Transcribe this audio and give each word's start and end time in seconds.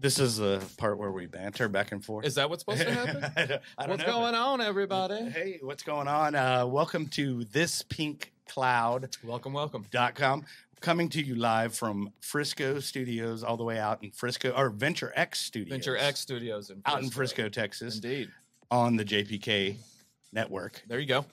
This 0.00 0.18
is 0.18 0.38
the 0.38 0.62
part 0.78 0.96
where 0.96 1.10
we 1.10 1.26
banter 1.26 1.68
back 1.68 1.92
and 1.92 2.02
forth. 2.02 2.24
Is 2.24 2.36
that 2.36 2.48
what's 2.48 2.62
supposed 2.62 2.80
to 2.80 2.90
happen? 2.90 3.22
I 3.36 3.44
don't, 3.44 3.62
I 3.76 3.82
don't 3.82 3.90
What's 3.90 4.06
know, 4.06 4.12
going 4.20 4.34
on, 4.34 4.62
everybody? 4.62 5.28
Hey, 5.28 5.58
what's 5.60 5.82
going 5.82 6.08
on? 6.08 6.34
Uh, 6.34 6.64
welcome 6.66 7.06
to 7.08 7.44
this 7.52 7.82
pink 7.82 8.32
cloud.com. 8.48 9.28
Welcome, 9.28 9.52
welcome. 9.52 9.84
com 10.14 10.46
Coming 10.80 11.10
to 11.10 11.20
you 11.22 11.34
live 11.34 11.74
from 11.74 12.14
Frisco 12.20 12.80
Studios, 12.80 13.44
all 13.44 13.58
the 13.58 13.64
way 13.64 13.78
out 13.78 14.02
in 14.02 14.10
Frisco, 14.10 14.52
or 14.56 14.70
Venture 14.70 15.12
X 15.14 15.38
Studios. 15.38 15.68
Venture 15.68 15.98
X 15.98 16.20
Studios 16.20 16.70
in 16.70 16.80
Out 16.86 17.02
in 17.02 17.10
Frisco, 17.10 17.50
Texas, 17.50 17.96
Indeed. 17.96 18.30
on 18.70 18.96
the 18.96 19.04
JPK 19.04 19.76
network. 20.32 20.82
There 20.88 20.98
you 20.98 21.06
go. 21.06 21.26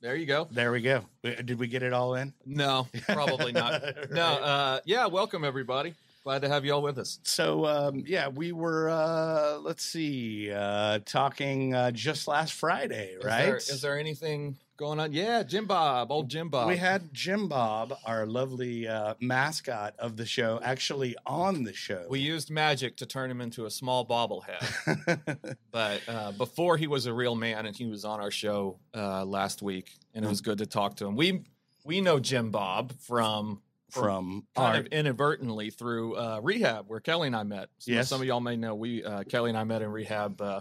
There 0.00 0.16
you 0.16 0.24
go. 0.24 0.48
There 0.50 0.72
we 0.72 0.80
go. 0.80 1.04
Did 1.22 1.58
we 1.58 1.66
get 1.66 1.82
it 1.82 1.92
all 1.92 2.14
in? 2.14 2.32
No, 2.46 2.88
probably 3.06 3.52
not. 3.52 3.82
No, 4.10 4.24
uh, 4.24 4.80
yeah, 4.86 5.06
welcome 5.08 5.44
everybody. 5.44 5.92
Glad 6.24 6.40
to 6.40 6.48
have 6.48 6.64
you 6.64 6.72
all 6.72 6.80
with 6.80 6.96
us. 6.96 7.18
So 7.22 7.66
um, 7.66 8.02
yeah, 8.06 8.28
we 8.28 8.52
were 8.52 8.88
uh, 8.88 9.58
let's 9.58 9.84
see, 9.84 10.50
uh, 10.50 11.00
talking 11.04 11.74
uh, 11.74 11.90
just 11.90 12.26
last 12.26 12.54
Friday, 12.54 13.16
Is 13.18 13.24
right? 13.24 13.44
there- 13.44 13.56
Is 13.56 13.82
there 13.82 13.98
anything 13.98 14.56
going 14.78 15.00
on? 15.00 15.12
Yeah, 15.12 15.42
Jim 15.42 15.66
Bob, 15.66 16.10
old 16.10 16.30
Jim 16.30 16.48
Bob. 16.48 16.68
we 16.68 16.78
had 16.78 17.12
Jim 17.12 17.46
Bob, 17.46 17.92
our 18.06 18.24
lovely 18.24 18.88
uh, 18.88 19.14
mascot 19.20 19.94
of 19.98 20.16
the 20.16 20.24
show, 20.24 20.58
actually 20.64 21.14
on 21.26 21.62
the 21.64 21.74
show. 21.74 22.06
we 22.08 22.20
used 22.20 22.50
magic 22.50 22.96
to 22.96 23.06
turn 23.06 23.30
him 23.30 23.42
into 23.42 23.66
a 23.66 23.70
small 23.70 24.06
bobblehead. 24.06 25.56
but 25.72 26.00
uh, 26.08 26.32
before 26.32 26.78
he 26.78 26.86
was 26.86 27.04
a 27.04 27.12
real 27.12 27.34
man, 27.34 27.66
and 27.66 27.76
he 27.76 27.84
was 27.84 28.06
on 28.06 28.20
our 28.20 28.30
show 28.30 28.78
uh, 28.96 29.26
last 29.26 29.60
week, 29.60 29.92
and 30.14 30.24
it 30.24 30.28
was 30.28 30.40
good 30.40 30.56
to 30.56 30.64
talk 30.66 30.96
to 30.96 31.06
him. 31.06 31.16
We 31.16 31.42
we 31.84 32.00
know 32.00 32.18
Jim 32.18 32.50
Bob 32.50 32.94
from 33.00 33.60
from 34.00 34.44
kind 34.56 34.74
our 34.76 34.80
of 34.80 34.86
inadvertently 34.86 35.70
through 35.70 36.16
uh, 36.16 36.40
rehab 36.42 36.86
where 36.88 37.00
Kelly 37.00 37.26
and 37.28 37.36
I 37.36 37.42
met. 37.44 37.68
So 37.78 37.92
Yes. 37.92 38.08
some 38.08 38.20
of 38.20 38.26
y'all 38.26 38.40
may 38.40 38.56
know 38.56 38.74
we 38.74 39.04
uh, 39.04 39.24
Kelly 39.24 39.50
and 39.50 39.58
I 39.58 39.64
met 39.64 39.82
in 39.82 39.90
rehab 39.90 40.40
uh, 40.40 40.60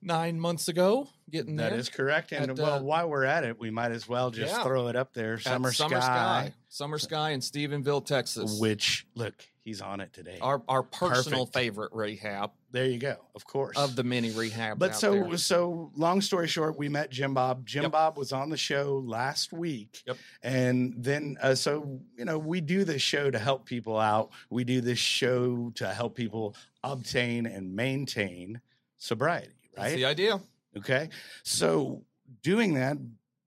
nine 0.00 0.38
months 0.40 0.68
ago. 0.68 1.08
Getting 1.30 1.56
that 1.56 1.72
is 1.72 1.88
correct. 1.88 2.32
And 2.32 2.50
At, 2.50 2.58
well, 2.58 2.74
uh, 2.78 2.82
while 2.82 3.08
we're 3.08 3.24
at 3.24 3.44
it, 3.44 3.58
we 3.58 3.70
might 3.70 3.92
as 3.92 4.08
well 4.08 4.30
just 4.30 4.52
Yeah. 4.54 4.62
throw 4.64 4.88
it 4.88 4.96
up 4.96 5.14
there. 5.14 5.38
Summer, 5.38 5.72
Summer 5.72 6.00
Sky, 6.00 6.52
Summer 6.72 6.98
Sky 6.98 7.32
in 7.32 7.40
Stephenville, 7.40 8.04
Texas. 8.04 8.58
which 8.58 9.06
look, 9.14 9.34
he's 9.60 9.82
on 9.82 10.00
it 10.00 10.10
today. 10.14 10.38
our 10.40 10.62
our 10.68 10.82
personal 10.82 11.44
Perfect. 11.44 11.54
favorite 11.54 11.92
rehab 11.92 12.50
there 12.70 12.86
you 12.86 12.96
go. 12.96 13.16
Of 13.34 13.44
course. 13.46 13.76
of 13.76 13.94
the 13.96 14.02
many 14.02 14.30
rehabs. 14.30 14.78
But 14.78 14.96
so 14.96 15.12
there. 15.12 15.36
so 15.36 15.92
long 15.94 16.22
story 16.22 16.48
short, 16.48 16.78
we 16.78 16.88
met 16.88 17.10
Jim 17.10 17.34
Bob. 17.34 17.66
Jim 17.66 17.82
Yep. 17.82 17.92
Bob 17.92 18.16
was 18.16 18.32
on 18.32 18.48
the 18.48 18.56
show 18.56 19.02
last 19.04 19.52
week. 19.52 20.02
Yep. 20.06 20.16
And 20.42 20.94
then 20.96 21.36
uh, 21.42 21.54
so 21.54 22.00
you 22.16 22.24
know, 22.24 22.38
we 22.38 22.62
do 22.62 22.84
this 22.84 23.02
show 23.02 23.30
to 23.30 23.38
help 23.38 23.66
people 23.66 23.98
out. 23.98 24.30
We 24.48 24.64
do 24.64 24.80
this 24.80 24.98
show 24.98 25.70
to 25.74 25.88
help 25.92 26.16
people 26.16 26.56
obtain 26.82 27.44
and 27.44 27.76
maintain 27.76 28.62
sobriety, 28.96 29.52
That's 29.76 29.90
right? 29.90 29.96
the 29.96 30.06
idea. 30.06 30.40
Okay. 30.78 31.10
So 31.42 32.02
doing 32.42 32.72
that, 32.74 32.96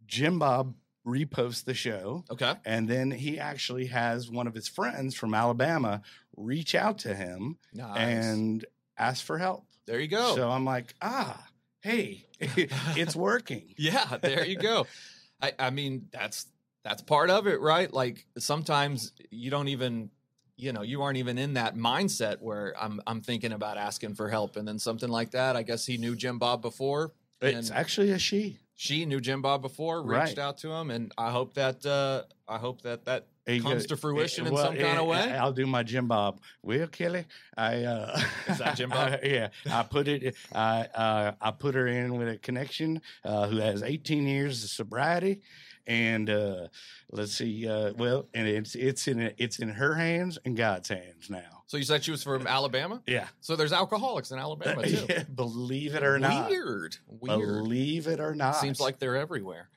Jim 0.06 0.38
Bob 0.38 0.76
reposts 1.06 1.64
the 1.64 1.74
show. 1.74 2.24
Okay. 2.32 2.54
And 2.66 2.88
then 2.88 3.12
he 3.12 3.40
actually 3.40 3.86
has 3.88 4.30
one 4.30 4.48
of 4.48 4.54
his 4.56 4.68
friends 4.68 5.16
from 5.16 5.34
Alabama 5.34 6.02
reach 6.36 6.74
out 6.76 6.98
to 7.00 7.14
him 7.14 7.58
Nice. 7.74 7.98
and 7.98 8.66
ask 8.98 9.24
for 9.24 9.38
help. 9.38 9.66
there 9.86 10.00
you 10.00 10.08
go. 10.08 10.36
So 10.36 10.50
I'm 10.50 10.66
like, 10.66 10.96
ah, 11.02 11.46
hey, 11.82 12.26
it's 12.40 13.16
working. 13.30 13.74
Yeah, 13.78 14.18
there 14.22 14.46
you 14.46 14.58
go. 14.58 14.88
I, 15.42 15.54
I 15.60 15.70
mean, 15.70 16.08
that's 16.12 16.48
that's 16.84 17.02
part 17.02 17.30
of 17.30 17.46
it, 17.48 17.60
right? 17.62 17.92
Like 17.92 18.26
sometimes 18.38 19.12
you 19.32 19.50
don't 19.52 19.68
even, 19.68 20.10
you 20.58 20.72
know, 20.72 20.82
you 20.82 21.02
aren't 21.02 21.18
even 21.18 21.38
in 21.38 21.54
that 21.56 21.76
mindset 21.76 22.42
where 22.42 22.74
I'm 22.80 23.02
I'm 23.06 23.22
thinking 23.22 23.52
about 23.52 23.78
asking 23.78 24.16
for 24.16 24.30
help, 24.30 24.56
and 24.56 24.68
then 24.68 24.80
something 24.80 25.10
like 25.10 25.32
that. 25.32 25.56
I 25.56 25.64
guess 25.64 25.86
he 25.86 25.98
knew 25.98 26.16
Jim 26.16 26.40
Bob 26.40 26.62
before. 26.62 27.12
It's 27.42 27.70
actually 27.70 28.12
a 28.12 28.18
she. 28.20 28.58
She 28.76 29.06
knew 29.06 29.20
Jim 29.22 29.42
Bob 29.42 29.62
before, 29.62 30.02
reached 30.04 30.38
Right. 30.38 30.40
out 30.40 30.58
to 30.60 30.72
him, 30.72 30.92
and 30.92 31.12
I 31.18 31.32
hope 31.32 31.54
that 31.56 31.86
uh, 31.86 32.24
I 32.48 32.58
hope 32.58 32.82
that 32.82 33.06
that 33.06 33.28
He 33.48 33.60
comes 33.60 33.86
to 33.88 33.98
fruition 33.98 34.48
in 34.48 34.54
well, 34.54 34.66
some 34.66 34.76
kind 34.76 35.00
of 35.00 35.06
way. 35.06 35.32
I'll 35.32 35.54
do 35.54 35.66
my 35.66 35.84
Jim 35.84 36.08
Bob. 36.08 36.42
Will 36.62 36.88
Kelly, 36.88 37.26
I 37.56 37.84
uh, 37.84 38.20
Is 38.48 38.58
that 38.58 38.76
Jim 38.76 38.90
Bob? 38.90 39.20
yeah, 39.24 39.50
I 39.72 39.84
put 39.84 40.08
it. 40.08 40.36
I 40.54 40.82
uh, 40.94 41.32
I 41.42 41.52
put 41.52 41.76
her 41.76 41.88
in 41.88 42.18
with 42.18 42.28
a 42.28 42.38
connection 42.38 43.02
uh, 43.24 43.48
who 43.48 43.58
has 43.58 43.82
18 43.82 44.28
years 44.28 44.64
of 44.64 44.70
sobriety, 44.72 45.42
and 45.88 46.30
uh, 46.30 46.68
let's 47.12 47.32
see. 47.34 47.68
Uh, 47.68 47.94
well, 47.98 48.28
and 48.34 48.48
it's 48.48 48.76
it's 48.76 49.08
in 49.08 49.34
it's 49.38 49.60
in 49.60 49.70
her 49.70 49.96
hands 49.96 50.38
and 50.44 50.58
God's 50.58 50.90
hands 50.90 51.30
now. 51.30 51.55
So 51.68 51.78
you 51.78 51.84
said 51.84 52.04
she 52.04 52.12
was 52.12 52.22
from 52.24 52.46
Alabama. 52.48 53.02
Yeah, 53.08 53.28
So 53.42 53.56
there's 53.56 53.74
alcoholics 53.74 54.32
in 54.32 54.38
Alabama 54.40 54.84
too. 54.88 55.06
Yeah, 55.10 55.24
believe 55.24 55.96
it 55.96 56.04
or 56.04 56.20
not. 56.20 56.50
Weird, 56.50 56.98
weird. 57.08 57.40
Believe 57.40 58.08
it 58.08 58.20
or 58.20 58.36
not. 58.36 58.58
Seems 58.58 58.80
like 58.80 59.00
they're 59.00 59.16
everywhere. 59.18 59.70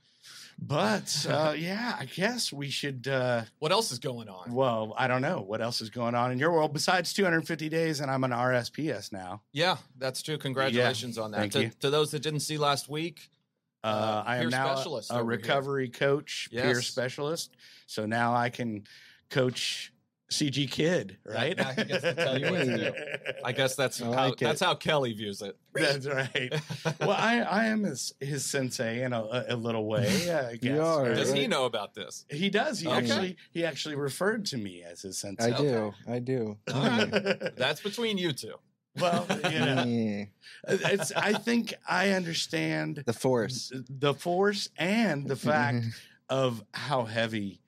But 0.60 1.25
uh, 1.28 1.54
yeah, 1.59 1.97
I 1.99 2.04
guess 2.06 2.53
we 2.53 2.69
should. 2.69 3.06
Uh, 3.09 3.43
What 3.60 3.71
else 3.72 3.93
is 3.93 3.99
going 4.00 4.28
on? 4.28 4.53
well, 4.53 4.93
I 4.99 5.06
don't 5.06 5.22
know 5.22 5.41
what 5.41 5.60
else 5.62 5.81
is 5.81 5.88
going 5.88 6.15
on 6.15 6.32
in 6.32 6.38
your 6.38 6.53
world 6.53 6.72
besides 6.72 7.12
250 7.12 7.69
days, 7.69 8.00
and 8.00 8.10
I'm 8.10 8.25
an 8.25 8.32
RSPS 8.32 9.12
now. 9.12 9.43
Yeah, 9.53 9.76
that's 9.99 10.20
true. 10.22 10.37
Congratulations 10.37 11.16
on 11.16 11.31
that. 11.31 11.53
to, 11.53 11.70
to 11.81 11.91
those 11.91 12.10
that 12.10 12.22
didn't 12.22 12.41
see 12.41 12.59
last 12.59 12.88
week, 12.88 13.31
Uh, 13.84 13.87
Uh, 13.87 14.22
I 14.26 14.37
am 14.38 14.49
now 14.50 14.75
specialist 14.75 15.10
a, 15.10 15.15
over 15.15 15.31
here. 15.31 15.41
recovery 15.41 15.88
coach, 15.88 16.49
peer 16.50 16.82
specialist. 16.82 17.55
So 17.87 18.05
now 18.06 18.34
I 18.34 18.50
can 18.50 18.84
coach 19.31 19.93
CG 20.31 20.71
Kid, 20.71 21.16
right? 21.25 21.56
now 21.56 21.71
he 21.72 21.84
gets 21.84 22.03
to 22.03 22.15
tell 22.15 22.39
you 22.39 22.50
what 22.50 22.65
to 22.65 22.77
do. 22.77 22.93
I 23.44 23.53
guess 23.53 23.75
that's 23.77 24.03
I 24.03 24.12
how 24.15 24.28
it. 24.33 24.39
that's 24.39 24.61
how 24.61 24.75
Kelly 24.75 25.12
views 25.15 25.41
it. 25.43 25.56
That's 25.72 26.06
right. 26.09 26.53
well, 27.00 27.12
I, 27.12 27.39
I 27.39 27.66
am 27.66 27.84
his, 27.84 28.12
his 28.19 28.44
sensei 28.44 29.03
in 29.05 29.12
a, 29.12 29.44
a 29.49 29.55
little 29.55 29.87
way. 29.87 30.06
I 30.33 30.56
guess, 30.56 30.78
are, 30.81 31.05
right? 31.05 31.15
Does 31.15 31.33
he 31.33 31.47
know 31.47 31.67
about 31.67 31.94
this? 31.94 32.25
He 32.31 32.50
does. 32.50 32.81
He 32.81 32.88
Okay. 32.88 32.97
actually 32.99 33.37
he 33.53 33.65
actually 33.65 33.94
referred 33.94 34.44
to 34.47 34.56
me 34.59 34.83
as 34.83 35.03
his 35.03 35.19
sensei. 35.19 35.53
I 35.53 35.56
do. 35.56 35.94
I 36.09 36.19
do. 36.19 36.56
That's 37.56 37.81
between 37.81 38.19
you 38.19 38.33
two. 38.33 38.55
well, 39.00 39.25
you 39.50 39.59
know, 39.61 39.84
Yeah. 39.87 40.25
it's. 40.67 41.12
I 41.12 41.34
think 41.34 41.72
I 41.88 42.11
understand 42.11 43.05
The 43.06 43.12
force. 43.12 43.72
the 43.88 44.15
force 44.15 44.69
and 44.77 45.28
the 45.28 45.37
fact 45.37 45.87
of 46.28 46.62
how 46.75 47.05
heavy 47.05 47.61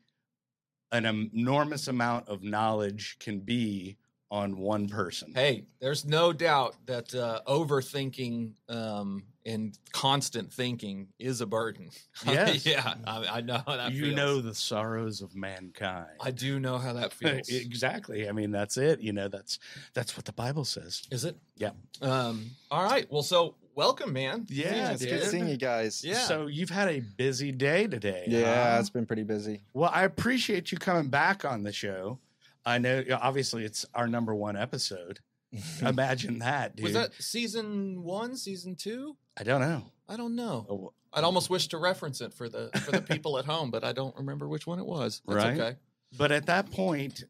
an 0.92 1.06
enormous 1.06 1.88
amount 1.88 2.28
of 2.28 2.42
knowledge 2.42 3.16
can 3.20 3.40
be 3.40 3.96
on 4.30 4.56
one 4.58 4.88
person. 4.88 5.32
Hey, 5.34 5.64
there's 5.80 6.04
no 6.04 6.32
doubt 6.32 6.76
that 6.86 7.14
uh, 7.14 7.40
overthinking 7.48 8.52
um, 8.68 9.24
and 9.44 9.76
constant 9.92 10.52
thinking 10.52 11.08
is 11.18 11.40
a 11.40 11.46
burden. 11.46 11.90
Yes. 12.26 12.64
yeah, 12.66 12.94
I, 13.06 13.26
I 13.26 13.40
know 13.40 13.62
how 13.66 13.76
that 13.76 13.92
you 13.92 14.04
feels. 14.04 14.16
know 14.16 14.40
the 14.40 14.54
sorrows 14.54 15.20
of 15.20 15.34
mankind. 15.34 16.10
I 16.20 16.30
do 16.30 16.60
know 16.60 16.78
how 16.78 16.92
that 16.92 17.12
feels. 17.14 17.48
exactly. 17.48 18.28
I 18.28 18.32
mean, 18.32 18.50
that's 18.52 18.76
it. 18.76 19.00
You 19.00 19.12
know, 19.12 19.26
that's 19.28 19.58
that's 19.94 20.16
what 20.16 20.26
the 20.26 20.32
Bible 20.32 20.64
says. 20.64 21.02
Is 21.10 21.24
it? 21.24 21.36
Yeah. 21.56 21.70
Um, 22.02 22.50
all 22.70 22.84
right. 22.84 23.10
Well, 23.10 23.22
so 23.22 23.56
welcome, 23.80 24.12
man. 24.12 24.46
Yeah, 24.50 24.90
It's 24.92 25.00
dude. 25.00 25.08
good 25.10 25.22
seeing 25.30 25.48
you 25.48 25.56
guys. 25.56 26.04
Yeah. 26.04 26.18
So 26.18 26.46
you've 26.48 26.68
had 26.68 26.88
a 26.88 27.00
busy 27.00 27.50
day 27.50 27.86
today. 27.86 28.24
Yeah, 28.28 28.74
huh? 28.74 28.80
it's 28.80 28.90
been 28.90 29.06
pretty 29.06 29.22
busy. 29.22 29.62
Well, 29.72 29.90
I 29.92 30.04
appreciate 30.04 30.70
you 30.70 30.76
coming 30.76 31.08
back 31.08 31.46
on 31.46 31.62
the 31.62 31.72
show. 31.72 32.18
I 32.66 32.76
know, 32.76 33.02
obviously, 33.20 33.64
it's 33.64 33.86
our 33.94 34.06
number 34.06 34.34
one 34.34 34.54
episode. 34.54 35.20
Imagine 35.82 36.40
that, 36.40 36.76
dude. 36.76 36.84
Was 36.84 36.92
that 36.92 37.14
season 37.14 38.02
one, 38.02 38.36
season 38.36 38.76
two? 38.76 39.16
I 39.38 39.44
don't 39.44 39.62
know. 39.62 39.82
I 40.08 40.16
don't 40.16 40.36
know. 40.36 40.66
Oh, 40.68 40.92
I'd 41.14 41.24
almost 41.24 41.48
wish 41.48 41.68
to 41.68 41.78
reference 41.78 42.20
it 42.20 42.34
for 42.34 42.48
the 42.50 42.68
for 42.84 42.90
the 42.92 43.00
people 43.02 43.38
at 43.38 43.46
home, 43.46 43.70
but 43.70 43.82
I 43.82 43.92
don't 43.92 44.14
remember 44.14 44.46
which 44.46 44.66
one 44.66 44.78
it 44.78 44.86
was. 44.86 45.22
That's 45.26 45.42
Right. 45.44 45.58
okay. 45.58 45.76
But 46.18 46.32
at 46.32 46.46
that 46.46 46.70
point, 46.70 47.24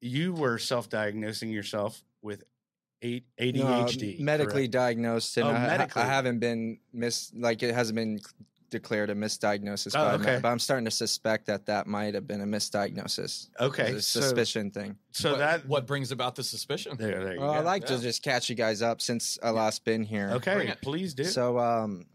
you 0.00 0.32
were 0.34 0.56
self-diagnosing 0.58 1.50
yourself 1.50 2.02
with 2.22 2.44
eight 3.02 3.24
No, 3.40 3.64
ADHD. 3.64 4.18
medically 4.20 4.62
correct? 4.62 4.72
diagnosed, 4.72 5.36
and 5.36 5.46
Oh, 5.46 5.50
I, 5.50 5.66
medically. 5.66 6.02
I 6.02 6.06
haven't 6.06 6.38
been 6.38 6.78
mis 6.92 7.32
like 7.36 7.62
it 7.62 7.74
hasn't 7.74 7.96
been 7.96 8.20
declared 8.68 9.10
a 9.10 9.14
misdiagnosis. 9.14 9.92
Oh, 9.96 10.16
okay. 10.20 10.34
me, 10.36 10.40
but 10.42 10.48
I'm 10.48 10.58
starting 10.58 10.86
to 10.86 10.90
suspect 10.90 11.46
that 11.46 11.66
that 11.66 11.86
might 11.86 12.14
have 12.14 12.26
been 12.26 12.40
a 12.40 12.46
misdiagnosis. 12.46 13.48
Okay, 13.60 13.92
It's 13.92 13.98
a 13.98 14.02
so, 14.02 14.20
suspicion 14.22 14.70
thing. 14.72 14.96
so 15.12 15.30
what, 15.32 15.38
that 15.38 15.66
what 15.68 15.86
brings 15.86 16.10
about 16.10 16.34
the 16.34 16.42
suspicion? 16.42 16.96
there, 16.98 17.22
there 17.22 17.34
you 17.34 17.40
Well, 17.40 17.52
go. 17.52 17.58
I 17.58 17.60
like 17.60 17.82
Yeah. 17.82 17.96
to 17.96 18.02
just 18.02 18.22
catch 18.24 18.48
you 18.50 18.56
guys 18.56 18.82
up 18.82 19.00
since 19.00 19.38
I 19.42 19.50
last 19.50 19.84
been 19.84 20.02
here. 20.02 20.30
Okay, 20.32 20.74
please 20.82 21.14
do. 21.14 21.24
So, 21.24 21.58
um, 21.60 22.06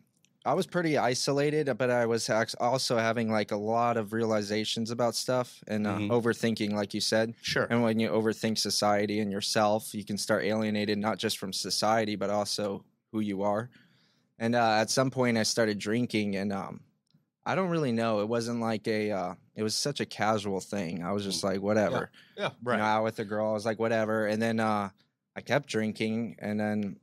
I 0.44 0.54
was 0.56 0.66
pretty 0.66 0.98
isolated, 0.98 1.72
but 1.78 1.92
I 1.92 2.06
was 2.08 2.30
also 2.60 2.98
having 2.98 3.32
like 3.32 3.52
a 3.52 3.56
lot 3.58 3.96
of 3.98 4.12
realizations 4.12 4.90
about 4.90 5.14
stuff 5.16 5.64
and 5.68 5.86
uh, 5.86 5.98
Mhm. 5.98 6.10
overthinking, 6.10 6.72
like 6.74 6.94
you 6.96 7.02
said. 7.02 7.36
sure. 7.42 7.68
And 7.70 7.84
when 7.84 8.00
you 8.00 8.10
overthink 8.10 8.58
society 8.58 9.20
and 9.20 9.32
yourself, 9.32 9.94
you 9.94 10.04
can 10.04 10.18
start 10.18 10.44
alienated 10.44 10.98
not 10.98 11.20
just 11.20 11.38
from 11.38 11.54
society, 11.54 12.16
but 12.16 12.30
also 12.32 12.84
who 13.12 13.20
you 13.20 13.44
are. 13.44 13.70
And 14.40 14.56
uh, 14.56 14.78
at 14.82 14.90
some 14.90 15.12
point, 15.12 15.38
I 15.38 15.44
started 15.44 15.78
drinking, 15.78 16.36
and 16.36 16.52
um, 16.52 16.82
I 17.46 17.54
don't 17.54 17.70
really 17.70 17.92
know. 17.92 18.22
It 18.22 18.28
wasn't 18.28 18.60
like 18.62 18.88
a. 18.88 19.12
Uh, 19.12 19.36
it 19.56 19.62
was 19.62 19.76
such 19.76 20.00
a 20.00 20.06
casual 20.08 20.60
thing. 20.60 21.04
I 21.04 21.12
was 21.12 21.24
just 21.24 21.44
like, 21.44 21.62
whatever. 21.62 22.10
Yeah. 22.36 22.46
You 22.50 22.56
Right. 22.64 22.78
know, 22.78 22.84
out 22.84 23.04
with 23.04 23.18
the 23.18 23.26
girl, 23.26 23.50
I 23.50 23.54
was 23.54 23.66
like, 23.66 23.78
whatever. 23.78 24.26
And 24.26 24.42
then 24.42 24.60
uh, 24.60 24.90
I 25.36 25.42
kept 25.42 25.70
drinking, 25.70 26.38
and 26.40 26.60
then 26.60 27.00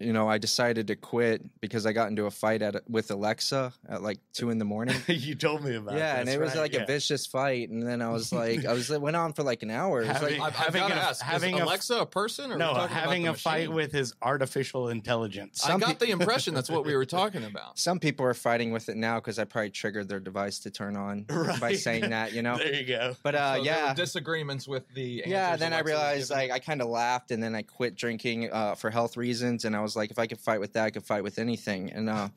you 0.00 0.12
know 0.12 0.28
I 0.28 0.38
decided 0.38 0.86
to 0.88 0.96
quit 0.96 1.42
because 1.60 1.86
I 1.86 1.92
got 1.92 2.08
into 2.08 2.26
a 2.26 2.30
fight 2.30 2.62
at 2.62 2.88
with 2.88 3.10
Alexa 3.10 3.72
at 3.88 4.02
like 4.02 4.18
two 4.32 4.50
in 4.50 4.58
the 4.58 4.64
morning. 4.64 4.96
you 5.08 5.34
told 5.34 5.64
me 5.64 5.74
about. 5.76 5.96
yeah, 5.96 6.18
and 6.18 6.28
this, 6.28 6.34
it 6.34 6.40
was 6.40 6.50
right, 6.54 6.60
like 6.62 6.72
yeah. 6.74 6.82
a 6.82 6.86
vicious 6.86 7.26
fight, 7.26 7.70
and 7.70 7.82
then 7.86 8.00
I 8.02 8.10
was 8.10 8.32
like, 8.32 8.64
I 8.64 8.72
was 8.72 8.90
it 8.90 9.00
went 9.00 9.16
on 9.16 9.32
for 9.32 9.42
like 9.42 9.62
an 9.62 9.70
hour. 9.70 10.02
It 10.02 10.08
was 10.08 10.16
Having- 10.18 10.40
like, 10.40 10.60
I've, 10.60 10.66
I've 10.68 10.74
got 10.74 10.88
to 10.88 10.94
a- 10.94 10.96
ask: 10.96 11.22
having 11.22 11.54
is 11.56 11.60
a- 11.60 11.64
Alexa 11.64 11.96
a 11.98 12.06
person 12.06 12.52
or 12.52 12.56
No, 12.56 12.74
having 12.74 13.24
the 13.24 13.30
a 13.30 13.34
fight 13.34 13.70
with 13.70 13.92
his 13.92 14.14
artificial 14.22 14.88
intelligence. 14.88 15.64
I 15.64 15.78
got 15.78 15.98
pe- 15.98 16.06
the 16.06 16.12
impression 16.12 16.54
that's 16.54 16.70
what 16.70 16.84
we 16.86 16.94
were 16.96 17.04
talking 17.04 17.44
about. 17.44 17.78
some 17.78 17.98
people 17.98 18.24
are 18.26 18.34
fighting 18.34 18.72
with 18.72 18.88
it 18.88 18.96
now 18.96 19.16
because 19.16 19.38
I 19.38 19.44
probably 19.44 19.70
triggered 19.70 20.08
their 20.08 20.20
device 20.20 20.58
to 20.60 20.70
turn 20.70 20.96
on 20.96 21.22
by 21.60 21.74
saying 21.74 22.10
that, 22.10 22.32
you 22.32 22.42
know. 22.42 22.56
There 22.58 22.74
you 22.74 22.86
go. 22.86 23.16
But 23.22 23.34
uh, 23.34 23.56
So 23.56 23.64
there 23.64 23.72
were 23.74 23.78
yeah, 23.86 23.94
disagreements 23.94 24.66
with 24.68 24.88
the 24.94 25.22
yeah. 25.26 25.50
answers 25.50 25.60
Then 25.60 25.72
I 25.72 25.76
Alexa 25.76 25.82
was 25.84 25.90
realized 25.92 26.28
giving 26.30 26.48
like 26.48 26.50
I 26.52 26.58
kind 26.64 26.82
of 26.82 26.88
laughed, 26.88 27.30
and 27.30 27.42
then 27.42 27.54
I 27.54 27.62
quit 27.62 27.94
drinking 27.96 28.50
uh, 28.52 28.74
for 28.74 28.90
health 28.90 29.16
reasons. 29.16 29.64
And 29.64 29.74
I 29.76 29.80
was 29.80 29.87
like, 29.96 30.10
if 30.10 30.18
I 30.18 30.26
could 30.26 30.38
fight 30.40 30.60
with 30.60 30.72
that, 30.74 30.84
I 30.84 30.90
could 30.90 31.04
fight 31.04 31.22
with 31.22 31.38
anything. 31.38 31.90
And 31.92 32.08
uh, 32.08 32.28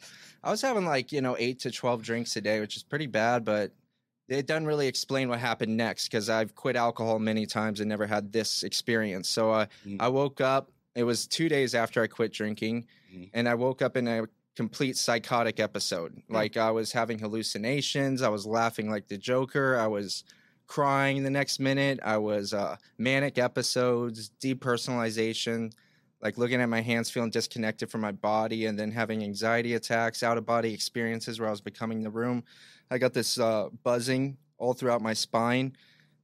I 0.43 0.51
was 0.51 0.61
having 0.61 0.85
like 0.85 1.11
you 1.11 1.21
know 1.21 1.35
eight 1.39 1.59
to 1.59 1.71
twelve 1.71 2.01
drinks 2.01 2.35
a 2.35 2.41
day, 2.41 2.59
which 2.59 2.75
is 2.77 2.83
pretty 2.83 3.07
bad, 3.07 3.43
but. 3.45 3.71
It 4.29 4.45
doesn't 4.47 4.65
really 4.65 4.87
explain 4.87 5.27
what 5.27 5.39
happened 5.39 5.75
next 5.75 6.05
because 6.07 6.29
I've 6.29 6.55
quit 6.55 6.77
alcohol 6.77 7.19
many 7.19 7.45
times 7.45 7.81
and 7.81 7.89
never 7.89 8.07
had 8.07 8.31
this 8.31 8.63
experience. 8.63 9.27
So 9.27 9.51
uh, 9.51 9.65
Mm. 9.85 9.97
I 9.99 10.07
woke 10.07 10.39
up. 10.39 10.71
It 10.95 11.03
was 11.03 11.27
two 11.27 11.49
days 11.49 11.75
after 11.75 12.01
I 12.01 12.07
quit 12.07 12.31
drinking, 12.31 12.85
Mhm. 13.13 13.29
and 13.33 13.49
I 13.49 13.55
woke 13.55 13.81
up 13.81 13.97
in 13.97 14.07
a 14.07 14.27
complete 14.55 14.95
psychotic 14.95 15.59
episode. 15.59 16.21
Like 16.29 16.55
I 16.55 16.71
was 16.71 16.93
having 16.93 17.19
hallucinations. 17.19 18.21
I 18.21 18.29
was 18.29 18.45
laughing 18.45 18.89
like 18.89 19.09
the 19.09 19.17
Joker. 19.17 19.77
I 19.77 19.87
was 19.87 20.23
crying 20.65 21.23
the 21.23 21.29
next 21.29 21.59
minute. 21.59 21.99
I 22.01 22.15
was 22.17 22.53
uh, 22.53 22.77
manic 22.97 23.37
episodes, 23.37 24.29
depersonalization, 24.39 25.73
like 26.21 26.37
looking 26.37 26.61
at 26.61 26.69
my 26.69 26.81
hands, 26.81 27.09
feeling 27.09 27.31
disconnected 27.31 27.89
from 27.89 28.01
my 28.01 28.11
body, 28.11 28.65
and 28.67 28.77
then 28.77 28.91
having 28.91 29.23
anxiety 29.23 29.73
attacks, 29.73 30.23
out 30.23 30.37
of 30.37 30.45
body 30.45 30.73
experiences 30.73 31.39
where 31.39 31.47
I 31.47 31.51
was 31.51 31.61
becoming 31.61 32.03
the 32.03 32.11
room. 32.11 32.43
I 32.89 32.97
got 32.97 33.13
this 33.13 33.39
uh, 33.39 33.69
buzzing 33.83 34.37
all 34.57 34.73
throughout 34.73 35.01
my 35.01 35.13
spine, 35.13 35.75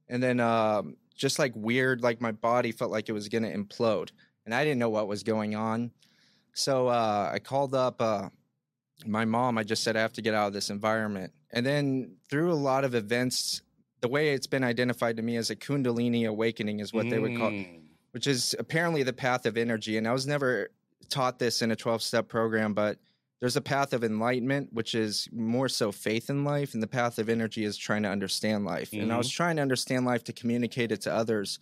and 0.08 0.22
then 0.22 0.38
um, 0.40 0.96
just 1.16 1.38
like 1.38 1.52
weird, 1.56 2.02
like 2.02 2.20
my 2.20 2.32
body 2.32 2.70
felt 2.72 2.90
like 2.90 3.08
it 3.08 3.12
was 3.12 3.28
gonna 3.28 3.50
implode, 3.50 4.10
and 4.46 4.54
I 4.54 4.64
didn't 4.64 4.78
know 4.78 4.90
what 4.90 5.08
was 5.08 5.22
going 5.22 5.54
on. 5.54 5.90
So 6.54 6.88
uh, 6.88 7.30
I 7.32 7.38
called 7.38 7.74
up 7.74 8.00
uh, 8.00 8.28
my 9.06 9.24
mom. 9.24 9.58
I 9.58 9.64
just 9.64 9.82
said 9.82 9.96
I 9.96 10.00
have 10.00 10.12
to 10.14 10.22
get 10.22 10.34
out 10.34 10.46
of 10.48 10.52
this 10.52 10.70
environment, 10.70 11.32
and 11.50 11.66
then 11.66 12.16
through 12.30 12.52
a 12.52 12.54
lot 12.54 12.84
of 12.84 12.94
events, 12.94 13.62
the 14.00 14.08
way 14.08 14.30
it's 14.30 14.46
been 14.46 14.62
identified 14.62 15.16
to 15.16 15.22
me 15.22 15.36
as 15.36 15.50
a 15.50 15.56
Kundalini 15.56 16.28
awakening 16.28 16.78
is 16.78 16.92
what 16.92 17.10
they 17.10 17.18
would 17.18 17.36
call, 17.36 17.50
Mm. 17.50 17.80
Which 18.12 18.26
is 18.26 18.54
apparently 18.58 19.02
the 19.02 19.12
path 19.12 19.46
of 19.46 19.56
energy. 19.56 19.96
And 19.96 20.06
I 20.08 20.12
was 20.12 20.26
never 20.26 20.70
taught 21.08 21.38
this 21.38 21.62
in 21.62 21.70
a 21.70 21.76
twelve 21.76 22.02
step 22.02 22.28
program, 22.28 22.74
but 22.74 22.98
there's 23.40 23.56
a 23.56 23.60
path 23.60 23.92
of 23.92 24.02
enlightenment, 24.02 24.72
which 24.72 24.94
is 24.94 25.28
more 25.32 25.68
so 25.68 25.92
faith 25.92 26.28
in 26.28 26.42
life, 26.44 26.74
and 26.74 26.82
the 26.82 26.88
path 26.88 27.18
of 27.18 27.28
energy 27.28 27.64
is 27.64 27.76
trying 27.76 28.02
to 28.02 28.08
understand 28.08 28.64
life. 28.64 28.92
And 28.92 29.12
I 29.12 29.16
was 29.18 29.30
trying 29.30 29.56
to 29.56 29.62
understand 29.62 30.04
life 30.06 30.24
to 30.24 30.32
communicate 30.32 30.90
it 30.90 31.00
to 31.02 31.12
others. 31.14 31.58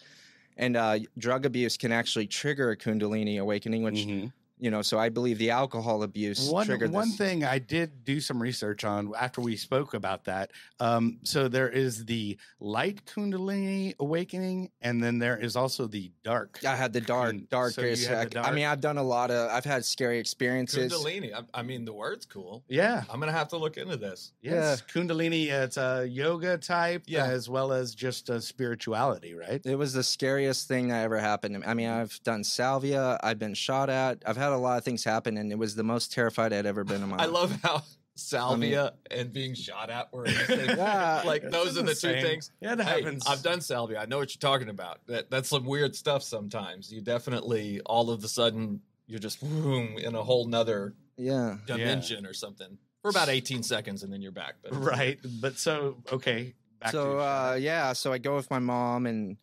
And 0.57 0.75
uh, 0.77 1.01
drug 1.19 1.45
abuse 1.45 1.77
can 1.77 1.93
actually 1.93 2.29
trigger 2.29 2.71
a 2.71 2.77
Kundalini 2.79 3.39
awakening, 3.39 3.83
which 3.83 4.07
Mhm. 4.07 4.33
You 4.59 4.71
know. 4.71 4.83
So 4.83 4.99
I 4.99 5.09
believe 5.09 5.39
the 5.39 5.51
alcohol 5.51 6.03
abuse 6.03 6.49
One 6.49 6.67
triggered 6.67 6.93
one 6.93 7.09
this. 7.09 7.17
thing 7.19 7.45
I 7.45 7.59
did 7.59 8.05
do 8.05 8.21
some 8.21 8.41
research 8.41 8.85
on 8.85 9.13
after 9.19 9.41
we 9.41 9.57
spoke 9.57 9.95
about 9.95 10.25
that. 10.25 10.51
Um, 10.81 11.19
so 11.25 11.49
there 11.49 11.69
is 11.69 12.05
the 12.05 12.39
light 12.61 13.05
Kundalini 13.07 13.95
awakening, 13.99 14.71
and 14.83 15.03
then 15.03 15.19
there 15.19 15.37
is 15.39 15.57
also 15.57 15.87
the 15.87 16.11
dark. 16.25 16.61
I 16.67 16.77
had 16.77 16.93
the 16.93 17.01
dark, 17.01 17.31
Kun- 17.31 17.47
dark. 17.51 17.73
so 17.73 17.83
you 17.83 18.07
had 18.07 18.31
the 18.31 18.41
I 18.41 18.53
mean, 18.53 18.67
I've 18.67 18.81
done 18.81 18.99
a 18.99 19.03
lot 19.03 19.31
of. 19.31 19.51
I've 19.51 19.65
had 19.65 19.85
scary 19.85 20.19
experiences. 20.19 20.93
Kundalini. 20.93 21.33
I, 21.35 21.43
I 21.55 21.63
mean, 21.63 21.85
the 21.85 21.93
word's 21.93 22.27
cool. 22.27 22.65
Yeah. 22.69 23.05
I'm 23.11 23.21
gonna 23.21 23.33
have 23.33 23.49
to 23.49 23.57
look 23.57 23.77
into 23.77 23.97
this. 23.97 24.33
Yes, 24.43 24.83
Kundalini. 24.83 25.51
uh, 25.53 25.65
It's 25.65 25.77
a 25.77 26.07
yoga 26.09 26.59
type, 26.59 27.05
Yeah. 27.07 27.27
as 27.27 27.49
well 27.49 27.73
as 27.73 27.95
just 27.95 28.29
a 28.31 28.41
spirituality, 28.41 29.35
right? 29.35 29.61
It 29.65 29.77
was 29.77 29.93
the 29.93 30.03
scariest 30.03 30.69
thing 30.69 30.89
that 30.89 31.03
ever 31.05 31.19
happened 31.19 31.55
to 31.55 31.61
me. 31.61 31.67
I 31.67 31.75
mean, 31.75 31.89
I've 31.89 32.21
done 32.23 32.45
salvia. 32.45 33.19
I've 33.23 33.39
been 33.39 33.55
shot 33.55 33.91
at. 33.91 34.23
I've 34.27 34.37
had 34.37 34.46
a 34.53 34.57
lot 34.57 34.79
of 34.79 34.85
things 34.85 35.05
happen, 35.05 35.37
and 35.37 35.51
it 35.53 35.59
was 35.59 35.75
the 35.75 35.83
most 35.85 36.13
terrified 36.13 36.53
I'd 36.53 36.67
ever 36.67 36.85
been 36.85 37.03
in 37.03 37.09
my 37.09 37.17
life. 37.17 37.21
I 37.23 37.25
life. 37.27 37.33
love 37.51 37.61
how 37.63 37.83
salvia 38.15 38.95
and 39.11 39.33
being 39.33 39.55
shot 39.55 39.91
at 39.91 40.13
were 40.13 40.25
in 40.27 40.33
the 40.35 40.45
same- 40.47 40.79
Yeah. 40.79 41.23
like 41.25 41.43
those 41.51 41.77
are 41.79 41.83
the 41.83 41.95
two 41.95 42.21
things. 42.21 42.51
Yeah, 42.61 42.75
that 42.75 42.87
Hey, 42.87 43.03
happens. 43.03 43.27
I've 43.27 43.43
done 43.43 43.61
salvia. 43.61 43.99
I 44.01 44.07
know 44.07 44.19
what 44.19 44.35
you're 44.35 44.41
talking 44.51 44.69
about. 44.69 45.07
That 45.07 45.31
that's 45.31 45.49
some 45.51 45.65
weird 45.65 45.95
stuff 45.95 46.23
sometimes. 46.23 46.91
You 46.93 47.01
definitely 47.03 47.81
all 47.85 48.11
of 48.11 48.25
a 48.25 48.29
sudden 48.29 48.81
you're 49.07 49.19
just 49.21 49.41
boom 49.41 49.99
in 49.99 50.15
a 50.15 50.23
whole 50.23 50.47
nother 50.47 50.95
Yeah. 51.17 51.59
dimension 51.67 52.25
or 52.27 52.33
something 52.33 52.79
for 53.03 53.11
about 53.11 53.29
18 53.29 53.63
seconds 53.63 54.03
and 54.03 54.13
then 54.13 54.23
you're 54.23 54.33
back. 54.33 54.55
But 54.63 54.75
right, 54.75 55.19
but 55.41 55.59
so 55.59 55.99
okay. 56.11 56.55
Back 56.81 56.93
so 56.93 57.13
your 57.13 57.21
uh, 57.21 57.55
yeah, 57.57 57.93
so 57.93 58.13
I 58.13 58.19
go 58.19 58.35
with 58.37 58.51
my 58.51 58.59
mom, 58.59 59.07
and 59.07 59.37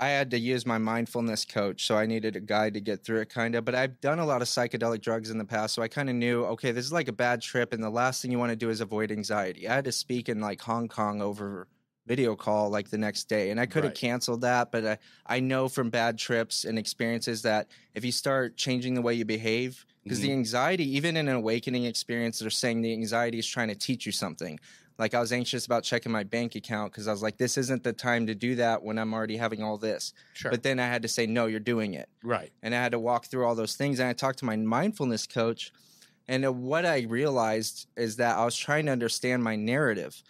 I 0.00 0.08
had 0.08 0.30
to 0.30 0.38
use 0.38 0.64
my 0.64 0.78
mindfulness 0.78 1.44
coach. 1.44 1.86
So 1.86 1.96
I 1.96 2.06
needed 2.06 2.34
a 2.34 2.40
guide 2.40 2.72
to 2.74 2.80
get 2.80 3.04
through 3.04 3.20
it, 3.20 3.28
kind 3.28 3.54
of. 3.54 3.66
But 3.66 3.74
I've 3.74 4.00
done 4.00 4.18
a 4.18 4.24
lot 4.24 4.40
of 4.40 4.48
psychedelic 4.48 5.02
drugs 5.02 5.30
in 5.30 5.36
the 5.36 5.44
past, 5.44 5.74
so 5.74 5.82
I 5.82 5.88
kind 5.88 6.08
of 6.08 6.16
knew, 6.16 6.44
okay, 6.46 6.72
this 6.72 6.86
is 6.86 6.92
like 6.92 7.08
a 7.08 7.12
bad 7.12 7.42
trip, 7.42 7.74
and 7.74 7.82
the 7.82 7.90
last 7.90 8.22
thing 8.22 8.32
you 8.32 8.38
want 8.38 8.50
to 8.50 8.56
do 8.56 8.70
is 8.70 8.80
avoid 8.80 9.12
anxiety. 9.12 9.68
I 9.68 9.74
had 9.74 9.84
to 9.84 9.92
speak 9.92 10.30
in 10.30 10.40
like 10.40 10.62
Hong 10.62 10.88
Kong 10.88 11.20
over 11.20 11.68
video 12.06 12.34
call 12.34 12.70
like 12.70 12.88
the 12.88 12.98
next 12.98 13.28
day, 13.28 13.50
and 13.50 13.60
I 13.60 13.66
could 13.66 13.84
have 13.84 13.90
Right. 13.90 13.94
canceled 13.94 14.40
that, 14.40 14.72
but 14.72 14.86
I 14.86 14.98
I 15.26 15.40
know 15.40 15.68
from 15.68 15.90
bad 15.90 16.18
trips 16.18 16.64
and 16.64 16.78
experiences 16.78 17.42
that 17.42 17.68
if 17.94 18.04
you 18.04 18.10
start 18.10 18.56
changing 18.56 18.94
the 18.94 19.02
way 19.02 19.14
you 19.14 19.24
behave. 19.26 19.84
Because 20.02 20.20
the 20.20 20.28
mm-hmm. 20.28 20.38
anxiety, 20.38 20.96
even 20.96 21.14
in 21.18 21.28
an 21.28 21.34
awakening 21.34 21.84
experience, 21.84 22.38
they're 22.38 22.48
saying 22.48 22.80
the 22.80 22.92
anxiety 22.94 23.38
is 23.38 23.46
trying 23.46 23.68
to 23.68 23.74
teach 23.74 24.06
you 24.06 24.12
something. 24.12 24.58
Like 25.00 25.14
I 25.14 25.20
was 25.20 25.32
anxious 25.32 25.64
about 25.64 25.82
checking 25.82 26.12
my 26.12 26.24
bank 26.24 26.56
account 26.56 26.92
because 26.92 27.08
I 27.08 27.10
was 27.10 27.22
like, 27.22 27.38
this 27.38 27.56
isn't 27.56 27.82
the 27.82 27.92
time 27.94 28.26
to 28.26 28.34
do 28.34 28.56
that 28.56 28.82
when 28.82 28.98
I'm 28.98 29.14
already 29.14 29.38
having 29.38 29.62
all 29.62 29.78
this. 29.78 30.12
sure, 30.34 30.50
But 30.50 30.62
then 30.62 30.78
I 30.78 30.88
had 30.88 31.00
to 31.00 31.08
say, 31.08 31.26
no, 31.26 31.46
you're 31.46 31.58
doing 31.58 31.94
it. 31.94 32.10
right. 32.22 32.52
And 32.62 32.74
I 32.74 32.82
had 32.82 32.92
to 32.92 32.98
walk 32.98 33.24
through 33.24 33.46
all 33.46 33.54
those 33.54 33.76
things. 33.76 33.98
And 33.98 34.10
I 34.10 34.12
talked 34.12 34.40
to 34.40 34.44
my 34.44 34.56
mindfulness 34.56 35.26
coach. 35.26 35.72
And 36.28 36.44
uh, 36.44 36.52
what 36.52 36.84
I 36.84 37.06
realized 37.08 37.88
is 37.96 38.16
that 38.16 38.36
I 38.36 38.44
was 38.44 38.54
trying 38.54 38.84
to 38.86 38.92
understand 38.92 39.42
my 39.42 39.56
narrative. 39.56 40.22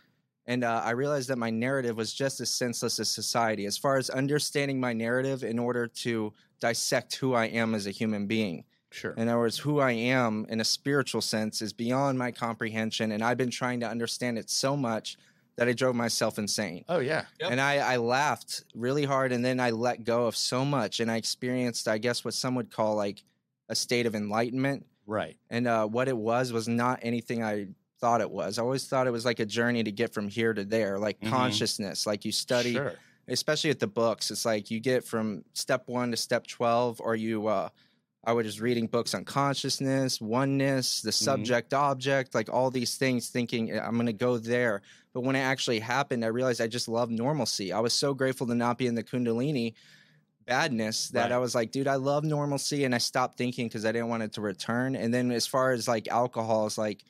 And 0.46 0.62
uh, 0.62 0.82
I 0.84 0.92
realized 0.92 1.30
that 1.30 1.38
my 1.38 1.50
narrative 1.50 1.96
was 1.96 2.14
just 2.14 2.40
as 2.40 2.48
senseless 2.48 3.00
as 3.00 3.10
society, 3.10 3.66
as 3.66 3.76
far 3.76 3.96
as 3.96 4.08
understanding 4.08 4.78
my 4.78 4.92
narrative 4.92 5.42
in 5.42 5.58
order 5.58 5.88
to 5.88 6.32
dissect 6.60 7.16
who 7.16 7.34
I 7.34 7.46
am 7.46 7.74
as 7.74 7.88
a 7.88 7.90
human 7.90 8.28
being. 8.28 8.62
Sure. 8.90 9.12
In 9.12 9.28
other 9.28 9.38
words, 9.38 9.58
who 9.58 9.78
I 9.80 9.92
am 9.92 10.46
in 10.48 10.60
a 10.60 10.64
spiritual 10.64 11.20
sense 11.20 11.62
is 11.62 11.72
beyond 11.72 12.18
my 12.18 12.30
comprehension. 12.32 13.12
And 13.12 13.22
I've 13.22 13.36
been 13.38 13.50
trying 13.50 13.80
to 13.80 13.88
understand 13.88 14.36
it 14.38 14.50
so 14.50 14.76
much 14.76 15.16
that 15.56 15.68
I 15.68 15.72
drove 15.72 15.94
myself 15.94 16.38
insane. 16.38 16.84
oh 16.88 16.98
yeah. 17.00 17.24
Yep. 17.40 17.50
And 17.52 17.60
I, 17.60 17.76
I 17.78 17.96
laughed 17.98 18.64
really 18.74 19.04
hard 19.04 19.30
and 19.32 19.44
then 19.44 19.60
I 19.60 19.70
let 19.70 20.04
go 20.04 20.26
of 20.26 20.34
so 20.36 20.64
much. 20.64 21.00
And 21.00 21.10
I 21.10 21.16
experienced, 21.16 21.86
I 21.86 21.98
guess, 21.98 22.24
what 22.24 22.34
some 22.34 22.54
would 22.54 22.70
call 22.70 22.94
like 22.96 23.22
a 23.68 23.74
state 23.74 24.06
of 24.06 24.14
enlightenment. 24.14 24.86
Right. 25.06 25.36
And 25.50 25.66
uh, 25.68 25.86
what 25.86 26.08
it 26.08 26.16
was 26.16 26.52
was 26.52 26.66
not 26.68 26.98
anything 27.02 27.42
I 27.44 27.68
thought 28.00 28.20
it 28.22 28.30
was. 28.30 28.58
I 28.58 28.62
always 28.62 28.86
thought 28.86 29.06
it 29.06 29.10
was 29.10 29.24
like 29.26 29.38
a 29.40 29.44
journey 29.46 29.84
to 29.84 29.92
get 29.92 30.14
from 30.14 30.28
here 30.28 30.54
to 30.54 30.64
there, 30.64 30.98
like 30.98 31.20
Mhm. 31.20 31.28
consciousness, 31.28 32.06
like 32.06 32.24
you 32.24 32.32
study 32.32 32.72
Sure. 32.72 32.94
especially 33.28 33.70
at 33.70 33.78
the 33.78 33.86
books 33.86 34.30
it's 34.30 34.44
like 34.46 34.70
you 34.70 34.80
get 34.80 35.04
from 35.04 35.44
step 35.52 35.82
one 35.86 36.10
to 36.10 36.16
step 36.16 36.46
12 36.46 37.00
or 37.00 37.14
you 37.14 37.46
uh 37.46 37.68
i 38.24 38.32
was 38.32 38.46
just 38.46 38.60
reading 38.60 38.86
books 38.86 39.14
on 39.14 39.24
consciousness 39.24 40.20
oneness 40.20 41.02
the 41.02 41.10
mm-hmm. 41.10 41.24
subject 41.24 41.74
object 41.74 42.34
like 42.34 42.52
all 42.52 42.70
these 42.70 42.96
things 42.96 43.28
thinking 43.28 43.78
i'm 43.78 43.94
going 43.94 44.06
to 44.06 44.12
go 44.12 44.38
there. 44.38 44.82
But 45.12 45.22
when 45.22 45.34
it 45.34 45.40
actually 45.40 45.80
happened 45.80 46.24
i 46.24 46.28
realized 46.28 46.60
i 46.60 46.66
just 46.66 46.88
love 46.88 47.10
normalcy. 47.10 47.72
I 47.72 47.80
was 47.80 47.92
so 47.92 48.14
grateful 48.14 48.46
to 48.46 48.54
not 48.54 48.78
be 48.78 48.86
in 48.86 48.94
the 48.94 49.02
kundalini 49.02 49.74
badness 50.46 51.08
that 51.10 51.24
Right. 51.24 51.32
i 51.32 51.38
was 51.38 51.54
like 51.54 51.70
dude 51.70 51.86
i 51.86 51.96
love 51.96 52.24
normalcy 52.24 52.84
and 52.84 52.94
i 52.94 52.98
stopped 52.98 53.38
thinking 53.38 53.68
because 53.68 53.84
i 53.84 53.92
didn't 53.92 54.08
want 54.08 54.22
it 54.22 54.32
to 54.34 54.40
return. 54.40 54.96
And 54.96 55.12
then 55.12 55.30
as 55.30 55.46
far 55.46 55.72
as 55.72 55.88
like 55.88 56.08
alcohol 56.08 56.66
is 56.66 56.78
like 56.78 57.04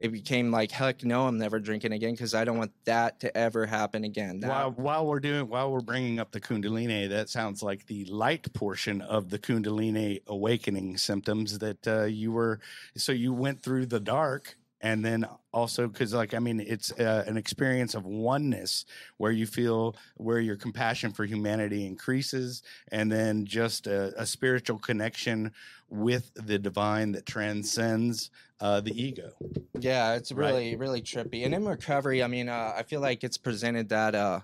it 0.00 0.10
became 0.10 0.50
like 0.50 0.70
heck 0.70 1.04
no 1.04 1.26
i'm 1.26 1.38
never 1.38 1.60
drinking 1.60 1.92
again 1.92 2.12
because 2.12 2.34
i 2.34 2.44
don't 2.44 2.56
want 2.58 2.72
that 2.84 3.20
to 3.20 3.36
ever 3.36 3.66
happen 3.66 4.04
again 4.04 4.40
That- 4.40 4.48
While 4.50 4.70
while 4.72 5.06
we're 5.06 5.20
doing 5.20 5.48
while 5.48 5.70
we're 5.70 5.80
bringing 5.80 6.18
up 6.18 6.32
the 6.32 6.40
Kundalini, 6.40 7.08
that 7.10 7.28
sounds 7.28 7.62
like 7.62 7.86
the 7.86 8.04
light 8.06 8.52
portion 8.54 9.02
of 9.02 9.28
the 9.30 9.38
Kundalini 9.38 10.22
awakening 10.26 10.96
symptoms 10.96 11.58
that 11.58 11.86
uh, 11.86 12.04
you 12.04 12.32
were. 12.32 12.60
So 12.96 13.12
you 13.12 13.32
went 13.32 13.62
through 13.62 13.86
the 13.86 14.00
dark, 14.00 14.56
and 14.80 15.04
then 15.04 15.26
also 15.52 15.86
because, 15.88 16.14
like, 16.14 16.32
I 16.34 16.38
mean, 16.38 16.60
it's 16.60 16.90
uh, 16.92 17.24
an 17.26 17.36
experience 17.36 17.94
of 17.94 18.04
oneness 18.06 18.84
where 19.18 19.32
you 19.32 19.46
feel 19.46 19.96
where 20.16 20.40
your 20.40 20.56
compassion 20.56 21.12
for 21.12 21.24
humanity 21.24 21.86
increases, 21.86 22.62
and 22.90 23.10
then 23.12 23.44
just 23.44 23.86
a, 23.86 24.12
a 24.20 24.24
spiritual 24.26 24.78
connection 24.78 25.52
with 25.88 26.30
the 26.34 26.58
divine 26.58 27.12
that 27.12 27.26
transcends 27.26 28.30
uh, 28.60 28.80
the 28.80 28.92
ego. 29.00 29.32
Yeah, 29.78 30.14
it's 30.14 30.32
Right. 30.32 30.48
really, 30.50 30.76
really 30.76 31.02
trippy. 31.02 31.44
And 31.44 31.54
in 31.54 31.64
recovery, 31.64 32.22
I 32.22 32.26
mean, 32.26 32.48
uh, 32.48 32.74
I 32.76 32.82
feel 32.82 33.00
like 33.00 33.24
it's 33.24 33.38
presented 33.38 33.88
that 33.88 34.14
uh, 34.14 34.40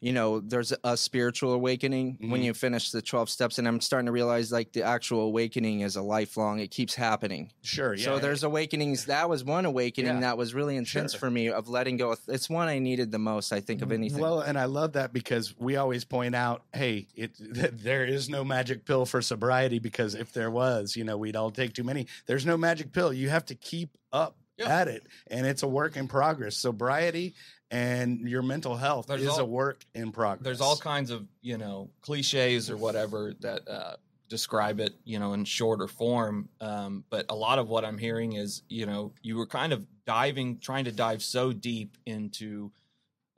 you 0.00 0.12
know, 0.12 0.40
there's 0.40 0.72
a 0.82 0.96
spiritual 0.96 1.52
awakening 1.52 2.16
when 2.20 2.40
Mhm. 2.40 2.44
you 2.44 2.54
finish 2.54 2.90
the 2.90 3.02
12 3.02 3.28
steps. 3.28 3.58
And 3.58 3.68
I'm 3.68 3.80
starting 3.80 4.06
to 4.06 4.12
realize 4.12 4.50
like 4.50 4.72
the 4.72 4.82
actual 4.82 5.20
awakening 5.22 5.80
is 5.80 5.96
a 5.96 6.02
lifelong, 6.02 6.58
it 6.58 6.70
keeps 6.70 6.94
happening. 6.94 7.52
Sure. 7.62 7.92
Yeah. 7.94 8.04
So 8.04 8.18
there's 8.18 8.42
awakenings. 8.42 9.04
That 9.06 9.28
was 9.28 9.44
one 9.44 9.66
awakening 9.66 10.14
Yeah. 10.14 10.20
that 10.20 10.38
was 10.38 10.54
really 10.54 10.76
intense 10.76 11.12
Sure. 11.12 11.18
for 11.20 11.30
me 11.30 11.50
of 11.50 11.68
letting 11.68 11.98
go. 11.98 12.16
It's 12.28 12.48
one 12.48 12.68
I 12.68 12.78
needed 12.78 13.12
the 13.12 13.18
most, 13.18 13.52
I 13.52 13.60
think, 13.60 13.82
of 13.82 13.92
anything. 13.92 14.20
Well, 14.20 14.40
and 14.40 14.58
I 14.58 14.64
love 14.64 14.94
that 14.94 15.12
because 15.12 15.54
we 15.58 15.76
always 15.76 16.04
point 16.06 16.34
out, 16.34 16.62
hey, 16.72 17.06
it 17.14 17.32
there 17.82 18.04
is 18.06 18.28
no 18.30 18.42
magic 18.42 18.86
pill 18.86 19.04
for 19.04 19.20
sobriety 19.20 19.78
because 19.80 20.14
if 20.14 20.32
there 20.32 20.50
was, 20.50 20.96
you 20.96 21.04
know, 21.04 21.18
we'd 21.18 21.36
all 21.36 21.50
take 21.50 21.74
too 21.74 21.84
many. 21.84 22.06
There's 22.26 22.46
no 22.46 22.56
magic 22.56 22.92
pill. 22.92 23.12
You 23.12 23.28
have 23.28 23.44
to 23.46 23.54
keep 23.54 23.90
up 24.12 24.36
Yeah. 24.56 24.80
at 24.80 24.88
it, 24.88 25.04
and 25.28 25.46
it's 25.46 25.62
a 25.62 25.68
work 25.68 25.96
in 25.96 26.08
progress. 26.08 26.56
Sobriety 26.56 27.34
and 27.70 28.20
your 28.28 28.42
mental 28.42 28.76
health 28.76 29.06
There's 29.06 29.22
is 29.22 29.28
all- 29.28 29.40
a 29.40 29.44
work 29.44 29.84
in 29.94 30.10
progress. 30.12 30.44
there's 30.44 30.60
all 30.60 30.76
kinds 30.76 31.10
of 31.10 31.26
you 31.42 31.56
know 31.58 31.90
cliches 32.02 32.68
or 32.70 32.76
whatever 32.76 33.34
that 33.40 33.68
uh, 33.68 33.96
describe 34.28 34.80
it 34.80 34.94
you 35.04 35.18
know 35.18 35.32
in 35.34 35.44
shorter 35.44 35.86
form 35.86 36.48
um, 36.60 37.04
but 37.10 37.26
a 37.28 37.34
lot 37.34 37.58
of 37.58 37.68
what 37.68 37.84
i'm 37.84 37.98
hearing 37.98 38.32
is 38.34 38.62
you 38.68 38.86
know 38.86 39.12
you 39.22 39.36
were 39.36 39.46
kind 39.46 39.72
of 39.72 39.84
diving 40.06 40.58
trying 40.58 40.84
to 40.84 40.92
dive 40.92 41.22
so 41.22 41.52
deep 41.52 41.96
into 42.06 42.70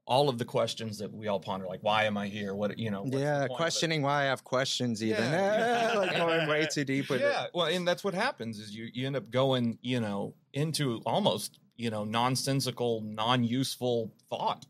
all 0.05 0.29
of 0.29 0.37
the 0.37 0.45
questions 0.45 0.99
that 0.99 1.13
we 1.15 1.29
all 1.29 1.39
ponder 1.41 1.67
like 1.67 1.79
why 1.83 2.05
am 2.05 2.17
i 2.19 2.27
here 2.27 2.55
what 2.55 2.77
you 2.79 2.91
know 2.91 3.05
yeah, 3.07 3.11
point 3.11 3.25
of 3.25 3.45
it? 3.45 3.51
questioning 3.51 4.03
why 4.03 4.23
I 4.23 4.25
have 4.25 4.43
questions, 4.45 5.03
even. 5.03 5.23
Yeah. 5.33 5.93
like 5.97 6.17
going 6.17 6.49
way 6.49 6.67
too 6.71 6.85
deep 6.85 7.09
with 7.09 7.21
yeah 7.21 7.45
it. 7.45 7.51
well 7.55 7.67
and 7.67 7.87
that's 7.87 8.03
what 8.03 8.13
happens 8.13 8.59
is 8.59 8.75
you 8.75 8.89
you 8.93 9.07
end 9.07 9.15
up 9.17 9.31
going 9.31 9.79
you 9.81 10.01
know 10.01 10.35
into 10.53 11.01
almost 11.07 11.59
you 11.77 11.91
know 11.91 12.05
nonsensical 12.05 13.01
non-useful 13.03 14.13
thought 14.31 14.67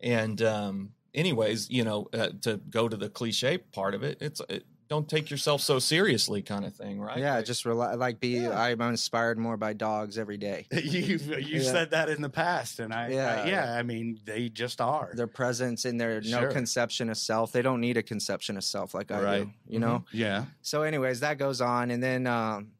and 0.00 0.40
um 0.42 0.90
anyways 1.14 1.68
you 1.70 1.84
know 1.84 2.08
uh, 2.12 2.28
to 2.40 2.56
go 2.70 2.88
to 2.88 2.96
the 2.96 3.08
cliche 3.08 3.58
part 3.58 3.94
of 3.94 4.02
it 4.02 4.18
it's 4.20 4.40
it, 4.48 4.64
don't 4.86 5.08
take 5.08 5.30
yourself 5.30 5.62
so 5.62 5.78
seriously 5.78 6.42
kind 6.42 6.62
of 6.64 6.74
thing 6.76 7.00
right 7.00 7.16
Yeah, 7.18 7.36
Like, 7.36 7.46
just 7.46 7.64
rely, 7.64 7.94
like 7.94 8.20
be. 8.20 8.40
Yeah. 8.40 8.50
I'm 8.60 8.82
inspired 8.82 9.38
more 9.38 9.56
by 9.56 9.72
dogs 9.72 10.18
every 10.18 10.36
day. 10.36 10.66
you 10.72 11.16
you 11.16 11.60
Yeah. 11.60 11.62
said 11.62 11.90
that 11.92 12.10
in 12.10 12.20
the 12.20 12.28
past, 12.28 12.80
and 12.80 12.92
I 12.92 13.08
yeah 13.08 13.46
Yeah. 13.46 13.50
yeah 13.50 13.74
I 13.78 13.82
mean 13.82 14.20
they 14.26 14.50
just 14.50 14.82
are. 14.82 15.10
Their 15.14 15.26
presence 15.26 15.86
and 15.86 15.98
their 15.98 16.20
no 16.20 16.48
conception 16.48 17.08
of 17.08 17.16
self. 17.16 17.50
They 17.50 17.62
don't 17.62 17.80
need 17.80 17.96
a 17.96 18.02
conception 18.02 18.58
of 18.58 18.62
self 18.62 18.92
like 18.92 19.10
I 19.10 19.22
Right. 19.22 19.44
do. 19.44 19.50
You 19.66 19.78
know. 19.80 20.04
yeah. 20.12 20.44
So, 20.60 20.82
anyways, 20.82 21.20
that 21.20 21.38
goes 21.38 21.62
on, 21.62 21.90
and 21.90 22.02
then 22.02 22.26
um, 22.26 22.72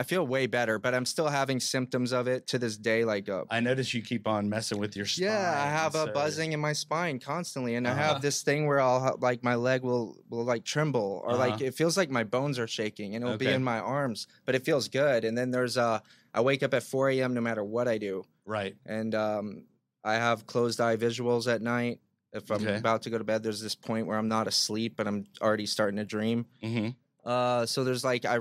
I 0.00 0.02
feel 0.02 0.26
way 0.26 0.46
better, 0.46 0.78
but 0.78 0.94
I'm 0.94 1.04
still 1.04 1.28
having 1.28 1.60
symptoms 1.60 2.12
of 2.12 2.26
it 2.26 2.46
to 2.46 2.58
this 2.58 2.78
day. 2.78 3.04
Like, 3.04 3.28
uh, 3.28 3.44
I 3.50 3.60
notice 3.60 3.92
you 3.92 4.00
keep 4.00 4.26
on 4.26 4.48
messing 4.48 4.78
with 4.78 4.96
your 4.96 5.04
spine. 5.04 5.28
yeah, 5.28 5.54
I 5.66 5.68
have 5.68 5.94
a 5.94 6.06
so- 6.06 6.12
buzzing 6.14 6.52
in 6.52 6.60
my 6.60 6.72
spine 6.72 7.18
constantly, 7.20 7.74
and 7.74 7.86
I 7.86 7.90
Uh-huh. 7.90 8.00
have 8.14 8.22
this 8.22 8.42
thing 8.42 8.66
where 8.66 8.80
I'll 8.80 9.18
like 9.20 9.44
my 9.44 9.56
leg 9.56 9.82
will 9.82 10.16
will 10.30 10.44
like 10.44 10.64
tremble, 10.64 11.20
or 11.22 11.36
like 11.36 11.56
Uh-huh. 11.56 11.66
it 11.66 11.74
feels 11.74 11.98
like 11.98 12.08
my 12.08 12.24
bones 12.24 12.58
are 12.58 12.66
shaking, 12.66 13.14
and 13.14 13.22
it'll 13.22 13.36
be 13.36 13.52
in 13.52 13.62
my 13.62 13.78
arms, 13.78 14.26
but 14.46 14.54
it 14.54 14.64
feels 14.64 14.88
good. 14.88 15.24
And 15.26 15.36
then 15.36 15.50
there's 15.50 15.76
uh, 15.76 16.00
I 16.32 16.40
wake 16.40 16.62
up 16.62 16.72
at 16.72 16.82
4 16.82 17.10
a.m. 17.10 17.34
no 17.34 17.42
matter 17.42 17.62
what 17.62 17.86
I 17.86 17.98
do, 17.98 18.24
Right. 18.46 18.76
and 18.86 19.14
um, 19.14 19.66
I 20.02 20.14
have 20.14 20.46
closed 20.46 20.80
eye 20.80 20.96
visuals 20.96 21.46
at 21.46 21.60
night. 21.60 22.00
If 22.32 22.50
I'm 22.50 22.62
Okay. 22.66 22.76
about 22.78 23.02
to 23.02 23.10
go 23.10 23.18
to 23.18 23.24
bed, 23.24 23.42
there's 23.42 23.60
this 23.60 23.74
point 23.74 24.06
where 24.06 24.16
I'm 24.16 24.28
not 24.28 24.48
asleep, 24.48 24.94
but 24.96 25.06
I'm 25.06 25.26
already 25.42 25.66
starting 25.66 25.98
to 25.98 26.06
dream. 26.06 26.46
hmm 26.62 26.88
Uh, 27.22 27.66
so 27.66 27.84
there's 27.84 28.02
like 28.04 28.24
I 28.24 28.38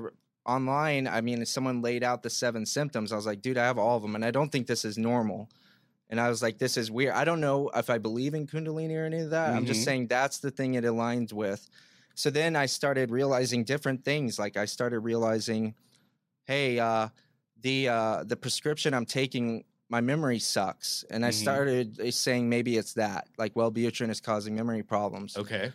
online. 0.53 1.07
I 1.07 1.21
mean, 1.21 1.45
someone 1.45 1.81
laid 1.81 2.03
out 2.03 2.23
the 2.23 2.29
seven 2.29 2.65
symptoms. 2.65 3.11
I 3.11 3.15
was 3.15 3.25
like, 3.25 3.41
dude, 3.41 3.57
I 3.57 3.65
have 3.65 3.77
all 3.77 3.95
of 3.97 4.01
them, 4.01 4.15
and 4.15 4.25
I 4.25 4.31
don't 4.31 4.51
think 4.51 4.65
this 4.67 4.83
is 4.83 4.97
normal. 4.97 5.49
And 6.09 6.19
I 6.19 6.27
was 6.27 6.41
like, 6.41 6.57
this 6.57 6.75
is 6.75 6.89
weird. 6.89 7.13
I 7.13 7.23
don't 7.23 7.39
know 7.39 7.69
if 7.75 7.89
I 7.91 7.99
believe 7.99 8.33
in 8.33 8.47
Kundalini 8.47 8.95
or 8.97 9.05
any 9.05 9.19
of 9.19 9.29
that. 9.29 9.53
I'm 9.55 9.65
just 9.67 9.81
Mhm. 9.81 9.85
saying 9.85 10.07
that's 10.07 10.39
the 10.39 10.49
thing 10.49 10.73
it 10.73 10.83
aligns 10.83 11.31
with. 11.31 11.69
So 12.15 12.31
then 12.31 12.55
I 12.55 12.65
started 12.65 13.11
realizing 13.11 13.63
different 13.63 14.03
things. 14.03 14.39
Like 14.39 14.57
I 14.57 14.65
started 14.65 14.99
realizing, 15.01 15.75
hey, 16.45 16.79
uh, 16.79 17.09
the 17.61 17.89
uh, 17.89 18.23
the 18.23 18.35
prescription 18.35 18.93
I'm 18.95 19.05
taking, 19.05 19.63
my 19.87 20.01
memory 20.01 20.39
sucks, 20.39 21.05
and 21.11 21.23
I 21.23 21.29
Mhm. 21.29 21.33
started 21.41 21.99
uh, 21.99 22.09
saying 22.11 22.49
maybe 22.49 22.75
it's 22.77 22.93
that. 22.93 23.27
Like, 23.37 23.53
Wellbutrin 23.53 24.09
is 24.09 24.19
causing 24.19 24.55
memory 24.55 24.81
problems. 24.83 25.37
Okay. 25.37 25.71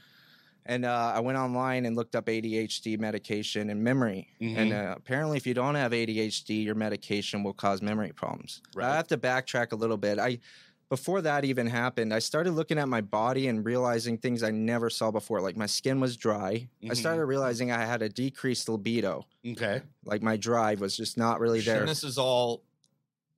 And 0.66 0.85
uh, 0.85 1.12
I 1.14 1.21
went 1.21 1.37
online 1.37 1.85
and 1.85 1.94
looked 1.94 2.16
up 2.16 2.26
ADHD 2.26 2.99
medication 2.99 3.68
and 3.71 3.83
memory. 3.85 4.28
And 4.40 4.73
Mhm. 4.73 4.90
uh, 4.92 4.94
apparently, 4.97 5.37
if 5.37 5.47
you 5.47 5.52
don't 5.54 5.75
have 5.75 5.92
ADHD, 5.92 6.64
your 6.64 6.75
medication 6.75 7.42
will 7.42 7.52
cause 7.52 7.83
memory 7.83 8.12
problems. 8.12 8.62
Right. 8.75 8.88
I 8.90 8.97
have 8.97 9.06
to 9.09 9.18
backtrack 9.18 9.73
a 9.73 9.76
little 9.76 9.99
bit. 9.99 10.18
I 10.18 10.38
before 10.90 11.23
that 11.23 11.44
even 11.47 11.66
happened, 11.66 12.12
I 12.14 12.18
started 12.18 12.52
looking 12.52 12.78
at 12.78 12.88
my 12.88 13.00
body 13.00 13.49
and 13.49 13.64
realizing 13.64 14.16
things 14.18 14.42
I 14.42 14.50
never 14.50 14.90
saw 14.90 15.11
before. 15.11 15.40
Like 15.40 15.56
my 15.56 15.66
skin 15.66 15.99
was 15.99 16.16
dry. 16.16 16.68
I 16.83 16.87
Mhm. 16.88 16.97
started 16.97 17.25
realizing 17.25 17.73
I 17.73 17.85
had 17.85 18.00
a 18.02 18.09
decreased 18.09 18.68
libido. 18.68 19.26
Okay. 19.47 19.83
Like 20.04 20.23
my 20.23 20.37
drive 20.37 20.80
was 20.80 20.97
just 20.97 21.16
not 21.18 21.40
really 21.40 21.61
there. 21.62 21.80
and 21.80 21.88
this 21.88 22.04
is 22.04 22.16
all 22.18 22.62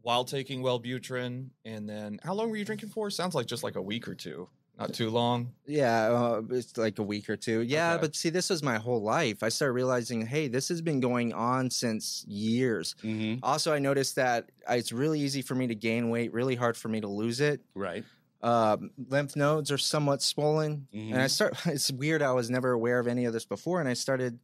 while 0.02 0.25
taking 0.25 0.61
Wellbutrin, 0.61 1.50
and 1.64 1.88
then 1.88 2.21
how 2.23 2.35
long 2.35 2.50
were 2.50 2.56
you 2.56 2.64
drinking 2.64 2.90
for? 2.90 3.11
Sounds 3.11 3.35
like 3.35 3.47
just 3.47 3.62
like 3.64 3.76
a 3.76 3.83
week 3.83 4.06
or 4.06 4.14
two, 4.14 4.49
not 4.78 4.92
too 4.95 5.11
long. 5.11 5.54
Yeah, 5.66 6.09
uh, 6.12 6.42
it's 6.50 6.76
like 6.76 6.99
a 6.99 7.02
week 7.02 7.28
or 7.30 7.37
two. 7.37 7.61
Yeah, 7.62 7.95
Okay. 7.95 8.00
but 8.02 8.16
see, 8.16 8.30
this 8.30 8.50
was 8.50 8.62
my 8.62 8.76
whole 8.78 9.02
life. 9.02 9.42
I 9.42 9.49
started 9.49 9.73
realizing, 9.73 10.26
hey, 10.26 10.49
this 10.49 10.68
has 10.68 10.83
been 10.83 11.00
going 11.00 11.33
on 11.33 11.71
since 11.71 12.25
years. 12.28 12.95
hmm 13.00 13.37
Also, 13.42 13.73
I 13.73 13.78
noticed 13.78 14.16
that 14.16 14.50
it's 14.68 14.92
really 14.92 15.21
easy 15.21 15.42
for 15.42 15.54
me 15.54 15.66
to 15.66 15.75
gain 15.75 16.11
weight, 16.11 16.33
really 16.33 16.54
hard 16.56 16.76
for 16.76 16.88
me 16.88 17.00
to 17.00 17.09
lose 17.09 17.40
it. 17.40 17.62
Right. 17.75 18.04
Um, 18.42 18.90
lymph 19.09 19.35
nodes 19.35 19.71
are 19.73 19.78
somewhat 19.78 20.23
swollen, 20.23 20.88
and 20.92 21.21
I 21.21 21.26
Mhm. 21.26 21.30
start. 21.30 21.54
It's 21.66 21.90
weird. 21.90 22.23
I 22.23 22.33
was 22.33 22.50
never 22.50 22.73
aware 22.73 22.99
of 22.99 23.06
any 23.09 23.25
of 23.25 23.33
this 23.33 23.47
before, 23.47 23.80
and 23.80 23.88
I 23.88 23.95
started 23.95 24.38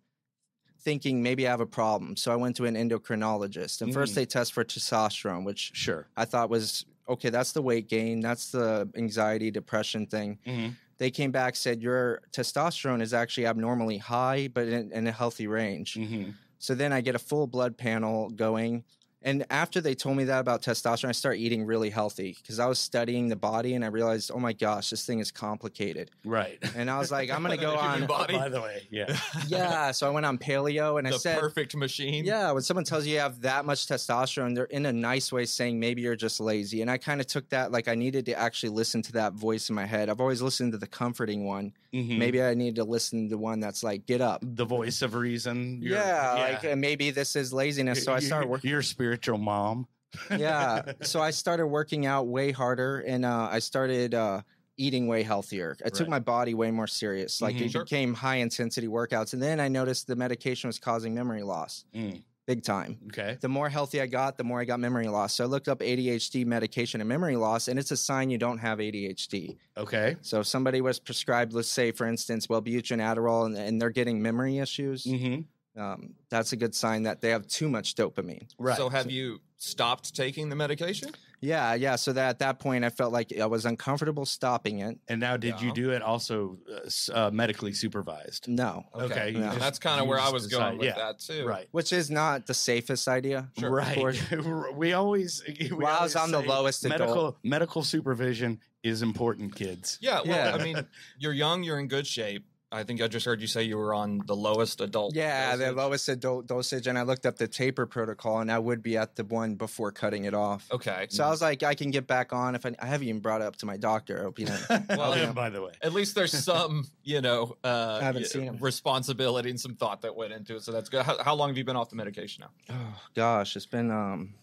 thinking 0.80 1.22
maybe 1.22 1.46
I 1.46 1.50
have 1.50 1.60
a 1.60 1.66
problem. 1.66 2.16
So 2.16 2.32
I 2.32 2.36
went 2.36 2.56
to 2.56 2.64
an 2.64 2.74
endocrinologist, 2.74 3.82
and 3.82 3.92
first 3.92 4.12
Mm. 4.12 4.16
they 4.16 4.26
test 4.26 4.52
for 4.52 4.64
testosterone, 4.64 5.44
which 5.44 5.70
Sure. 5.74 6.08
I 6.16 6.24
thought 6.24 6.50
was 6.50 6.86
okay. 7.08 7.30
That's 7.30 7.52
the 7.52 7.62
weight 7.62 7.88
gain. 7.88 8.20
That's 8.20 8.50
the 8.50 8.88
anxiety, 8.96 9.50
depression 9.50 10.06
thing. 10.06 10.38
hmm 10.44 10.68
They 10.98 11.10
came 11.10 11.30
back 11.32 11.56
said 11.56 11.82
your 11.82 12.20
testosterone 12.32 13.02
is 13.02 13.12
actually 13.12 13.46
abnormally 13.46 13.98
high, 13.98 14.48
but 14.52 14.68
in, 14.68 14.92
in 14.92 15.06
a 15.06 15.12
healthy 15.12 15.46
range. 15.46 15.94
hmm 15.94 16.30
So 16.58 16.74
then 16.74 16.92
I 16.92 17.00
get 17.00 17.14
a 17.14 17.18
full 17.18 17.46
blood 17.46 17.76
panel 17.76 18.30
going. 18.30 18.84
And 19.24 19.44
after 19.50 19.80
they 19.80 19.94
told 19.94 20.16
me 20.16 20.24
that 20.24 20.40
about 20.40 20.62
testosterone, 20.62 21.08
I 21.08 21.12
started 21.12 21.38
eating 21.40 21.64
really 21.64 21.90
healthy 21.90 22.36
because 22.40 22.58
I 22.58 22.66
was 22.66 22.78
studying 22.78 23.28
the 23.28 23.36
body 23.36 23.74
and 23.74 23.84
I 23.84 23.88
realized, 23.88 24.30
oh 24.34 24.38
my 24.38 24.52
gosh, 24.52 24.90
this 24.90 25.04
thing 25.06 25.20
is 25.20 25.30
complicated. 25.30 26.10
Right. 26.24 26.58
And 26.74 26.90
I 26.90 26.98
was 26.98 27.10
like, 27.12 27.30
I'm 27.30 27.42
going 27.42 27.56
to 27.58 27.62
go 27.64 27.72
The 27.72 27.78
human 27.82 28.02
on. 28.02 28.06
body. 28.08 28.34
By 28.36 28.48
the 28.48 28.60
way, 28.60 28.86
yeah. 28.90 29.16
Yeah. 29.48 29.90
So 29.92 30.06
I 30.06 30.10
went 30.10 30.26
on 30.26 30.38
paleo 30.38 30.98
and 30.98 31.06
I 31.06 31.12
said, 31.12 31.38
perfect 31.40 31.76
machine. 31.76 32.24
yeah, 32.24 32.50
when 32.52 32.62
someone 32.62 32.84
tells 32.84 33.06
you 33.06 33.14
you 33.14 33.18
have 33.20 33.42
that 33.42 33.64
much 33.64 33.86
testosterone, 33.86 34.54
they're 34.54 34.64
in 34.64 34.86
a 34.86 34.92
nice 34.92 35.30
way 35.32 35.44
saying 35.44 35.78
maybe 35.78 36.02
you're 36.02 36.16
just 36.16 36.40
lazy. 36.40 36.80
And 36.82 36.90
I 36.90 36.98
kind 36.98 37.20
of 37.20 37.26
took 37.26 37.48
that 37.50 37.70
like 37.72 37.88
I 37.88 37.94
needed 37.94 38.26
to 38.26 38.32
actually 38.38 38.70
listen 38.70 39.02
to 39.02 39.12
that 39.12 39.34
voice 39.34 39.68
in 39.68 39.74
my 39.74 39.86
head. 39.86 40.08
I've 40.08 40.20
always 40.20 40.40
listened 40.42 40.72
to 40.72 40.78
the 40.78 40.86
comforting 40.86 41.44
one. 41.46 41.72
Mhm. 41.94 42.18
Maybe 42.18 42.42
I 42.42 42.54
need 42.54 42.76
to 42.76 42.84
listen 42.84 43.28
to 43.28 43.36
one 43.38 43.60
that's 43.60 43.82
like, 43.82 44.06
get 44.06 44.20
up. 44.20 44.40
the 44.42 44.64
voice 44.64 45.02
of 45.02 45.14
reason. 45.14 45.80
Your- 45.82 45.98
Yeah, 45.98 46.58
like 46.62 46.78
maybe 46.78 47.10
this 47.10 47.36
is 47.36 47.52
laziness. 47.52 48.04
So 48.04 48.12
I 48.14 48.20
started 48.20 48.48
working. 48.48 48.70
Your 48.70 48.82
spiritual 48.82 49.38
mom. 49.38 49.86
yeah. 50.30 50.92
So 51.02 51.20
I 51.20 51.30
started 51.30 51.66
working 51.66 52.06
out 52.06 52.28
way 52.28 52.50
harder 52.52 53.00
and 53.00 53.24
uh, 53.24 53.48
I 53.50 53.58
started 53.58 54.14
uh, 54.14 54.40
eating 54.78 55.06
way 55.06 55.22
healthier. 55.22 55.76
I 55.84 55.90
took 55.90 56.08
my 56.08 56.18
body 56.18 56.54
way 56.54 56.70
more 56.70 56.86
serious. 56.86 57.42
Like 57.42 57.56
Mhm. 57.56 57.62
it 57.66 57.70
Sure. 57.72 57.84
became 57.84 58.14
high 58.14 58.36
intensity 58.36 58.88
workouts. 58.88 59.34
And 59.34 59.42
then 59.42 59.60
I 59.60 59.68
noticed 59.68 60.06
the 60.06 60.16
medication 60.16 60.68
was 60.68 60.78
causing 60.78 61.14
memory 61.14 61.42
loss 61.42 61.84
Mm, 61.94 62.22
big 62.46 62.62
time. 62.62 62.98
okay. 63.06 63.38
The 63.40 63.48
more 63.48 63.68
healthy 63.68 64.00
I 64.00 64.06
got, 64.06 64.36
the 64.36 64.44
more 64.44 64.60
I 64.60 64.64
got 64.64 64.80
memory 64.80 65.08
loss. 65.08 65.34
So 65.34 65.44
I 65.44 65.46
looked 65.46 65.68
up 65.68 65.80
ADHD 65.80 66.44
medication 66.44 67.00
and 67.00 67.08
memory 67.08 67.36
loss, 67.36 67.68
and 67.68 67.78
it's 67.78 67.90
a 67.90 67.96
sign 67.96 68.30
you 68.30 68.38
don't 68.38 68.58
have 68.58 68.78
ADHD. 68.78 69.56
Okay. 69.76 70.16
So 70.22 70.40
if 70.40 70.46
somebody 70.46 70.80
was 70.80 70.98
prescribed, 70.98 71.52
let's 71.52 71.68
say, 71.68 71.92
for 71.92 72.06
instance, 72.06 72.48
Wellbutrin, 72.48 72.98
Adderall, 72.98 73.46
and, 73.46 73.56
and 73.56 73.80
they're 73.80 73.90
getting 73.90 74.20
memory 74.22 74.58
issues, 74.58 75.04
hmm 75.04 75.42
um, 75.76 76.14
that's 76.28 76.52
a 76.52 76.56
good 76.56 76.74
sign 76.74 77.04
that 77.04 77.20
they 77.20 77.30
have 77.30 77.46
too 77.46 77.68
much 77.68 77.94
dopamine. 77.94 78.46
Right. 78.58 78.76
So 78.76 78.88
have 78.88 79.10
you 79.10 79.40
stopped 79.56 80.14
taking 80.14 80.48
the 80.48 80.56
medication? 80.56 81.12
Yeah, 81.42 81.74
yeah. 81.74 81.96
So 81.96 82.12
that 82.12 82.28
at 82.30 82.38
that 82.38 82.58
point, 82.60 82.84
I 82.84 82.88
felt 82.90 83.12
like 83.12 83.36
I 83.38 83.46
was 83.46 83.66
uncomfortable 83.66 84.24
stopping 84.24 84.78
it. 84.78 84.98
and 85.08 85.20
now, 85.20 85.36
did 85.36 85.60
you 85.60 85.72
do 85.74 85.90
it 85.90 86.00
also 86.00 86.56
uh, 86.72 87.12
uh, 87.12 87.30
medically 87.32 87.72
supervised? 87.72 88.46
No, 88.48 88.84
Okay, 88.94 89.30
you 89.30 89.40
Yeah. 89.40 89.48
just- 89.48 89.58
that's 89.58 89.78
kind 89.80 90.00
of 90.00 90.06
where 90.06 90.20
I 90.20 90.30
was 90.30 90.46
decide- 90.46 90.58
going 90.60 90.78
with 90.78 90.86
yeah, 90.86 90.94
that 90.94 91.18
too. 91.18 91.44
Right. 91.44 91.68
which 91.72 91.92
is 91.92 92.10
not 92.10 92.46
the 92.46 92.54
safest 92.54 93.08
idea. 93.08 93.48
Sure. 93.58 93.70
Right. 93.70 94.16
we 94.76 94.92
always. 94.94 95.42
We 95.60 95.70
Well, 95.72 95.98
I 96.00 96.02
was 96.04 96.16
on 96.16 96.30
the 96.30 96.40
say 96.40 96.46
lowest 96.46 96.84
adult. 96.84 97.00
medical 97.00 97.36
medical 97.42 97.82
supervision 97.82 98.60
is 98.82 99.02
important, 99.02 99.54
kids. 99.54 99.98
Yeah, 100.00 100.20
well, 100.24 100.26
Yeah. 100.26 100.54
I 100.54 100.62
mean, 100.62 100.86
you're 101.18 101.32
young, 101.32 101.62
you're 101.62 101.78
in 101.80 101.88
good 101.88 102.06
shape. 102.06 102.44
I 102.72 102.84
think 102.84 103.02
I 103.02 103.08
just 103.08 103.26
heard 103.26 103.40
you 103.40 103.46
say 103.46 103.62
you 103.64 103.76
were 103.76 103.92
on 103.92 104.22
the 104.26 104.34
lowest 104.34 104.80
adult. 104.80 105.14
Yeah, 105.14 105.56
the 105.56 105.64
dosage. 105.64 105.76
lowest 105.76 106.08
adult 106.08 106.46
dosage, 106.46 106.86
and 106.86 106.98
I 106.98 107.02
looked 107.02 107.26
up 107.26 107.36
the 107.36 107.46
taper 107.46 107.84
protocol, 107.86 108.40
and 108.40 108.50
I 108.50 108.58
would 108.58 108.82
be 108.82 108.96
at 108.96 109.14
the 109.16 109.24
one 109.24 109.56
before 109.56 109.92
cutting 109.92 110.24
it 110.24 110.32
off. 110.34 110.66
Okay. 110.72 111.06
So 111.10 111.22
I 111.24 111.28
was 111.30 111.42
like, 111.42 111.62
I 111.62 111.74
can 111.74 111.90
get 111.90 112.06
back 112.06 112.32
on 112.32 112.54
if 112.54 112.64
I, 112.64 112.72
I 112.80 112.86
haven't 112.86 113.06
even 113.08 113.20
brought 113.20 113.42
it 113.42 113.46
up 113.46 113.56
to 113.56 113.66
my 113.66 113.76
doctor. 113.76 114.18
I 114.18 114.22
hope 114.22 114.38
you 114.38 114.46
know. 114.46 114.58
Well, 114.88 115.16
yeah, 115.16 115.24
yeah. 115.24 115.32
by 115.32 115.50
the 115.50 115.60
way. 115.62 115.72
At 115.82 115.92
least 115.92 116.14
there's 116.14 116.32
some, 116.32 116.86
you 117.04 117.20
know, 117.20 117.56
uh, 117.62 117.98
I 118.00 118.04
haven't 118.04 118.26
seen 118.26 118.42
seen 118.42 118.48
'em. 118.48 118.56
responsibility 118.60 119.50
and 119.50 119.60
some 119.60 119.74
thought 119.74 120.00
that 120.02 120.16
went 120.16 120.32
into 120.32 120.56
it. 120.56 120.62
So 120.62 120.72
that's 120.72 120.88
good. 120.88 121.02
How, 121.04 121.22
how 121.22 121.34
long 121.34 121.50
have 121.50 121.58
you 121.58 121.64
been 121.64 121.76
off 121.76 121.90
the 121.90 121.96
medication 121.96 122.44
now? 122.68 122.74
Oh 122.74 123.00
gosh, 123.14 123.54
it's 123.56 123.66
been 123.66 123.90
um 123.90 124.34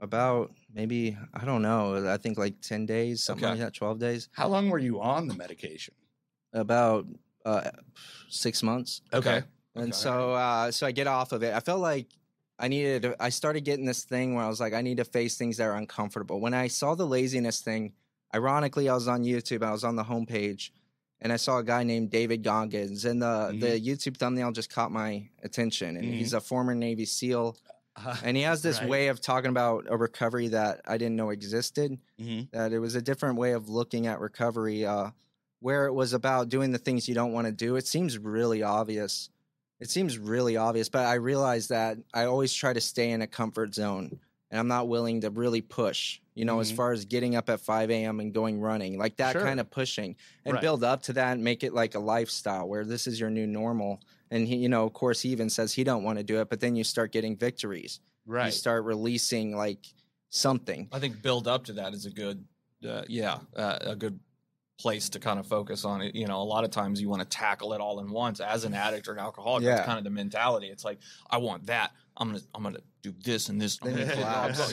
about 0.00 0.52
maybe 0.74 1.16
I 1.34 1.44
don't 1.44 1.62
know. 1.62 2.08
I 2.08 2.16
think 2.16 2.38
like 2.38 2.60
ten 2.60 2.86
days, 2.86 3.22
something 3.22 3.44
Okay. 3.44 3.52
like 3.52 3.60
that, 3.60 3.74
twelve 3.74 3.98
days. 3.98 4.28
How 4.32 4.48
long 4.48 4.68
were 4.70 4.78
you 4.78 5.00
on 5.00 5.28
the 5.28 5.34
medication? 5.34 5.94
About 6.52 7.06
uh 7.48 7.70
six 8.28 8.62
months. 8.62 9.02
Okay. 9.12 9.42
And 9.74 9.88
Okay. 9.88 9.92
so 9.92 10.32
uh 10.34 10.70
so 10.70 10.86
I 10.86 10.92
get 10.92 11.06
off 11.06 11.32
of 11.32 11.42
it. 11.42 11.54
I 11.54 11.60
felt 11.60 11.80
like 11.80 12.06
I 12.60 12.66
needed 12.68 13.02
to, 13.02 13.16
I 13.22 13.28
started 13.28 13.60
getting 13.64 13.84
this 13.86 14.02
thing 14.02 14.34
where 14.34 14.44
I 14.44 14.48
was 14.48 14.58
like, 14.60 14.74
I 14.74 14.82
need 14.82 14.96
to 14.96 15.04
face 15.04 15.36
things 15.38 15.58
that 15.58 15.64
are 15.64 15.76
uncomfortable. 15.76 16.40
When 16.40 16.54
I 16.54 16.66
saw 16.66 16.96
the 16.96 17.06
laziness 17.06 17.60
thing, 17.60 17.92
ironically 18.34 18.88
I 18.88 18.94
was 18.94 19.06
on 19.06 19.22
YouTube, 19.22 19.62
I 19.62 19.70
was 19.70 19.84
on 19.84 19.94
the 19.94 20.02
homepage 20.02 20.70
and 21.20 21.32
I 21.32 21.36
saw 21.36 21.58
a 21.58 21.64
guy 21.64 21.84
named 21.84 22.10
David 22.10 22.42
Goggins 22.42 23.04
and 23.04 23.22
the 23.22 23.54
the 23.58 23.80
YouTube 23.88 24.16
thumbnail 24.16 24.52
just 24.52 24.70
caught 24.70 24.90
my 24.90 25.28
attention. 25.42 25.96
And 25.96 26.12
he's 26.12 26.32
a 26.32 26.40
former 26.40 26.74
Navy 26.74 27.04
SEAL. 27.04 27.56
And 28.24 28.36
he 28.36 28.42
has 28.42 28.62
this 28.66 28.80
Right. 28.80 28.90
way 28.90 29.08
of 29.08 29.20
talking 29.20 29.50
about 29.50 29.86
a 29.88 29.96
recovery 29.96 30.48
that 30.48 30.80
I 30.86 30.98
didn't 30.98 31.16
know 31.16 31.30
existed 31.30 31.98
hmm 32.18 32.42
that 32.52 32.72
it 32.72 32.78
was 32.80 32.94
a 32.94 33.02
different 33.02 33.36
way 33.36 33.52
of 33.52 33.68
looking 33.68 34.06
at 34.06 34.20
recovery 34.20 34.84
uh, 34.86 35.10
where 35.60 35.86
it 35.86 35.92
was 35.92 36.12
about 36.12 36.48
doing 36.48 36.70
the 36.72 36.78
things 36.78 37.08
you 37.08 37.14
don't 37.14 37.32
want 37.32 37.46
to 37.46 37.52
do 37.52 37.76
it 37.76 37.86
seems 37.86 38.18
really 38.18 38.62
obvious 38.62 39.30
it 39.80 39.90
seems 39.90 40.18
really 40.18 40.56
obvious 40.56 40.88
but 40.88 41.04
i 41.06 41.14
realized 41.14 41.68
that 41.70 41.98
i 42.14 42.24
always 42.24 42.52
try 42.52 42.72
to 42.72 42.80
stay 42.80 43.10
in 43.10 43.22
a 43.22 43.26
comfort 43.26 43.74
zone 43.74 44.18
and 44.50 44.58
i'm 44.60 44.68
not 44.68 44.88
willing 44.88 45.20
to 45.20 45.30
really 45.30 45.60
push 45.60 46.20
you 46.34 46.44
know 46.44 46.60
as 46.60 46.70
Mhm. 46.72 46.76
far 46.76 46.92
as 46.92 47.04
getting 47.04 47.34
up 47.36 47.48
at 47.50 47.60
5 47.60 47.90
a.m 47.90 48.20
and 48.20 48.32
going 48.32 48.60
running 48.60 48.98
like 48.98 49.16
that 49.16 49.32
Sure. 49.32 49.42
kind 49.42 49.60
of 49.60 49.70
pushing 49.70 50.16
and 50.44 50.54
Right. 50.54 50.60
build 50.62 50.84
up 50.84 51.02
to 51.04 51.12
that 51.14 51.32
and 51.32 51.42
make 51.44 51.64
it 51.64 51.72
like 51.74 51.94
a 51.94 52.00
lifestyle 52.00 52.68
where 52.68 52.84
this 52.84 53.06
is 53.06 53.18
your 53.18 53.30
new 53.30 53.46
normal 53.46 54.00
and 54.30 54.46
he 54.46 54.56
you 54.56 54.68
know 54.68 54.84
of 54.84 54.92
course 54.92 55.20
he 55.20 55.30
even 55.30 55.50
says 55.50 55.72
he 55.74 55.84
don't 55.84 56.04
want 56.04 56.18
to 56.18 56.24
do 56.24 56.40
it 56.40 56.48
but 56.48 56.60
then 56.60 56.76
you 56.76 56.84
start 56.84 57.12
getting 57.12 57.36
victories 57.36 58.00
Right. 58.26 58.46
you 58.46 58.52
start 58.52 58.84
releasing 58.84 59.56
like 59.56 59.86
something 60.30 60.88
I 60.92 60.98
think 61.00 61.22
build 61.22 61.48
up 61.48 61.64
to 61.64 61.72
that 61.74 61.94
is 61.94 62.04
a 62.06 62.10
good, 62.10 62.44
uh, 62.86 63.02
yeah, 63.08 63.38
uh, 63.56 63.78
a 63.80 63.96
good 63.96 64.20
place 64.78 65.08
to 65.10 65.18
kind 65.18 65.38
of 65.38 65.46
focus 65.46 65.84
on 65.84 66.00
it. 66.00 66.14
You 66.14 66.26
know, 66.26 66.40
a 66.40 66.44
lot 66.44 66.64
of 66.64 66.70
times 66.70 67.00
you 67.00 67.08
want 67.08 67.20
to 67.22 67.28
tackle 67.28 67.72
it 67.72 67.80
all 67.80 68.00
in 68.00 68.10
once 68.10 68.40
as 68.40 68.64
an 68.64 68.74
addict 68.74 69.08
or 69.08 69.12
an 69.12 69.18
alcoholic. 69.18 69.64
Yeah. 69.64 69.74
That's 69.76 69.86
kind 69.86 69.98
of 69.98 70.04
the 70.04 70.10
mentality. 70.10 70.68
It's 70.68 70.84
like, 70.84 70.98
I 71.28 71.38
want 71.38 71.66
that. 71.66 71.92
I'm 72.16 72.28
gonna, 72.28 72.40
I'm 72.54 72.62
gonna 72.62 72.80
do 73.02 73.12
this 73.24 73.48
and 73.48 73.60
this. 73.60 73.78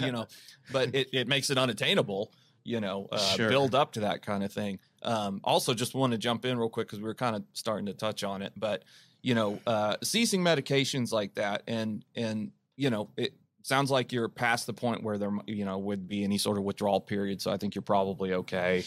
You 0.01 0.11
know, 0.11 0.27
but 0.71 0.93
it, 0.95 1.09
it 1.11 1.27
makes 1.27 1.49
it 1.49 1.57
unattainable. 1.57 2.31
You 2.63 2.79
know, 2.81 3.07
uh, 3.11 3.17
Sure. 3.17 3.49
build 3.49 3.75
up 3.75 3.91
to 3.93 3.99
that 4.01 4.23
kind 4.23 4.43
of 4.43 4.51
thing. 4.51 4.79
Um, 5.03 5.39
also, 5.43 5.73
just 5.75 5.93
want 5.93 6.13
to 6.13 6.17
jump 6.17 6.45
in 6.45 6.57
real 6.57 6.69
quick 6.69 6.87
because 6.87 6.99
we 6.99 7.05
were 7.05 7.13
kind 7.13 7.35
of 7.35 7.43
starting 7.53 7.85
to 7.87 7.93
touch 7.93 8.23
on 8.23 8.41
it, 8.41 8.53
but 8.57 8.83
you 9.21 9.35
know, 9.35 9.59
uh, 9.67 9.97
ceasing 10.03 10.41
medications 10.43 11.11
like 11.11 11.35
that, 11.35 11.61
and 11.67 12.03
and 12.15 12.51
you 12.75 12.89
know, 12.89 13.09
it 13.17 13.33
sounds 13.61 13.89
like 13.91 14.11
you're 14.11 14.29
past 14.29 14.65
the 14.67 14.73
point 14.73 15.01
where 15.03 15.17
there 15.17 15.31
you 15.47 15.65
know 15.65 15.77
would 15.79 16.07
be 16.07 16.23
any 16.23 16.37
sort 16.37 16.57
of 16.59 16.63
withdrawal 16.63 17.01
period 17.01 17.41
so 17.41 17.51
i 17.51 17.57
think 17.57 17.73
you're 17.73 17.81
probably 17.81 18.31
okay 18.33 18.83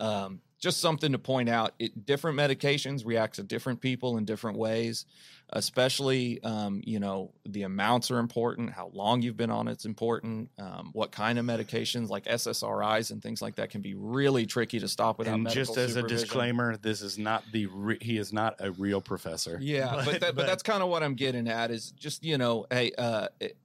um, 0.00 0.40
just 0.62 0.80
something 0.80 1.12
to 1.12 1.18
point 1.18 1.50
out 1.50 1.74
it, 1.78 2.06
different 2.06 2.38
medications 2.38 3.04
react 3.04 3.34
to 3.34 3.42
different 3.42 3.82
people 3.82 4.16
in 4.16 4.24
different 4.24 4.56
ways 4.56 5.04
especially 5.54 6.42
um, 6.44 6.80
you 6.84 6.98
know 6.98 7.30
the 7.44 7.64
amounts 7.64 8.10
are 8.10 8.18
important 8.18 8.70
how 8.70 8.90
long 8.94 9.20
you've 9.20 9.36
been 9.36 9.50
on 9.50 9.68
it's 9.68 9.84
important 9.84 10.48
um, 10.58 10.88
what 10.94 11.12
kind 11.12 11.38
of 11.38 11.44
medications 11.44 12.08
like 12.08 12.24
ssris 12.24 13.10
and 13.10 13.22
things 13.22 13.42
like 13.42 13.56
that 13.56 13.68
can 13.68 13.82
be 13.82 13.92
really 13.94 14.46
tricky 14.46 14.78
to 14.78 14.88
stop 14.88 15.18
without 15.18 15.34
and 15.34 15.50
just 15.50 15.76
as 15.76 15.96
a 15.96 16.02
disclaimer, 16.02 16.76
this 16.76 17.02
is 17.02 17.18
not 17.18 17.44
the 17.52 17.66
re- 17.66 17.98
he 18.00 18.18
is 18.18 18.32
not 18.32 18.56
a 18.60 18.70
real 18.72 19.00
professor. 19.00 19.58
Yeah, 19.60 20.02
but 20.04 20.20
that, 20.20 20.34
but, 20.34 20.46
that's 20.46 20.62
kind 20.62 20.82
of 20.82 20.88
what 20.88 21.02
I'm 21.02 21.14
getting 21.14 21.48
at 21.48 21.70
is 21.70 21.90
just 21.92 22.24
you 22.24 22.38
know, 22.38 22.66
hey, 22.70 22.92
uh, 22.96 23.28
it- 23.40 23.56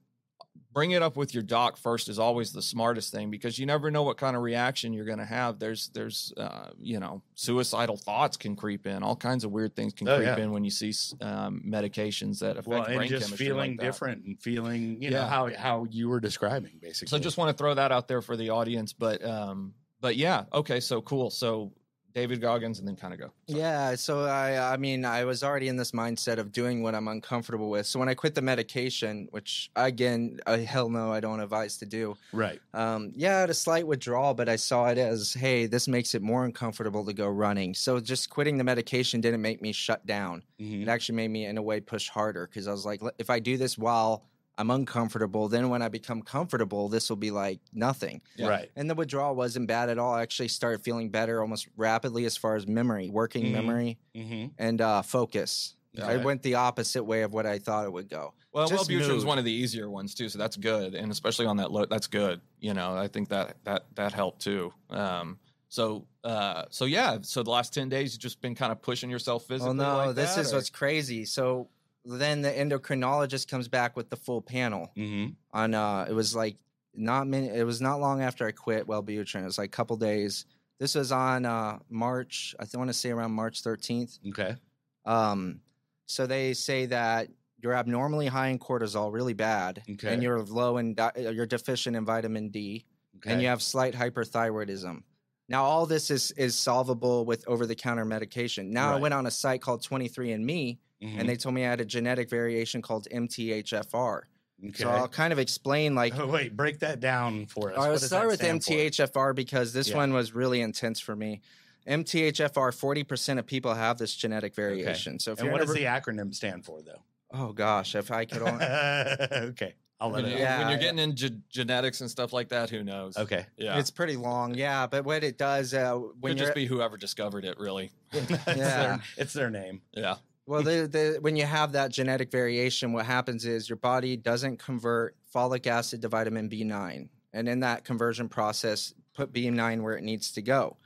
bring 0.78 0.92
it 0.92 1.02
up 1.02 1.16
with 1.16 1.34
your 1.34 1.42
doc 1.42 1.76
first 1.76 2.08
is 2.08 2.20
always 2.20 2.52
the 2.52 2.62
smartest 2.62 3.12
thing 3.12 3.30
because 3.30 3.58
you 3.58 3.66
never 3.66 3.90
know 3.90 4.04
what 4.04 4.16
kind 4.16 4.36
of 4.36 4.42
reaction 4.42 4.92
you're 4.92 5.04
going 5.04 5.18
to 5.18 5.24
have. 5.24 5.58
There's 5.58 5.88
there's 5.88 6.32
uh, 6.36 6.70
you 6.80 7.00
know 7.00 7.20
suicidal 7.34 7.96
thoughts 7.96 8.36
can 8.36 8.54
creep 8.54 8.86
in, 8.86 9.02
all 9.02 9.16
kinds 9.16 9.42
of 9.42 9.50
weird 9.50 9.74
things 9.74 9.92
can 9.92 10.08
Oh, 10.08 10.16
creep 10.18 10.28
yeah. 10.28 10.38
in 10.38 10.52
when 10.52 10.62
you 10.62 10.70
see 10.70 10.92
um, 11.20 11.64
medications 11.66 12.38
that 12.38 12.52
affect 12.52 12.68
well, 12.68 12.84
and 12.84 12.96
brain 12.96 13.08
just 13.08 13.26
chemistry 13.26 13.46
feeling 13.46 13.70
like 13.72 13.80
different 13.80 14.24
and 14.24 14.40
feeling 14.40 15.02
you 15.02 15.10
know 15.10 15.24
how 15.24 15.52
how 15.52 15.84
you 15.90 16.08
were 16.08 16.20
describing 16.20 16.78
basically. 16.80 17.08
So 17.08 17.18
just 17.18 17.36
want 17.38 17.48
to 17.50 17.58
throw 17.60 17.74
that 17.74 17.90
out 17.90 18.06
there 18.06 18.22
for 18.22 18.36
the 18.36 18.50
audience, 18.50 18.92
but 18.92 19.24
um, 19.24 19.74
but 20.00 20.14
yeah, 20.14 20.44
okay, 20.52 20.78
so 20.78 21.02
cool. 21.02 21.30
So 21.30 21.72
David 22.14 22.40
Goggins, 22.40 22.78
and 22.78 22.88
then 22.88 22.96
kind 22.96 23.12
of 23.14 23.20
go. 23.20 23.32
Yeah, 23.46 23.94
so 23.94 24.24
I 24.24 24.72
I 24.74 24.76
mean 24.76 25.04
I 25.04 25.24
was 25.24 25.42
already 25.42 25.68
in 25.68 25.76
this 25.76 25.92
mindset 25.92 26.38
of 26.38 26.52
doing 26.52 26.82
what 26.82 26.94
I'm 26.94 27.08
uncomfortable 27.08 27.70
with. 27.70 27.86
So 27.86 27.98
when 27.98 28.08
I 28.08 28.14
quit 28.14 28.34
the 28.34 28.42
medication, 28.42 29.28
which 29.30 29.70
again, 29.76 30.40
I, 30.46 30.58
hell 30.58 30.88
no, 30.88 31.12
I 31.12 31.20
don't 31.20 31.40
advise 31.40 31.76
to 31.78 31.86
do. 31.86 32.16
right. 32.32 32.60
Um, 32.74 33.12
yeah, 33.14 33.36
I 33.36 33.40
had 33.40 33.50
a 33.50 33.54
slight 33.54 33.86
withdrawal, 33.86 34.34
but 34.34 34.48
I 34.48 34.56
saw 34.56 34.86
it 34.88 34.98
as, 34.98 35.34
hey, 35.34 35.66
this 35.66 35.88
makes 35.88 36.14
it 36.14 36.22
more 36.22 36.44
uncomfortable 36.44 37.04
to 37.06 37.12
go 37.12 37.28
running. 37.28 37.74
So 37.74 38.00
just 38.00 38.30
quitting 38.30 38.58
the 38.58 38.64
medication 38.64 39.20
didn't 39.20 39.42
make 39.42 39.62
me 39.62 39.72
shut 39.72 40.04
down. 40.06 40.42
Mhm. 40.60 40.82
It 40.82 40.88
actually 40.88 41.16
made 41.16 41.28
me, 41.30 41.46
in 41.46 41.58
a 41.58 41.62
way, 41.62 41.80
push 41.80 42.08
harder 42.08 42.46
because 42.46 42.68
I 42.68 42.72
was 42.72 42.84
like, 42.86 43.00
if 43.18 43.30
I 43.30 43.38
do 43.40 43.56
this 43.56 43.76
while 43.78 44.24
I'm 44.58 44.70
uncomfortable, 44.70 45.48
then 45.48 45.68
when 45.70 45.82
I 45.82 45.88
become 45.88 46.20
comfortable, 46.20 46.88
this 46.88 47.08
will 47.08 47.16
be 47.16 47.30
like 47.30 47.60
nothing. 47.72 48.20
Yeah. 48.36 48.48
Right. 48.48 48.70
And 48.76 48.90
the 48.90 48.94
withdrawal 48.96 49.34
wasn't 49.36 49.68
bad 49.68 49.88
at 49.88 49.98
all. 49.98 50.12
I 50.14 50.22
actually 50.22 50.48
started 50.48 50.82
feeling 50.82 51.10
better 51.10 51.40
almost 51.40 51.68
rapidly 51.76 52.24
as 52.24 52.36
far 52.36 52.56
as 52.56 52.66
memory, 52.66 53.08
working 53.08 53.44
Mhm. 53.46 53.52
memory, 53.52 53.98
hmm 54.14 54.46
and 54.58 54.80
uh, 54.80 55.02
focus. 55.02 55.74
I 56.00 56.16
went 56.18 56.42
the 56.42 56.54
opposite 56.54 57.02
way 57.02 57.22
of 57.22 57.32
what 57.32 57.44
I 57.44 57.58
thought 57.58 57.84
it 57.84 57.92
would 57.92 58.08
go. 58.08 58.32
Well, 58.52 58.68
Just 58.68 58.88
Wellbutrin's 58.88 59.08
mood. 59.08 59.24
one 59.24 59.38
of 59.38 59.44
the 59.44 59.50
easier 59.52 59.90
ones 59.90 60.14
too, 60.14 60.28
so 60.28 60.38
that's 60.38 60.56
good, 60.56 60.94
and 60.94 61.10
especially 61.10 61.46
on 61.46 61.56
that 61.56 61.72
low, 61.72 61.86
that's 61.86 62.06
good. 62.06 62.40
You 62.60 62.72
know, 62.74 62.96
I 62.96 63.08
think 63.08 63.28
that 63.30 63.56
that 63.64 63.86
that 63.96 64.12
helped 64.12 64.40
too. 64.42 64.72
Um, 64.90 65.38
so 65.68 66.06
uh, 66.24 66.64
so 66.70 66.84
yeah, 66.84 67.18
so 67.22 67.42
the 67.42 67.50
last 67.50 67.74
ten 67.74 67.88
days 67.88 68.12
you've 68.14 68.20
just 68.20 68.40
been 68.40 68.54
kind 68.54 68.70
of 68.72 68.80
pushing 68.80 69.10
yourself 69.10 69.44
physically. 69.46 69.70
Oh 69.70 69.72
no, 69.72 69.96
like 70.06 70.14
this 70.14 70.34
that, 70.36 70.42
is 70.42 70.52
or- 70.52 70.56
what's 70.56 70.70
crazy. 70.70 71.24
So 71.24 71.68
then 72.16 72.40
the 72.42 72.50
endocrinologist 72.50 73.48
comes 73.48 73.68
back 73.68 73.96
with 73.96 74.08
the 74.10 74.16
full 74.16 74.40
panel 74.40 74.90
hmm 74.96 75.26
on 75.52 75.74
uh 75.74 76.06
it 76.08 76.12
was 76.12 76.34
like 76.34 76.56
not 76.94 77.26
many 77.26 77.48
it 77.48 77.64
was 77.64 77.80
not 77.80 78.00
long 78.00 78.22
after 78.22 78.46
I 78.46 78.52
quit 78.52 78.86
Wellbutrin. 78.86 79.42
It 79.42 79.44
was 79.44 79.58
like 79.58 79.68
a 79.68 79.76
couple 79.76 79.96
days. 79.96 80.46
This 80.80 80.94
was 80.94 81.12
on 81.12 81.44
uh 81.44 81.78
March, 81.90 82.54
I 82.58 82.64
want 82.78 82.88
to 82.88 82.94
say 82.94 83.10
around 83.10 83.32
March 83.32 83.62
13th. 83.62 84.18
Okay. 84.30 84.56
Um 85.04 85.60
so 86.06 86.26
they 86.26 86.54
say 86.54 86.86
that 86.86 87.28
you're 87.62 87.74
abnormally 87.74 88.26
high 88.28 88.48
in 88.48 88.58
cortisol, 88.58 89.12
really 89.12 89.34
bad, 89.34 89.82
Okay. 89.90 90.12
and 90.14 90.22
you're 90.22 90.40
low 90.42 90.78
in 90.78 90.94
di- 90.94 91.12
uh, 91.16 91.30
you're 91.30 91.44
deficient 91.46 91.96
in 91.96 92.04
vitamin 92.04 92.48
D, 92.50 92.84
Okay. 93.16 93.32
and 93.32 93.42
you 93.42 93.48
have 93.48 93.60
slight 93.60 93.94
hyperthyroidism. 93.94 95.02
Now 95.48 95.64
all 95.64 95.84
this 95.86 96.10
is 96.10 96.30
is 96.32 96.54
solvable 96.54 97.24
with 97.26 97.46
over 97.48 97.66
the 97.66 97.74
counter 97.74 98.04
medication. 98.04 98.70
Now 98.72 98.94
I 98.94 99.00
went 99.00 99.12
on 99.14 99.26
a 99.26 99.30
site 99.30 99.60
called 99.60 99.82
23andMe 99.82 100.78
Mhm. 101.02 101.20
and 101.20 101.28
they 101.28 101.36
told 101.36 101.54
me 101.54 101.64
I 101.64 101.70
had 101.70 101.80
a 101.80 101.84
genetic 101.84 102.28
variation 102.28 102.82
called 102.82 103.06
MTHFR. 103.12 104.22
okay. 104.68 104.72
So 104.82 104.88
I'll 104.90 105.06
kind 105.08 105.32
of 105.32 105.38
explain 105.38 105.94
like 105.94 106.18
oh, 106.18 106.26
wait, 106.26 106.56
break 106.56 106.80
that 106.80 106.98
down 107.00 107.46
for 107.46 107.72
us. 107.72 107.78
I'll 107.78 107.98
start 107.98 108.26
with 108.26 108.36
stand 108.40 108.64
for? 108.64 108.72
MTHFR 108.72 109.34
because 109.34 109.72
this 109.72 109.90
Yeah. 109.90 109.96
one 109.96 110.12
was 110.12 110.32
really 110.34 110.60
intense 110.60 110.98
for 111.00 111.14
me. 111.14 111.40
MTHFR, 111.86 112.70
40% 112.72 113.38
of 113.38 113.46
people 113.46 113.72
have 113.74 113.96
this 113.98 114.14
genetic 114.14 114.54
variation. 114.54 115.18
So 115.18 115.32
if 115.32 115.40
And 115.40 115.50
what 115.52 115.60
in 115.62 115.66
does 115.68 115.74
re- 115.76 115.82
the 115.82 115.86
acronym 115.86 116.34
stand 116.34 116.64
for, 116.64 116.82
though? 116.82 117.02
Oh 117.32 117.52
gosh, 117.52 117.94
if 117.94 118.10
I 118.10 118.24
could 118.24 118.42
only 118.42 118.64
okay. 119.50 119.74
I'll 120.00 120.10
let 120.10 120.22
when, 120.22 120.32
it. 120.32 120.36
you, 120.36 120.42
Yeah, 120.42 120.58
when 120.58 120.68
you're 120.68 120.76
yeah. 120.78 120.82
getting 120.84 120.98
into 120.98 121.30
genetics 121.50 122.00
and 122.00 122.10
stuff 122.10 122.32
like 122.32 122.50
that, 122.50 122.70
who 122.70 122.84
knows? 122.84 123.16
Okay. 123.16 123.46
yeah, 123.56 123.78
It's 123.78 123.90
pretty 123.90 124.16
long. 124.16 124.54
Yeah, 124.54 124.86
but 124.86 125.04
what 125.04 125.24
it 125.24 125.38
does 125.38 125.72
uh 125.74 125.94
when 125.94 126.32
could 126.32 126.38
just 126.38 126.54
be 126.54 126.66
whoever 126.66 126.96
discovered 126.96 127.44
it, 127.44 127.58
really. 127.58 127.90
it's, 128.12 128.30
Yeah. 128.30 128.54
their, 128.56 129.00
it's 129.16 129.32
their 129.32 129.50
name. 129.50 129.80
Yeah, 129.92 130.16
Well, 130.48 130.62
the, 130.62 130.88
the, 130.90 131.18
when 131.20 131.36
you 131.36 131.44
have 131.44 131.72
that 131.72 131.92
genetic 131.92 132.30
variation, 132.30 132.94
what 132.94 133.04
happens 133.04 133.44
is 133.44 133.68
your 133.68 133.76
body 133.76 134.16
doesn't 134.16 134.58
convert 134.58 135.14
folic 135.32 135.66
acid 135.66 136.00
to 136.00 136.08
vitamin 136.08 136.48
B9. 136.48 137.06
And 137.34 137.48
in 137.48 137.60
that 137.60 137.84
conversion 137.84 138.30
process, 138.30 138.94
put 139.12 139.30
B9 139.30 139.82
where 139.82 139.94
it 139.94 140.02
needs 140.02 140.32
to 140.32 140.40
go. 140.40 140.78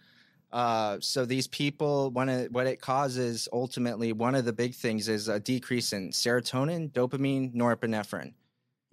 Uh, 0.51 0.97
so 1.01 1.25
these 1.25 1.47
people, 1.47 2.11
one 2.11 2.29
of, 2.29 2.49
what 2.49 2.67
it 2.67 2.81
causes 2.81 3.49
ultimately, 3.53 4.13
one 4.13 4.35
of 4.35 4.45
the 4.45 4.53
big 4.53 4.75
things 4.75 5.09
is 5.09 5.29
a 5.29 5.39
decrease 5.39 5.93
in 5.93 6.11
serotonin, 6.11 6.91
dopamine, 6.91 7.55
norepinephrine. 7.55 8.33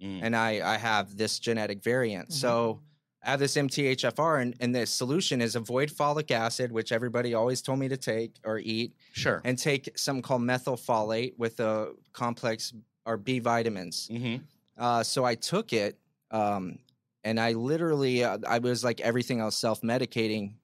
Mm. 0.00 0.20
And 0.22 0.36
I, 0.36 0.74
I 0.74 0.78
have 0.78 1.16
this 1.16 1.40
genetic 1.40 1.82
variant. 1.82 2.32
So 2.32 2.80
I 3.22 3.30
have 3.32 3.40
this 3.40 3.54
MTHFR, 3.56 4.40
and, 4.40 4.54
and 4.60 4.74
the 4.74 4.86
solution 4.86 5.42
is 5.42 5.54
avoid 5.54 5.90
folic 5.90 6.30
acid, 6.30 6.72
which 6.72 6.90
everybody 6.90 7.34
always 7.34 7.60
told 7.60 7.78
me 7.78 7.88
to 7.88 7.96
take 7.98 8.36
or 8.44 8.58
eat, 8.58 8.94
Sure. 9.12 9.42
and 9.44 9.58
take 9.58 9.90
something 9.98 10.22
called 10.22 10.40
methylfolate 10.42 11.36
with 11.38 11.60
a 11.60 11.92
complex 12.14 12.72
or 13.04 13.16
B 13.18 13.38
vitamins. 13.38 14.08
Mm-hmm. 14.10 14.42
Uh, 14.78 15.02
so 15.02 15.24
I 15.24 15.34
took 15.34 15.72
it, 15.74 15.98
um, 16.30 16.78
and 17.22 17.38
I 17.38 17.52
literally, 17.52 18.24
uh, 18.24 18.38
I 18.48 18.58
was 18.58 18.82
like 18.82 19.00
everything 19.02 19.40
else, 19.40 19.56
self 19.58 19.82
medicating, 19.82 20.54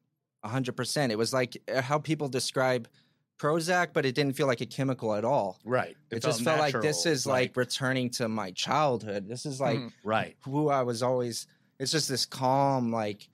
hundred 0.42 0.77
percent. 0.77 1.12
It 1.12 1.19
was 1.19 1.35
like 1.35 1.61
uh, 1.75 1.83
how 1.83 1.99
people 1.99 2.29
describe 2.29 2.88
Prozac, 3.38 3.88
but 3.92 4.07
it 4.07 4.14
didn't 4.14 4.35
feel 4.35 4.47
like 4.47 4.62
a 4.62 4.66
chemical 4.66 5.14
at 5.14 5.25
all. 5.25 5.59
Right. 5.64 5.95
It, 6.11 6.23
just 6.23 6.42
felt 6.42 6.59
like 6.59 6.81
this 6.81 7.05
is 7.05 7.27
like 7.27 7.55
returning 7.57 8.09
to 8.11 8.29
my 8.29 8.53
childhood. 8.53 9.29
This 9.29 9.45
is 9.45 9.61
like 9.61 9.79
Mhm. 9.79 9.92
right. 10.05 10.37
who 10.45 10.71
I 10.71 10.83
was 10.83 11.03
always. 11.03 11.47
It's 11.79 11.93
just 11.93 12.09
this 12.09 12.27
calm, 12.27 12.93
like 12.93 13.29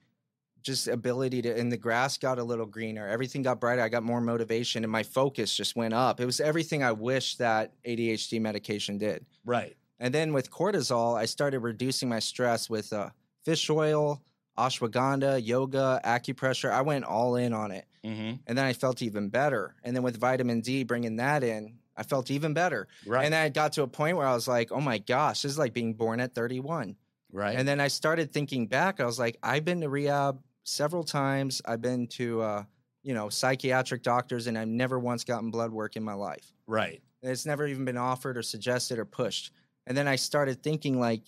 just 0.61 0.87
ability 0.87 1.41
to. 1.43 1.57
And 1.57 1.71
the 1.71 1.77
grass 1.77 2.17
got 2.17 2.39
a 2.39 2.43
little 2.43 2.65
greener. 2.65 3.07
Everything 3.07 3.41
got 3.41 3.59
brighter. 3.59 3.81
I 3.81 3.89
got 3.89 4.03
more 4.03 4.21
motivation, 4.21 4.83
and 4.83 4.91
my 4.91 5.03
focus 5.03 5.55
just 5.55 5.75
went 5.75 5.93
up. 5.93 6.19
It 6.19 6.25
was 6.25 6.39
everything 6.39 6.83
I 6.83 6.91
wish 6.91 7.35
that 7.37 7.71
ADHD 7.85 8.41
medication 8.41 8.97
did. 8.97 9.25
Right. 9.45 9.75
And 9.99 10.13
then 10.13 10.33
with 10.33 10.51
cortisol, 10.51 11.17
I 11.17 11.25
started 11.25 11.59
reducing 11.59 12.09
my 12.09 12.19
stress 12.19 12.69
with 12.69 12.91
uh, 12.91 13.09
fish 13.45 13.69
oil, 13.69 14.21
ashwagandha, 14.57 15.45
yoga, 15.45 16.01
acupressure. 16.03 16.71
I 16.71 16.81
went 16.81 17.05
all 17.05 17.35
in 17.35 17.53
on 17.53 17.71
it. 17.71 17.85
Mm-hmm. 18.03 18.35
And 18.47 18.57
then 18.57 18.65
I 18.65 18.73
felt 18.73 19.01
even 19.01 19.29
better. 19.29 19.75
And 19.83 19.95
then 19.95 20.03
with 20.03 20.19
vitamin 20.19 20.61
D, 20.61 20.83
bringing 20.83 21.17
that 21.17 21.43
in, 21.43 21.75
I 21.95 22.03
felt 22.03 22.31
even 22.31 22.53
better. 22.53 22.87
Right. 23.05 23.23
And 23.23 23.33
then 23.33 23.43
I 23.43 23.49
got 23.49 23.73
to 23.73 23.83
a 23.83 23.87
point 23.87 24.17
where 24.17 24.27
I 24.27 24.33
was 24.33 24.47
like, 24.47 24.71
oh 24.71 24.81
my 24.81 24.97
gosh, 24.97 25.43
this 25.43 25.51
is 25.51 25.57
like 25.57 25.73
being 25.73 25.93
born 25.93 26.19
at 26.19 26.35
31. 26.35 26.95
Right. 27.33 27.57
And 27.57 27.67
then 27.67 27.81
I 27.81 27.89
started 27.89 28.31
thinking 28.31 28.67
back. 28.67 28.99
I 29.01 29.05
was 29.05 29.19
like, 29.19 29.37
I've 29.43 29.65
been 29.65 29.81
to 29.81 29.89
rehab 29.89 30.39
several 30.63 31.03
times. 31.03 31.61
I've 31.65 31.81
been 31.81 32.07
to, 32.07 32.41
uh, 32.41 32.63
you 33.01 33.13
know, 33.13 33.27
psychiatric 33.27 34.01
doctors, 34.03 34.47
and 34.47 34.57
I've 34.57 34.69
never 34.69 34.97
once 34.97 35.25
gotten 35.25 35.51
blood 35.51 35.71
work 35.71 35.97
in 35.97 36.03
my 36.03 36.13
life. 36.13 36.53
right. 36.67 37.01
And 37.21 37.31
it's 37.31 37.45
never 37.45 37.65
even 37.67 37.83
been 37.85 37.97
offered 37.97 38.37
or 38.37 38.41
suggested 38.43 38.99
or 38.99 39.05
pushed. 39.05 39.51
And 39.87 39.97
then 39.97 40.07
I 40.09 40.15
started 40.17 40.61
thinking 40.63 40.99
like 40.99 41.21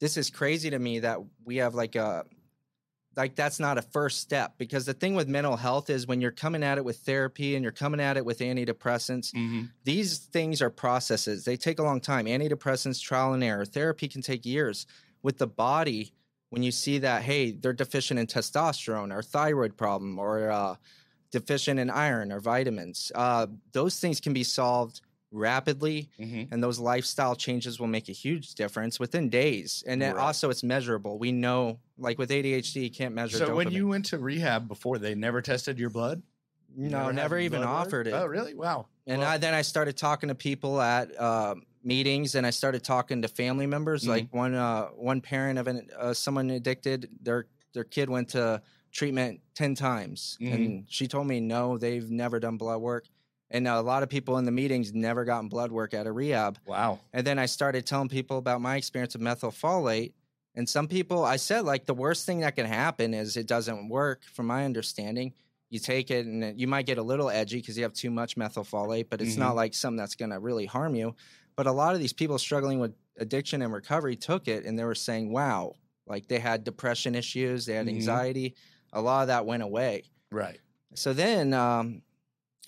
this 0.00 0.16
is 0.16 0.30
crazy 0.30 0.70
to 0.70 0.78
me 0.78 1.00
that 1.00 1.18
we 1.44 1.56
have 1.56 1.74
like 1.74 1.94
a 1.96 2.24
like 3.16 3.34
that's 3.34 3.58
not 3.58 3.76
a 3.76 3.82
first 3.82 4.20
step 4.20 4.54
because 4.58 4.86
the 4.86 4.94
thing 4.94 5.14
with 5.16 5.26
mental 5.28 5.56
health 5.56 5.90
is 5.90 6.06
when 6.06 6.20
you're 6.20 6.30
coming 6.30 6.62
at 6.62 6.78
it 6.78 6.84
with 6.84 6.98
therapy 6.98 7.56
and 7.56 7.64
you're 7.64 7.72
coming 7.72 8.00
at 8.00 8.16
it 8.16 8.24
with 8.24 8.38
antidepressants 8.38 9.32
Mm-hmm. 9.34 9.62
these 9.84 10.18
things 10.18 10.62
are 10.62 10.70
processes 10.70 11.44
they 11.44 11.56
take 11.56 11.80
a 11.80 11.82
long 11.82 12.00
time 12.00 12.26
antidepressants 12.26 13.02
trial 13.02 13.32
and 13.32 13.42
error 13.42 13.64
therapy 13.64 14.06
can 14.08 14.22
take 14.22 14.46
years 14.46 14.86
with 15.22 15.38
the 15.38 15.46
body 15.46 16.12
when 16.50 16.62
you 16.62 16.70
see 16.72 16.98
that 16.98 17.22
hey 17.22 17.50
they're 17.52 17.72
deficient 17.72 18.18
in 18.20 18.26
testosterone 18.26 19.14
or 19.14 19.22
thyroid 19.22 19.76
problem 19.76 20.18
or 20.18 20.50
uh, 20.50 20.74
deficient 21.30 21.78
in 21.78 21.90
iron 21.90 22.32
or 22.32 22.40
vitamins 22.40 23.12
uh, 23.14 23.46
those 23.72 23.98
things 24.00 24.20
can 24.20 24.32
be 24.32 24.42
solved 24.44 25.00
rapidly 25.32 26.08
Mm-hmm. 26.18 26.52
and 26.52 26.62
those 26.62 26.78
lifestyle 26.80 27.36
changes 27.36 27.78
will 27.78 27.86
make 27.86 28.08
a 28.08 28.12
huge 28.12 28.54
difference 28.54 28.98
within 28.98 29.28
days 29.28 29.84
and 29.86 30.02
then 30.02 30.16
Right. 30.16 30.22
also 30.22 30.50
it's 30.50 30.64
measurable 30.64 31.18
we 31.18 31.30
know 31.30 31.78
like 31.98 32.18
with 32.18 32.30
adhd 32.30 32.74
you 32.74 32.90
can't 32.90 33.14
measure 33.14 33.38
So 33.38 33.54
when 33.54 33.70
you 33.70 33.86
went 33.86 34.06
to 34.06 34.18
rehab 34.18 34.66
before, 34.66 34.98
they 34.98 35.14
never 35.14 35.40
tested 35.40 35.78
your 35.78 35.90
blood. 35.90 36.22
You 36.76 36.88
no 36.88 37.06
had 37.06 37.14
never 37.14 37.38
even 37.38 37.60
blood 37.62 37.70
offered 37.86 38.06
it 38.08 38.12
Oh, 38.12 38.26
really? 38.26 38.54
Wow. 38.54 38.86
And 39.06 39.20
Well- 39.20 39.28
I, 39.30 39.38
then 39.38 39.54
I 39.54 39.62
started 39.62 39.96
talking 39.96 40.28
to 40.30 40.34
people 40.34 40.80
at 40.80 41.16
uh, 41.18 41.54
meetings, 41.82 42.34
and 42.34 42.46
I 42.46 42.50
started 42.50 42.84
talking 42.84 43.22
to 43.22 43.28
family 43.28 43.66
members. 43.66 44.04
Mhm. 44.04 44.08
Like 44.08 44.34
one 44.34 44.54
uh, 44.54 44.86
one 44.88 45.20
parent 45.20 45.58
of 45.58 45.66
an, 45.66 45.88
uh, 45.98 46.14
someone 46.14 46.50
addicted, 46.50 47.08
their 47.22 47.46
their 47.72 47.84
kid 47.84 48.10
went 48.10 48.28
to 48.30 48.62
treatment 48.92 49.40
ten 49.54 49.74
times, 49.74 50.36
Mhm. 50.40 50.54
and 50.54 50.84
she 50.88 51.06
told 51.06 51.26
me 51.26 51.40
no, 51.40 51.78
they've 51.78 52.10
never 52.10 52.40
done 52.40 52.56
blood 52.56 52.80
work. 52.80 53.06
And 53.52 53.66
a 53.66 53.80
lot 53.80 54.02
of 54.04 54.08
people 54.08 54.38
in 54.38 54.44
the 54.44 54.52
meetings 54.52 54.92
never 54.94 55.24
gotten 55.24 55.48
blood 55.48 55.72
work 55.72 55.92
at 55.92 56.06
a 56.06 56.12
rehab. 56.12 56.58
Wow. 56.66 57.00
And 57.12 57.26
then 57.26 57.36
I 57.38 57.46
started 57.46 57.84
telling 57.84 58.08
people 58.08 58.38
about 58.38 58.60
my 58.60 58.76
experience 58.76 59.14
with 59.14 59.22
methylfolate. 59.22 60.12
And 60.54 60.68
some 60.68 60.86
people, 60.86 61.24
I 61.24 61.34
said, 61.36 61.64
like, 61.64 61.86
the 61.86 61.94
worst 61.94 62.26
thing 62.26 62.40
that 62.40 62.54
can 62.54 62.66
happen 62.66 63.12
is 63.12 63.36
it 63.36 63.46
doesn't 63.48 63.88
work, 63.88 64.22
from 64.24 64.46
my 64.46 64.64
understanding. 64.64 65.32
You 65.68 65.80
take 65.80 66.10
it 66.12 66.26
and 66.26 66.60
you 66.60 66.66
might 66.68 66.86
get 66.86 66.98
a 66.98 67.02
little 67.02 67.28
edgy 67.30 67.58
because 67.58 67.76
you 67.76 67.82
have 67.84 67.92
too 67.92 68.10
much 68.10 68.36
methylfolate, 68.36 69.06
but 69.10 69.20
it's 69.20 69.36
not 69.36 69.54
like 69.56 69.74
something 69.74 69.96
that's 69.98 70.16
going 70.16 70.30
to 70.30 70.38
really 70.40 70.66
harm 70.66 70.94
you. 70.94 71.14
But 71.56 71.66
a 71.66 71.72
lot 71.72 71.94
of 71.94 72.00
these 72.00 72.12
people 72.12 72.38
struggling 72.38 72.78
with 72.80 72.92
addiction 73.18 73.62
and 73.62 73.72
recovery 73.72 74.16
took 74.16 74.48
it 74.48 74.64
and 74.64 74.78
they 74.78 74.84
were 74.84 74.94
saying, 74.94 75.32
wow, 75.32 75.74
like 76.06 76.26
they 76.28 76.38
had 76.38 76.64
depression 76.64 77.14
issues, 77.14 77.66
they 77.66 77.74
had 77.74 77.86
Mhm. 77.86 77.90
anxiety. 77.96 78.54
A 78.92 79.00
lot 79.00 79.22
of 79.22 79.28
that 79.28 79.46
went 79.46 79.62
away. 79.62 80.04
Right. 80.32 80.58
So 80.94 81.12
then 81.12 81.52
um, 81.54 82.02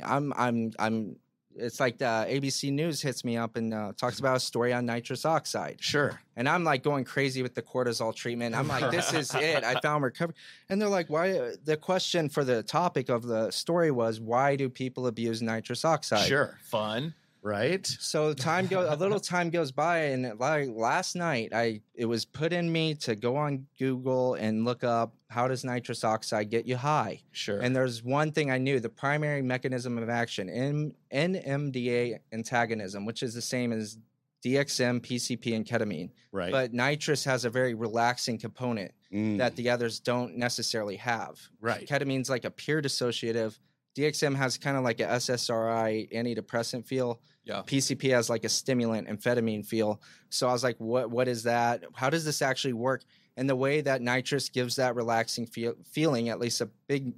I'm 0.02 0.32
I'm 0.36 0.72
I'm 0.78 1.16
it's 1.54 1.80
like 1.80 1.98
the 1.98 2.04
ABC 2.28 2.72
News 2.72 3.02
hits 3.02 3.24
me 3.26 3.36
up 3.36 3.56
and 3.56 3.74
uh, 3.74 3.92
talks 3.96 4.18
about 4.20 4.36
a 4.36 4.40
story 4.40 4.72
on 4.72 4.86
nitrous 4.86 5.26
oxide, 5.26 5.76
Sure. 5.80 6.18
and 6.34 6.48
I'm 6.48 6.64
like 6.64 6.82
going 6.82 7.04
crazy 7.04 7.42
with 7.42 7.54
the 7.54 7.60
cortisol 7.60 8.14
treatment. 8.14 8.54
I'm 8.54 8.68
like, 8.68 8.90
this 8.90 9.12
is 9.12 9.34
it. 9.34 9.62
I 9.62 9.78
found 9.80 10.02
recovery, 10.02 10.34
and 10.70 10.80
they're 10.80 10.88
like, 10.88 11.10
why? 11.10 11.50
The 11.64 11.76
question 11.76 12.30
for 12.30 12.42
the 12.42 12.62
topic 12.62 13.10
of 13.10 13.24
the 13.24 13.50
story 13.50 13.90
was, 13.90 14.18
why 14.18 14.56
do 14.56 14.70
people 14.70 15.06
abuse 15.06 15.42
nitrous 15.42 15.84
oxide? 15.84 16.26
Sure. 16.26 16.58
Fun. 16.62 17.12
Right. 17.44 17.84
So 17.86 18.32
time 18.34 18.68
go 18.68 18.86
a 18.88 18.94
little 18.94 19.18
time 19.18 19.50
goes 19.50 19.72
by, 19.72 19.98
and 20.12 20.38
like 20.38 20.68
last 20.72 21.16
night, 21.16 21.50
I 21.52 21.80
it 21.94 22.04
was 22.06 22.24
put 22.24 22.52
in 22.52 22.70
me 22.70 22.94
to 22.96 23.16
go 23.16 23.36
on 23.36 23.66
Google 23.78 24.34
and 24.34 24.64
look 24.64 24.84
up 24.84 25.12
how 25.28 25.48
does 25.48 25.64
nitrous 25.64 26.04
oxide 26.04 26.50
get 26.50 26.66
you 26.66 26.76
high. 26.76 27.20
Sure. 27.32 27.58
And 27.58 27.74
there's 27.74 28.04
one 28.04 28.30
thing 28.32 28.50
I 28.50 28.58
knew 28.58 28.78
the 28.78 28.88
primary 28.88 29.42
mechanism 29.42 29.98
of 29.98 30.08
action, 30.08 30.48
N- 30.48 30.94
NMDA 31.12 32.18
antagonism, 32.32 33.04
which 33.04 33.22
is 33.22 33.34
the 33.34 33.42
same 33.42 33.72
as 33.72 33.98
DXM, 34.44 35.00
PCP, 35.00 35.54
and 35.54 35.64
ketamine. 35.64 36.10
right. 36.32 36.50
But 36.50 36.72
nitrous 36.72 37.24
has 37.24 37.44
a 37.44 37.50
very 37.50 37.74
relaxing 37.74 38.38
component 38.38 38.92
Mm, 39.12 39.36
that 39.38 39.54
the 39.56 39.68
others 39.68 40.00
don't 40.00 40.38
necessarily 40.38 40.96
have. 40.96 41.38
right. 41.60 41.86
Ketamine's 41.86 42.30
like 42.30 42.46
a 42.46 42.50
pure 42.50 42.80
dissociative. 42.80 43.58
DXM 43.94 44.34
has 44.36 44.56
kind 44.56 44.76
of 44.76 44.84
like 44.84 45.00
a 45.00 45.06
SSRI 45.06 46.12
antidepressant 46.12 46.86
feel. 46.86 47.20
Yeah. 47.44 47.62
PCP 47.66 48.10
has 48.10 48.30
like 48.30 48.44
a 48.44 48.48
stimulant 48.48 49.08
amphetamine 49.08 49.66
feel. 49.66 50.00
So 50.30 50.48
I 50.48 50.52
was 50.52 50.62
like, 50.62 50.76
what 50.78 51.10
what 51.10 51.28
is 51.28 51.42
that? 51.42 51.84
How 51.94 52.08
does 52.08 52.24
this 52.24 52.40
actually 52.42 52.72
work? 52.72 53.02
And 53.36 53.48
the 53.48 53.56
way 53.56 53.80
that 53.80 54.02
nitrous 54.02 54.48
gives 54.48 54.76
that 54.76 54.94
relaxing 54.94 55.46
feel, 55.46 55.74
feeling, 55.84 56.28
at 56.28 56.38
least 56.38 56.60
a 56.60 56.68
big 56.86 57.14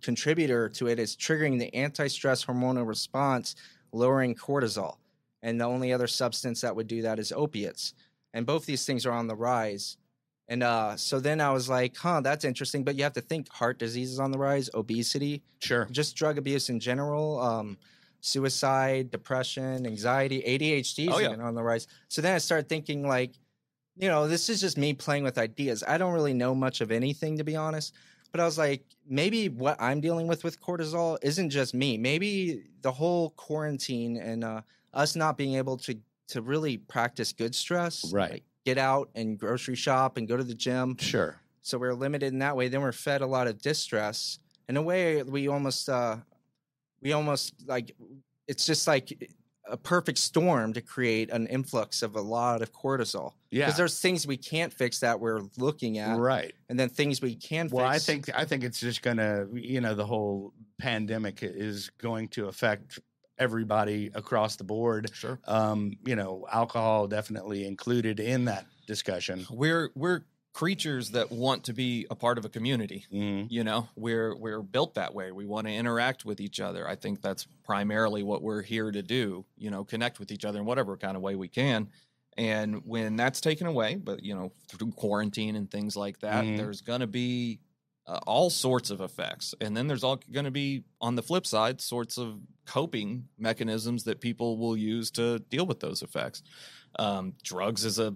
contributor 0.00 0.68
to 0.70 0.88
it, 0.88 0.98
is 0.98 1.14
triggering 1.16 1.58
the 1.58 1.74
anti-stress 1.74 2.44
hormonal 2.44 2.86
response, 2.86 3.54
lowering 3.92 4.34
cortisol. 4.34 4.96
And 5.42 5.60
the 5.60 5.66
only 5.66 5.92
other 5.92 6.06
substance 6.06 6.62
that 6.62 6.74
would 6.74 6.88
do 6.88 7.02
that 7.02 7.18
is 7.18 7.32
opiates. 7.32 7.94
And 8.34 8.46
both 8.46 8.66
these 8.66 8.84
things 8.84 9.06
are 9.06 9.12
on 9.12 9.26
the 9.26 9.36
rise. 9.36 9.96
And 10.48 10.62
uh, 10.62 10.96
so 10.96 11.20
then 11.20 11.40
I 11.40 11.50
was 11.52 11.68
like, 11.68 11.96
huh, 11.96 12.20
that's 12.22 12.44
interesting. 12.44 12.82
But 12.84 12.96
you 12.96 13.02
have 13.02 13.12
to 13.14 13.20
think 13.20 13.50
heart 13.50 13.78
disease 13.78 14.10
is 14.10 14.18
on 14.18 14.30
the 14.30 14.38
rise, 14.38 14.70
obesity, 14.74 15.42
Sure. 15.60 15.86
just 15.90 16.16
drug 16.16 16.38
abuse 16.38 16.70
in 16.70 16.80
general, 16.80 17.38
um, 17.40 17.76
suicide, 18.20 19.10
depression, 19.10 19.86
anxiety, 19.86 20.42
ADHD 20.42 21.08
is 21.08 21.14
Oh, 21.14 21.18
yeah. 21.18 21.34
on 21.36 21.54
the 21.54 21.62
rise. 21.62 21.86
So 22.08 22.20
then 22.22 22.34
I 22.34 22.38
started 22.38 22.68
thinking, 22.68 23.06
like, 23.06 23.32
you 23.96 24.08
know, 24.08 24.26
this 24.28 24.48
is 24.48 24.60
just 24.60 24.78
me 24.78 24.94
playing 24.94 25.24
with 25.24 25.38
ideas. 25.38 25.84
I 25.86 25.98
don't 25.98 26.12
really 26.14 26.34
know 26.34 26.54
much 26.54 26.80
of 26.80 26.90
anything, 26.90 27.36
to 27.38 27.44
be 27.44 27.56
honest. 27.56 27.94
But 28.32 28.40
I 28.40 28.44
was 28.44 28.58
like, 28.58 28.84
maybe 29.06 29.48
what 29.48 29.76
I'm 29.80 30.00
dealing 30.00 30.26
with 30.26 30.44
with 30.44 30.60
cortisol 30.60 31.18
isn't 31.22 31.50
just 31.50 31.74
me. 31.74 31.96
Maybe 31.98 32.64
the 32.82 32.92
whole 32.92 33.30
quarantine 33.30 34.16
and 34.18 34.44
uh, 34.44 34.60
us 34.94 35.16
not 35.16 35.36
being 35.36 35.54
able 35.56 35.76
to 35.78 35.98
to 36.28 36.42
really 36.42 36.76
practice 36.76 37.32
good 37.32 37.54
stress, 37.54 38.12
Right. 38.12 38.30
like 38.30 38.44
get 38.68 38.78
out 38.78 39.08
and 39.14 39.38
grocery 39.38 39.74
shop 39.74 40.16
and 40.18 40.28
go 40.28 40.36
to 40.36 40.44
the 40.44 40.54
gym, 40.54 40.96
Sure. 40.98 41.40
so 41.62 41.78
we're 41.78 41.94
limited 41.94 42.32
in 42.32 42.38
that 42.40 42.54
way. 42.56 42.68
Then 42.68 42.82
we're 42.82 42.92
fed 42.92 43.20
a 43.22 43.26
lot 43.26 43.46
of 43.46 43.60
distress. 43.62 44.38
In 44.68 44.76
a 44.76 44.82
way, 44.82 45.22
we 45.22 45.48
almost, 45.48 45.88
uh, 45.88 46.16
we 47.00 47.12
almost 47.12 47.54
like, 47.66 47.96
it's 48.46 48.66
just 48.66 48.86
like 48.86 49.30
a 49.70 49.76
perfect 49.76 50.18
storm 50.18 50.72
to 50.74 50.80
create 50.80 51.30
an 51.30 51.46
influx 51.46 52.02
of 52.02 52.16
a 52.16 52.20
lot 52.20 52.60
of 52.62 52.72
cortisol. 52.72 53.32
Yeah. 53.50 53.66
Because 53.66 53.76
there's 53.78 54.00
things 54.00 54.26
we 54.26 54.36
can't 54.36 54.72
fix 54.72 55.00
that 55.00 55.18
we're 55.20 55.42
looking 55.56 55.98
at, 55.98 56.18
Right. 56.18 56.54
and 56.68 56.78
then 56.78 56.88
things 56.90 57.20
we 57.22 57.34
can 57.34 57.68
Well, 57.70 57.84
I 57.86 57.98
think 57.98 58.28
I 58.34 58.44
think 58.44 58.64
it's 58.64 58.80
just 58.80 59.00
gonna, 59.02 59.46
you 59.54 59.80
know, 59.80 59.94
the 59.94 60.06
whole 60.06 60.52
pandemic 60.78 61.38
is 61.42 61.90
going 61.98 62.28
to 62.28 62.48
affect 62.48 62.98
everybody 63.38 64.10
across 64.14 64.56
the 64.56 64.64
board. 64.64 65.10
Sure. 65.12 65.38
Um, 65.46 65.92
you 66.04 66.16
know, 66.16 66.46
alcohol 66.50 67.06
definitely 67.06 67.66
included 67.66 68.20
in 68.20 68.46
that 68.46 68.66
discussion. 68.86 69.46
We're 69.50 69.90
we're 69.94 70.22
creatures 70.54 71.10
that 71.12 71.30
want 71.30 71.62
to 71.64 71.72
be 71.72 72.06
a 72.10 72.14
part 72.16 72.36
of 72.36 72.44
a 72.44 72.48
community. 72.48 73.04
Mhm. 73.12 73.46
You 73.50 73.62
know, 73.62 73.88
we're 73.94 74.34
we're 74.36 74.62
built 74.62 74.94
that 74.94 75.14
way. 75.14 75.30
We 75.30 75.46
want 75.46 75.66
to 75.68 75.72
interact 75.72 76.24
with 76.24 76.40
each 76.40 76.58
other. 76.58 76.88
I 76.88 76.96
think 76.96 77.22
that's 77.22 77.46
primarily 77.64 78.22
what 78.22 78.42
we're 78.42 78.62
here 78.62 78.90
to 78.90 79.02
do. 79.02 79.44
You 79.56 79.70
know, 79.70 79.84
connect 79.84 80.18
with 80.18 80.32
each 80.32 80.44
other 80.44 80.58
in 80.58 80.64
whatever 80.64 80.96
kind 80.96 81.16
of 81.16 81.22
way 81.22 81.36
we 81.36 81.48
can. 81.48 81.88
And 82.36 82.82
when 82.86 83.16
that's 83.16 83.40
taken 83.40 83.66
away, 83.66 83.96
but 83.96 84.22
you 84.24 84.34
know, 84.34 84.52
through 84.68 84.92
quarantine 84.92 85.54
and 85.56 85.70
things 85.70 85.96
like 85.96 86.20
that, 86.20 86.44
Mhm. 86.44 86.56
there's 86.56 86.80
going 86.80 87.00
to 87.00 87.06
be 87.06 87.60
uh, 88.06 88.18
all 88.26 88.48
sorts 88.48 88.88
of 88.90 89.02
effects. 89.02 89.54
And 89.60 89.76
then 89.76 89.86
there's 89.86 90.02
all 90.02 90.18
going 90.32 90.46
to 90.46 90.50
be, 90.50 90.82
on 90.98 91.14
the 91.14 91.22
flip 91.22 91.46
side, 91.46 91.78
sorts 91.82 92.16
of 92.16 92.40
coping 92.68 93.26
mechanisms 93.38 94.04
that 94.04 94.20
people 94.20 94.58
will 94.58 94.76
use 94.76 95.10
to 95.12 95.38
deal 95.38 95.64
with 95.66 95.80
those 95.80 96.02
effects. 96.02 96.42
Um, 96.98 97.34
drugs 97.42 97.84
is 97.84 97.98
a 97.98 98.14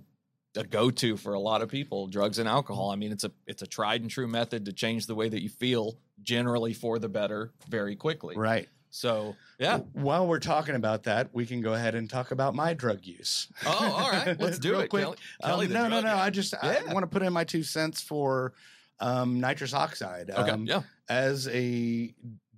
a 0.55 0.65
go-to 0.65 1.17
for 1.17 1.33
a 1.33 1.41
lot 1.41 1.63
of 1.63 1.71
people 1.71 2.07
drugs 2.09 2.39
and 2.39 2.47
alcohol 2.47 2.91
i 2.91 2.95
mean 2.97 3.11
it's 3.11 3.25
a 3.25 3.31
it's 3.47 3.63
a 3.63 3.67
tried 3.67 4.03
and 4.03 4.11
true 4.11 4.29
method 4.29 4.67
to 4.67 4.73
change 4.75 5.07
the 5.07 5.15
way 5.15 5.27
that 5.27 5.41
you 5.43 5.49
feel 5.49 5.97
generally 6.23 6.75
for 6.75 6.99
the 6.99 7.09
better 7.09 7.51
very 7.71 7.97
quickly 7.97 8.37
Right. 8.37 8.69
so 8.91 9.35
yeah 9.59 9.79
While 9.95 10.27
we're 10.27 10.41
talking 10.41 10.75
about 10.75 11.05
that, 11.05 11.31
we 11.33 11.47
can 11.47 11.63
go 11.63 11.73
ahead 11.73 11.95
and 11.95 12.11
talk 12.11 12.33
about 12.33 12.55
my 12.55 12.75
drug 12.75 13.07
use. 13.07 13.49
oh 13.65 13.71
all 13.99 14.11
right 14.11 14.39
let's 14.39 14.59
do 14.67 14.73
Real 14.73 14.81
it 14.83 14.91
quick. 14.91 15.05
Kelly, 15.05 15.17
Um, 15.43 15.49
Kelly 15.51 15.67
the 15.69 15.75
no, 15.75 15.89
no, 15.89 16.01
no. 16.03 16.09
guy. 16.09 16.27
I 16.27 16.29
just 16.29 16.53
Yeah. 16.63 16.83
I 16.87 16.93
want 16.93 17.05
to 17.05 17.07
put 17.07 17.23
in 17.23 17.33
my 17.33 17.45
two 17.45 17.63
cents 17.63 18.03
for 18.03 18.53
um, 19.01 19.41
nitrous 19.41 19.73
oxide. 19.73 20.29
okay 20.29 20.51
Um, 20.51 20.67
yeah 20.67 20.83
As 21.09 21.49
a 21.49 22.13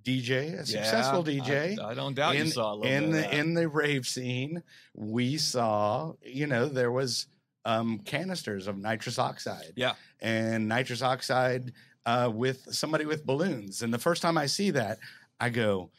DJ, 0.05 0.53
a 0.59 0.65
successful 0.65 1.27
Yeah, 1.27 1.41
DJ. 1.43 1.79
I, 1.79 1.89
I 1.89 1.93
don't 1.95 2.13
doubt 2.15 2.35
in, 2.35 2.45
you 2.45 2.51
saw 2.51 2.73
a 2.73 2.75
little 2.75 2.91
in 2.91 3.03
bit 3.05 3.11
the 3.11 3.21
that. 3.23 3.33
in 3.33 3.53
the 3.55 3.67
rave 3.67 4.05
scene, 4.07 4.61
we 4.93 5.37
saw, 5.37 6.13
you 6.23 6.45
know, 6.47 6.67
there 6.67 6.91
was 6.91 7.27
um, 7.65 7.99
canisters 7.99 8.67
of 8.67 8.77
nitrous 8.77 9.17
oxide. 9.19 9.73
Yeah. 9.75 9.93
and 10.21 10.67
nitrous 10.67 11.01
oxide 11.01 11.73
uh, 12.05 12.29
with 12.33 12.67
somebody 12.71 13.05
with 13.05 13.25
balloons. 13.25 13.81
And 13.81 13.91
the 13.93 13.97
first 13.99 14.21
time 14.21 14.37
I 14.37 14.45
see 14.45 14.69
that, 14.71 14.99
I 15.39 15.49
go, 15.49 15.89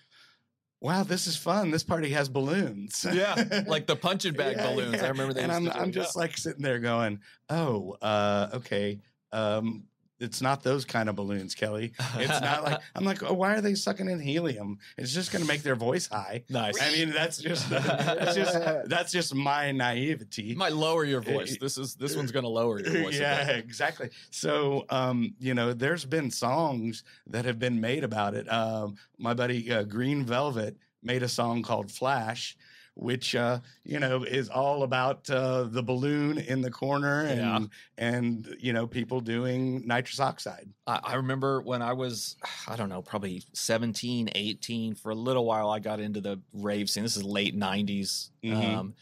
"Wow, 0.81 1.03
this 1.03 1.27
is 1.27 1.37
fun! 1.37 1.73
This 1.73 1.83
party 1.83 2.11
has 2.11 2.29
balloons." 2.29 3.05
yeah 3.12 3.64
like 3.66 3.87
the 3.88 3.97
punching 4.07 4.35
bag 4.35 4.57
Yeah, 4.57 4.71
balloons 4.71 4.95
yeah. 4.95 5.05
i 5.05 5.09
remember 5.09 5.35
they 5.35 5.42
and 5.42 5.51
I'm 5.51 5.69
I'm 5.73 5.90
just 5.90 6.14
like 6.16 6.37
sitting 6.38 6.62
there 6.62 6.79
going, 6.79 7.19
"Oh, 7.51 7.97
uh, 8.01 8.51
okay." 8.55 9.01
Um, 9.33 9.85
it's 10.19 10.41
not 10.41 10.63
those 10.63 10.85
kind 10.85 11.09
of 11.09 11.17
balloons, 11.17 11.55
Kelly. 11.55 11.93
It's 12.17 12.41
not 12.41 12.65
like 12.65 12.81
I'm 12.95 13.05
like, 13.05 13.23
oh, 13.23 13.35
why 13.35 13.55
are 13.55 13.61
they 13.61 13.75
sucking 13.75 14.09
in 14.09 14.19
helium? 14.19 14.79
It's 14.97 15.13
just 15.13 15.33
going 15.33 15.43
to 15.43 15.49
make 15.49 15.63
their 15.63 15.77
voice 15.77 16.07
high. 16.07 16.45
nice 16.49 16.81
I 16.81 16.91
mean, 16.93 17.11
that's 17.11 17.39
just 17.39 17.69
that's 17.71 18.35
just 18.35 18.89
that's 18.89 19.13
just 19.13 19.35
my 19.35 19.73
naivety. 19.73 20.45
you 20.45 20.57
might 20.57 20.73
lower 20.73 21.05
your 21.05 21.21
voice 21.21 21.57
this 21.59 21.79
is 21.79 21.95
this 21.95 22.17
one's 22.17 22.33
gonna 22.33 22.49
lower 22.49 22.81
your 22.81 23.03
voice 23.03 23.19
yeah, 23.19 23.51
exactly. 23.51 24.11
So, 24.31 24.85
um, 24.91 25.35
you 25.39 25.55
know, 25.55 25.73
there's 25.73 26.05
been 26.05 26.31
songs 26.31 27.05
that 27.27 27.45
have 27.45 27.59
been 27.59 27.81
made 27.81 28.05
about 28.05 28.35
it. 28.35 28.51
Um, 28.53 28.97
my 29.19 29.35
buddy 29.35 29.71
uh, 29.71 29.83
Green 29.85 30.25
Velvet 30.25 30.77
made 31.03 31.23
a 31.23 31.29
song 31.29 31.63
called 31.63 31.91
Flash, 31.91 32.57
which 32.97 33.35
uh, 33.37 33.61
you 33.85 34.01
know 34.01 34.25
is 34.25 34.49
all 34.49 34.83
about 34.83 35.29
uh, 35.31 35.65
the 35.65 35.83
balloon 35.83 36.39
in 36.39 36.63
the 36.63 36.71
corner 36.71 37.21
and 37.27 37.39
Yeah. 37.39 37.59
and 37.99 38.57
you 38.59 38.73
know 38.73 38.87
people 38.87 39.21
doing 39.21 39.87
nitrous 39.87 40.19
oxide. 40.19 40.69
I, 40.87 41.01
I 41.05 41.15
remember 41.17 41.61
when 41.61 41.83
I 41.83 41.93
was, 41.93 42.37
I 42.67 42.75
don't 42.77 42.89
know, 42.89 43.03
probably 43.03 43.43
17, 43.53 44.31
18, 44.35 44.95
for 44.95 45.11
a 45.11 45.15
little 45.15 45.45
while, 45.45 45.69
I 45.71 45.79
got 45.79 46.01
into 46.01 46.21
the 46.21 46.41
rave 46.55 46.89
scene. 46.89 47.03
This 47.03 47.17
is 47.17 47.23
late 47.23 47.55
90s. 47.57 48.31
Mhm. 48.43 48.77
Um, 48.77 48.95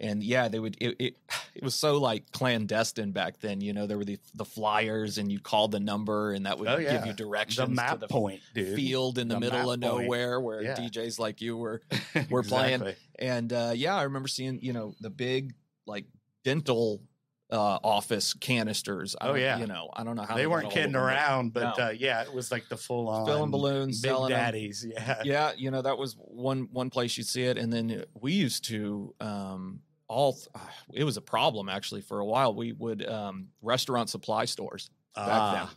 and 0.00 0.22
yeah, 0.22 0.48
they 0.48 0.58
would, 0.60 0.76
it, 0.80 0.96
it, 0.98 1.16
it 1.54 1.62
was 1.64 1.74
so 1.74 1.98
like 2.00 2.30
clandestine 2.32 3.10
back 3.12 3.40
then. 3.40 3.60
You 3.60 3.72
know, 3.72 3.86
there 3.86 3.98
were 3.98 4.04
the, 4.04 4.18
the 4.34 4.44
flyers 4.44 5.18
and 5.18 5.30
you 5.32 5.40
called 5.40 5.72
the 5.72 5.80
number 5.80 6.32
and 6.32 6.46
that 6.46 6.58
would 6.58 6.68
Oh, 6.68 6.76
give 6.76 6.84
yeah. 6.86 7.04
you 7.04 7.12
The 7.12 7.16
directions 7.16 7.70
map 7.74 7.94
to 7.94 7.98
the 7.98 8.08
point, 8.08 8.40
dude. 8.54 8.76
field 8.76 9.18
in 9.18 9.28
the, 9.28 9.34
The 9.34 9.40
middle 9.40 9.70
of 9.72 9.80
point. 9.80 9.80
nowhere 9.80 10.40
where 10.40 10.62
Yeah. 10.62 10.76
DJs 10.76 11.18
like 11.18 11.40
you 11.40 11.56
were 11.56 11.82
were 12.30 12.42
playing. 12.42 12.82
And 13.18 13.52
uh, 13.52 13.72
yeah, 13.74 13.96
I 13.96 14.04
remember 14.04 14.28
seeing 14.28 14.60
you 14.62 14.72
know 14.72 14.94
the 15.00 15.10
big 15.10 15.54
like 15.86 16.04
dental 16.44 17.02
uh, 17.50 17.78
office 17.82 18.34
canisters. 18.34 19.16
I 19.20 19.28
Oh, 19.28 19.34
yeah. 19.34 19.58
you 19.58 19.66
know 19.66 19.88
I 19.94 20.04
don't 20.04 20.16
know 20.16 20.22
how 20.22 20.36
They 20.36 20.42
got 20.44 20.50
weren't 20.50 20.70
kidding 20.70 20.92
them, 20.92 21.00
around, 21.02 21.54
but 21.54 21.78
No. 21.78 21.86
uh, 21.86 21.90
yeah, 21.90 22.22
it 22.22 22.32
was 22.32 22.52
like 22.52 22.68
the 22.68 22.76
full 22.76 23.08
on 23.08 23.24
filling 23.26 23.50
balloons, 23.50 24.00
big 24.02 24.14
daddies. 24.28 24.86
Yeah, 24.94 25.22
Yeah, 25.24 25.52
you 25.56 25.70
know 25.70 25.80
that 25.82 25.96
was 25.98 26.14
one 26.18 26.68
one 26.72 26.90
place 26.90 27.16
you'd 27.16 27.26
see 27.26 27.44
it, 27.44 27.56
and 27.58 27.72
then 27.72 28.04
we 28.20 28.32
used 28.34 28.64
to 28.66 29.14
um, 29.20 29.80
all. 30.08 30.38
it 30.92 31.04
was 31.04 31.16
a 31.16 31.20
problem 31.22 31.68
actually 31.68 32.00
for 32.00 32.18
a 32.20 32.24
while. 32.24 32.54
We 32.54 32.72
would 32.72 33.06
um, 33.06 33.48
restaurant 33.62 34.10
supply 34.10 34.44
stores 34.46 34.90
back 35.14 35.26
then. 35.26 35.62
Ah, 35.66 35.74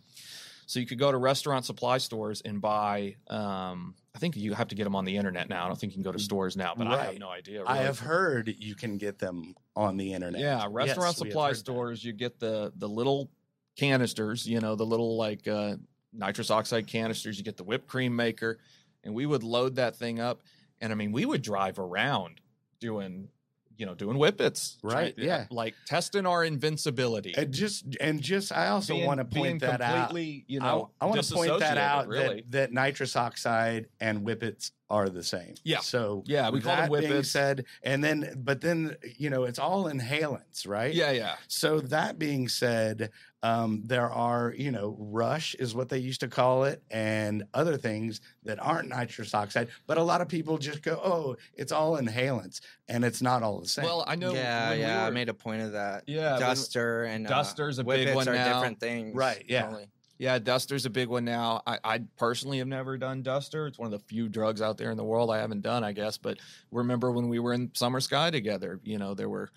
So 0.65 0.79
you 0.79 0.85
could 0.85 0.99
go 0.99 1.11
to 1.11 1.17
restaurant 1.17 1.65
supply 1.65 1.97
stores 1.97 2.41
and 2.41 2.61
buy. 2.61 3.15
Um, 3.27 3.95
I 4.15 4.19
think 4.19 4.35
you 4.35 4.53
have 4.53 4.67
to 4.69 4.75
get 4.75 4.83
them 4.85 4.95
on 4.95 5.05
the 5.05 5.15
internet 5.17 5.49
now. 5.49 5.63
I 5.65 5.67
don't 5.67 5.79
think 5.79 5.93
you 5.93 5.95
can 5.95 6.03
go 6.03 6.11
to 6.11 6.19
stores 6.19 6.57
now, 6.57 6.73
but 6.77 6.87
I 6.87 7.05
have 7.05 7.19
no 7.19 7.29
idea. 7.29 7.63
I 7.65 7.77
have 7.77 7.99
heard 7.99 8.53
you 8.57 8.75
can 8.75 8.97
get 8.97 9.19
them 9.19 9.55
on 9.75 9.97
the 9.97 10.13
internet. 10.13 10.41
Yeah, 10.41 10.67
restaurant 10.69 11.07
have 11.07 11.15
supply 11.15 11.47
heard 11.47 11.55
that. 11.55 11.59
stores. 11.59 12.03
You 12.03 12.13
get 12.13 12.39
the 12.39 12.73
the 12.75 12.87
little 12.89 13.29
canisters. 13.77 14.47
You 14.47 14.59
know, 14.59 14.75
the 14.75 14.85
little 14.85 15.17
like 15.17 15.47
uh, 15.47 15.75
nitrous 16.13 16.51
oxide 16.51 16.87
canisters. 16.87 17.37
You 17.37 17.43
get 17.43 17.57
the 17.57 17.63
whipped 17.63 17.87
cream 17.87 18.15
maker, 18.15 18.59
and 19.03 19.13
we 19.13 19.25
would 19.25 19.43
load 19.43 19.75
that 19.75 19.95
thing 19.95 20.19
up. 20.19 20.41
And 20.79 20.91
I 20.91 20.95
mean, 20.95 21.11
we 21.11 21.25
would 21.25 21.41
drive 21.41 21.79
around 21.79 22.41
doing, 22.79 23.29
you 23.77 23.85
know, 23.85 23.95
doing 23.95 24.17
whippets. 24.17 24.77
Right, 24.83 25.13
yeah. 25.17 25.45
like 25.49 25.75
testing 25.85 26.25
our 26.25 26.43
invincibility. 26.43 27.33
And 27.35 27.53
just 27.53 27.85
and 27.99 28.21
just, 28.21 28.51
I 28.51 28.67
also 28.67 28.93
Being- 28.93 29.05
want 29.07 29.19
to 29.19 29.25
point 29.25 29.61
that 29.61 29.81
out. 29.81 30.13
You 30.15 30.59
know, 30.59 30.91
I, 30.99 31.05
want 31.05 31.23
to 31.23 31.33
point 31.33 31.59
that 31.59 31.77
out 31.77 32.07
Really, 32.07 32.41
that, 32.41 32.51
that 32.51 32.73
nitrous 32.73 33.15
oxide 33.15 33.87
and 33.99 34.19
whippets 34.19 34.71
are 34.91 35.09
the 35.09 35.23
same. 35.23 35.55
Yeah. 35.63 35.79
So 35.79 36.23
Yeah, 36.27 36.49
we 36.49 36.61
call 36.61 36.75
them 36.75 36.91
that 36.91 36.99
being 36.99 37.11
whippets. 37.13 37.31
said, 37.31 37.65
and 37.81 38.03
then 38.03 38.33
but 38.37 38.61
then 38.61 38.95
you 39.17 39.29
know 39.29 39.43
it's 39.45 39.59
all 39.59 39.85
inhalants, 39.85 40.67
right? 40.67 40.93
yeah, 40.93 41.11
yeah. 41.11 41.35
So 41.47 41.79
that 41.79 42.19
being 42.19 42.47
said, 42.49 43.09
um, 43.43 43.81
there 43.85 44.09
are, 44.09 44.53
you 44.55 44.71
know, 44.71 44.95
rush 44.99 45.55
is 45.55 45.73
what 45.73 45.89
they 45.89 45.97
used 45.97 46.19
to 46.19 46.27
call 46.27 46.65
it, 46.65 46.83
and 46.91 47.43
other 47.55 47.75
things 47.77 48.21
that 48.43 48.59
aren't 48.61 48.89
nitrous 48.89 49.33
oxide. 49.33 49.69
But 49.87 49.97
a 49.97 50.03
lot 50.03 50.21
of 50.21 50.27
people 50.27 50.57
just 50.59 50.83
go, 50.83 50.99
"Oh, 51.03 51.37
it's 51.55 51.71
all 51.71 51.97
inhalants," 51.97 52.61
and 52.87 53.03
it's 53.03 53.21
not 53.21 53.41
all 53.41 53.59
the 53.59 53.67
same. 53.67 53.85
Well, 53.85 54.03
I 54.07 54.15
know. 54.15 54.33
yeah, 54.33 54.69
when 54.69 54.77
we 54.79 54.83
yeah. 54.85 55.05
I 55.07 55.09
made 55.09 55.29
a 55.29 55.33
point 55.33 55.61
of 55.63 55.71
that. 55.71 56.03
Yeah, 56.05 56.33
when- 56.33 56.41
Duster 56.41 57.03
and 57.05 57.25
uh, 57.25 57.29
Duster's 57.31 57.79
a 57.79 57.83
big 57.83 58.09
whippets 58.09 58.15
one 58.15 58.27
are 58.29 58.35
now. 58.35 58.53
different 58.53 58.79
things. 58.79 59.15
Right, 59.15 59.43
yeah. 59.47 59.63
totally. 59.63 59.87
Yeah, 60.21 60.37
Duster's 60.37 60.85
a 60.85 60.91
big 60.91 61.07
one 61.07 61.25
now. 61.25 61.63
I, 61.65 61.79
I 61.83 62.01
personally 62.15 62.59
have 62.59 62.67
never 62.67 62.95
done 62.95 63.23
Duster. 63.23 63.65
It's 63.65 63.79
one 63.79 63.91
of 63.91 63.99
the 63.99 64.05
few 64.05 64.29
drugs 64.29 64.61
out 64.61 64.77
there 64.77 64.91
in 64.91 64.97
the 64.97 65.03
world 65.03 65.31
I 65.31 65.39
haven't 65.39 65.61
done, 65.61 65.83
I 65.83 65.93
guess. 65.93 66.19
But 66.19 66.37
remember 66.71 67.11
when 67.11 67.27
we 67.27 67.39
were 67.39 67.53
in 67.53 67.71
Summer 67.73 67.99
Sky 67.99 68.29
together, 68.29 68.79
you 68.83 68.99
know, 68.99 69.15
there 69.15 69.27
were 69.27 69.49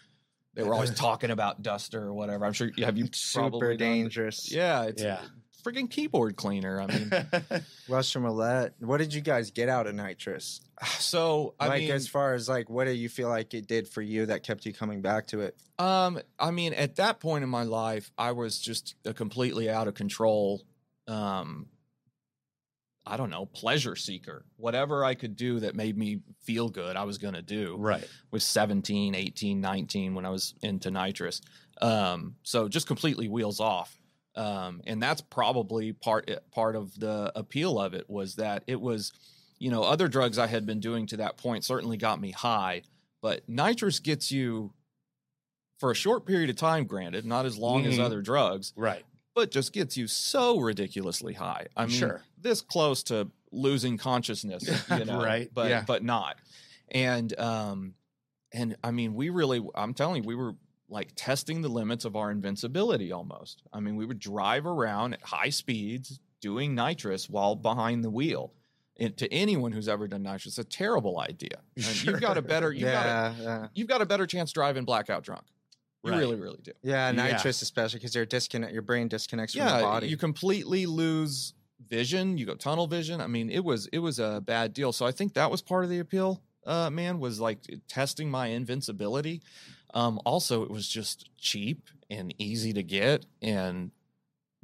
they 0.54 0.62
were 0.62 0.72
always 0.72 0.90
talking 0.94 1.30
about 1.30 1.60
Duster 1.60 2.02
or 2.02 2.14
whatever. 2.14 2.46
I'm 2.46 2.54
sure 2.54 2.70
you 2.74 2.86
have 2.86 2.96
you 2.96 3.08
Super 3.12 3.76
dangerous. 3.76 4.50
Yeah, 4.50 4.84
it's 4.84 5.02
Yeah. 5.02 5.20
A 5.64 5.68
freaking 5.68 5.90
keyboard 5.90 6.36
cleaner. 6.36 6.80
I 6.80 6.86
mean, 6.86 7.12
Russian 7.88 8.22
roulette. 8.22 8.74
What 8.80 8.98
did 8.98 9.14
you 9.14 9.20
guys 9.20 9.50
get 9.50 9.68
out 9.68 9.86
of 9.86 9.94
nitrous? 9.94 10.60
so 10.98 11.54
I 11.58 11.68
like 11.68 11.82
mean, 11.82 11.90
as 11.92 12.08
far 12.08 12.34
as 12.34 12.48
like 12.48 12.68
what 12.68 12.84
do 12.86 12.92
you 12.92 13.08
feel 13.08 13.28
like 13.28 13.54
it 13.54 13.66
did 13.66 13.88
for 13.88 14.02
you 14.02 14.26
that 14.26 14.42
kept 14.42 14.66
you 14.66 14.72
coming 14.72 15.00
back 15.00 15.28
to 15.28 15.40
it? 15.40 15.56
Um, 15.78 16.20
I 16.38 16.50
mean, 16.50 16.74
at 16.74 16.96
that 16.96 17.20
point 17.20 17.44
in 17.44 17.50
my 17.50 17.64
life, 17.64 18.10
I 18.18 18.32
was 18.32 18.58
just 18.58 18.94
a 19.04 19.14
completely 19.14 19.70
out 19.70 19.88
of 19.88 19.94
control. 19.94 20.62
Um, 21.08 21.66
I 23.06 23.18
don't 23.18 23.28
know, 23.28 23.44
pleasure 23.44 23.96
seeker. 23.96 24.46
Whatever 24.56 25.04
I 25.04 25.14
could 25.14 25.36
do 25.36 25.60
that 25.60 25.74
made 25.74 25.96
me 25.96 26.20
feel 26.44 26.70
good, 26.70 26.96
I 26.96 27.04
was 27.04 27.18
going 27.18 27.34
to 27.34 27.42
do. 27.42 27.76
right. 27.78 28.08
Was 28.30 28.44
17, 28.44 29.14
18, 29.14 29.60
19 29.60 30.14
when 30.14 30.24
I 30.24 30.30
was 30.30 30.54
into 30.62 30.90
nitrous. 30.90 31.42
Um, 31.82 32.36
so 32.42 32.68
just 32.68 32.86
completely 32.86 33.28
wheels 33.28 33.60
off. 33.60 33.98
Um, 34.36 34.80
and 34.86 35.02
that's 35.02 35.20
probably 35.20 35.92
part 35.92 36.28
eh, 36.28 36.36
part 36.52 36.74
of 36.76 36.98
the 36.98 37.30
appeal 37.36 37.78
of 37.80 37.94
it 37.94 38.08
was 38.10 38.34
that 38.36 38.64
it 38.66 38.80
was, 38.80 39.12
you 39.58 39.70
know, 39.70 39.82
other 39.84 40.08
drugs 40.08 40.38
I 40.38 40.46
had 40.48 40.66
been 40.66 40.80
doing 40.80 41.06
to 41.08 41.16
that 41.18 41.36
point 41.36 41.64
certainly 41.64 41.96
got 41.96 42.20
me 42.20 42.32
high, 42.32 42.82
but 43.22 43.48
nitrous 43.48 44.00
gets 44.00 44.32
you 44.32 44.72
for 45.78 45.90
a 45.90 45.94
short 45.94 46.26
period 46.26 46.50
of 46.50 46.56
time, 46.56 46.84
granted, 46.84 47.24
not 47.24 47.46
as 47.46 47.58
long 47.58 47.84
as 47.86 47.96
Mhm. 47.98 48.02
other 48.04 48.22
drugs, 48.22 48.72
Right. 48.76 49.04
but 49.34 49.50
just 49.50 49.72
gets 49.72 49.96
you 49.96 50.06
so 50.06 50.58
ridiculously 50.58 51.34
high. 51.34 51.66
I 51.76 51.86
mean, 51.86 51.96
Sure. 51.96 52.22
this 52.40 52.60
close 52.60 53.02
to 53.04 53.30
losing 53.52 53.98
consciousness, 53.98 54.62
you 54.90 55.04
know, 55.04 55.22
Right, 55.22 55.48
But 55.52 55.70
yeah. 55.70 55.84
but 55.86 56.02
not. 56.02 56.36
And 56.90 57.38
um, 57.38 57.94
and 58.52 58.76
I 58.84 58.90
mean, 58.92 59.14
we 59.14 59.30
really, 59.30 59.64
I'm 59.74 59.94
telling 59.94 60.22
you, 60.22 60.28
we 60.28 60.34
were 60.36 60.54
like 60.88 61.12
testing 61.16 61.62
the 61.62 61.68
limits 61.68 62.04
of 62.04 62.14
our 62.16 62.30
invincibility 62.30 63.10
almost. 63.12 63.62
I 63.72 63.80
mean, 63.80 63.96
we 63.96 64.04
would 64.06 64.18
drive 64.18 64.66
around 64.66 65.14
at 65.14 65.22
high 65.22 65.48
speeds 65.50 66.20
doing 66.40 66.74
nitrous 66.74 67.28
while 67.28 67.56
behind 67.56 68.04
the 68.04 68.10
wheel. 68.10 68.52
And 69.00 69.16
to 69.16 69.32
anyone 69.32 69.72
who's 69.72 69.88
ever 69.88 70.06
done 70.06 70.22
nitrous, 70.22 70.46
it's 70.46 70.58
a 70.58 70.64
terrible 70.64 71.18
idea. 71.18 71.58
And 71.76 72.04
You've 72.04 72.20
got 72.20 72.36
a 72.38 72.42
better, 72.42 72.72
you've 72.72 72.90
got 72.92 73.06
a, 73.06 73.08
yeah, 73.08 73.34
yeah, 73.42 73.66
you've 73.74 73.88
got 73.88 74.02
a 74.02 74.06
better 74.06 74.26
chance 74.26 74.52
driving 74.52 74.84
blackout 74.84 75.24
drunk. 75.24 75.42
You 76.04 76.10
Right. 76.12 76.18
really, 76.18 76.36
really 76.36 76.60
do. 76.62 76.72
yeah. 76.82 77.10
Yeah. 77.10 77.12
Nitrous, 77.32 77.62
especially 77.62 77.98
because 77.98 78.14
your 78.14 78.26
disconnect, 78.26 78.72
your 78.74 78.82
brain 78.82 79.08
disconnects 79.08 79.54
from 79.54 79.64
the 79.64 79.72
body. 79.82 80.08
you 80.08 80.18
completely 80.18 80.84
lose 80.84 81.54
vision. 81.88 82.36
You 82.38 82.44
go 82.46 82.54
tunnel 82.54 82.86
vision. 82.86 83.22
I 83.22 83.26
mean, 83.26 83.48
it 83.50 83.64
was 83.64 83.86
it 83.86 83.98
was 84.00 84.18
a 84.18 84.42
bad 84.44 84.74
deal. 84.74 84.92
So 84.92 85.06
I 85.06 85.12
think 85.12 85.32
that 85.34 85.50
was 85.50 85.62
part 85.62 85.82
of 85.82 85.88
the 85.90 85.98
appeal. 86.00 86.42
Uh, 86.66 86.88
man, 86.90 87.18
was 87.20 87.40
like 87.40 87.58
testing 87.88 88.30
my 88.30 88.48
invincibility. 88.48 89.40
Um, 89.94 90.20
also, 90.26 90.62
it 90.64 90.70
was 90.70 90.86
just 90.88 91.30
cheap 91.38 91.88
and 92.10 92.34
easy 92.38 92.72
to 92.74 92.82
get 92.82 93.24
and 93.40 93.90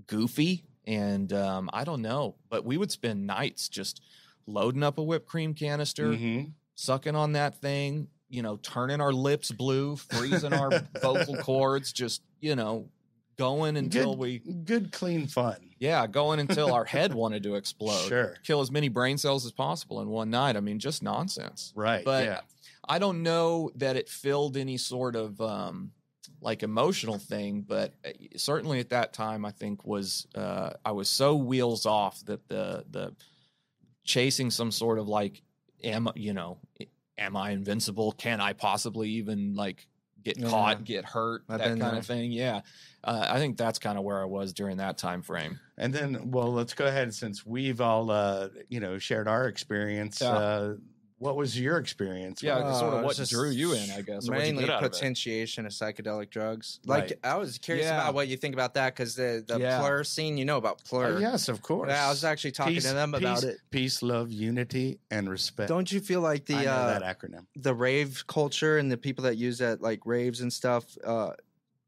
goofy. 0.07 0.65
And 0.87 1.33
um, 1.33 1.71
I 1.73 1.85
don't 1.85 2.03
know, 2.03 2.35
but 2.49 2.65
we 2.65 2.77
would 2.77 2.91
spend 2.91 3.27
nights 3.27 3.69
just 3.69 4.01
loading 4.47 4.83
up 4.83 4.99
a 4.99 5.03
whipped 5.03 5.27
cream 5.29 5.55
canister, 5.55 6.09
Mhm. 6.09 6.53
sucking 6.75 7.15
on 7.15 7.33
that 7.33 7.61
thing, 7.61 8.09
you 8.29 8.43
know, 8.43 8.57
turning 8.57 9.01
our 9.01 9.13
lips 9.13 9.53
blue, 9.53 9.97
freezing 9.97 10.53
our 10.53 10.71
vocal 11.03 11.37
cords, 11.37 11.93
just, 11.93 12.23
you 12.41 12.57
know, 12.57 12.89
going 13.37 13.77
until 13.77 14.15
Good- 14.15 14.19
we, 14.19 14.39
Good, 14.39 14.91
clean 14.93 15.27
fun. 15.27 15.71
yeah, 15.79 16.07
going 16.07 16.41
until 16.41 16.73
our 16.73 16.85
head 16.97 17.15
wanted 17.15 17.43
to 17.45 17.55
explode. 17.55 18.09
Sure. 18.09 18.37
Kill 18.43 18.61
as 18.61 18.71
many 18.71 18.89
brain 18.89 19.17
cells 19.19 19.47
as 19.47 19.53
possible 19.53 20.01
in 20.01 20.09
one 20.09 20.31
night. 20.31 20.57
I 20.57 20.61
mean, 20.61 20.79
just 20.79 21.03
nonsense. 21.03 21.73
Right. 21.77 22.05
But 22.05 22.25
yeah. 22.25 22.41
I 22.89 22.99
don't 22.99 23.23
know 23.23 23.71
that 23.77 23.97
it 23.97 24.09
filled 24.09 24.57
any 24.57 24.77
sort 24.77 25.17
of 25.17 25.41
um, 25.41 25.93
like 26.41 26.63
emotional 26.63 27.19
thing, 27.19 27.63
but 27.63 27.95
uh, 28.05 28.11
certainly 28.37 28.81
at 28.81 28.91
that 28.91 29.13
time, 29.13 29.45
I 29.45 29.51
think 29.51 29.85
was 29.85 30.27
uh, 30.35 30.71
I 30.85 30.93
was 30.93 31.09
so 31.09 31.37
wheels 31.37 31.87
off 31.87 32.25
that 32.27 32.49
the 32.49 32.85
the 32.91 33.15
chasing 34.05 34.51
some 34.51 34.71
sort 34.71 34.99
of 34.99 35.09
like 35.09 35.43
am 35.83 36.09
you 36.15 36.33
know 36.33 36.59
am 37.19 37.37
I 37.37 37.51
invincible? 37.51 38.13
Can 38.13 38.41
I 38.41 38.55
possibly 38.55 39.11
even 39.11 39.55
like 39.55 39.87
get 40.23 40.39
Yeah. 40.39 40.49
caught, 40.49 40.85
get 40.85 41.05
hurt, 41.05 41.45
I've 41.49 41.59
that 41.59 41.69
kind 41.69 41.81
there. 41.81 41.95
of 41.97 42.07
thing? 42.07 42.33
Yeah, 42.33 42.63
uh, 43.05 43.27
I 43.31 43.39
think 43.39 43.57
that's 43.57 43.79
kind 43.79 43.99
of 43.99 44.05
where 44.05 44.21
I 44.21 44.27
was 44.27 44.53
during 44.53 44.79
that 44.79 44.99
time 44.99 45.23
frame. 45.23 45.59
And 45.79 45.93
then, 45.95 46.31
well, 46.31 46.53
let's 46.53 46.75
go 46.75 46.87
ahead 46.87 47.15
since 47.15 47.45
we've 47.47 47.81
all, 47.81 48.11
uh, 48.11 48.49
you 48.69 48.81
know, 48.81 48.99
shared 48.99 49.29
our 49.29 49.49
experience. 49.49 50.21
Yeah. 50.21 50.31
Uh, 50.37 50.75
what 51.21 51.37
was 51.37 51.59
your 51.61 51.77
experience? 51.77 52.43
Yeah, 52.43 52.57
Uh, 52.57 52.73
sort 52.79 52.95
of 52.95 53.05
what 53.05 53.15
just 53.15 53.31
drew 53.31 53.51
you 53.51 53.75
in, 53.75 53.91
I 53.91 54.01
guess. 54.01 54.27
or 54.27 54.33
what'd 54.33 54.39
Mainly 54.47 54.65
get 54.65 54.71
out 54.71 54.83
of 54.83 54.87
it? 54.87 54.93
potentiation 54.93 55.67
of 55.67 55.73
psychedelic 55.73 56.31
drugs. 56.31 56.81
Like 56.87 57.03
Right. 57.03 57.13
I 57.23 57.37
was 57.37 57.59
curious 57.59 57.85
Yeah. 57.87 58.01
about 58.01 58.15
what 58.15 58.29
you 58.29 58.39
think 58.39 58.55
about 58.55 58.73
that 58.75 58.95
because 58.95 59.15
the 59.17 59.45
the 59.47 59.61
Yeah. 59.61 59.81
plur 59.81 60.03
scene, 60.03 60.39
you 60.39 60.47
know 60.47 60.57
about 60.57 60.81
Uh, 60.91 61.19
yes, 61.19 61.49
of 61.51 61.61
course. 61.61 61.91
Yeah, 61.91 62.07
I 62.07 62.09
was 62.09 62.25
actually 62.25 62.53
talking 62.53 62.73
Peace- 62.75 62.85
to 62.89 62.95
them 62.95 63.15
about 63.15 63.37
peace- 63.43 63.45
it. 63.45 63.61
Peace, 63.71 64.03
love, 64.03 64.33
unity, 64.33 64.99
and 65.11 65.29
respect. 65.29 65.69
Don't 65.69 65.93
you 65.93 66.01
feel 66.01 66.23
like 66.23 66.51
I 66.51 66.55
the 66.55 66.65
know 66.65 66.71
uh, 66.73 66.99
that 66.99 67.19
acronym. 67.19 67.45
the 67.55 67.75
rave 67.75 68.25
culture 68.27 68.79
and 68.79 68.91
the 68.91 68.97
people 68.97 69.25
that 69.25 69.37
use 69.37 69.59
that 69.59 69.83
like 69.83 70.01
raves 70.07 70.41
and 70.41 70.51
stuff 70.51 70.97
uh, 71.05 71.33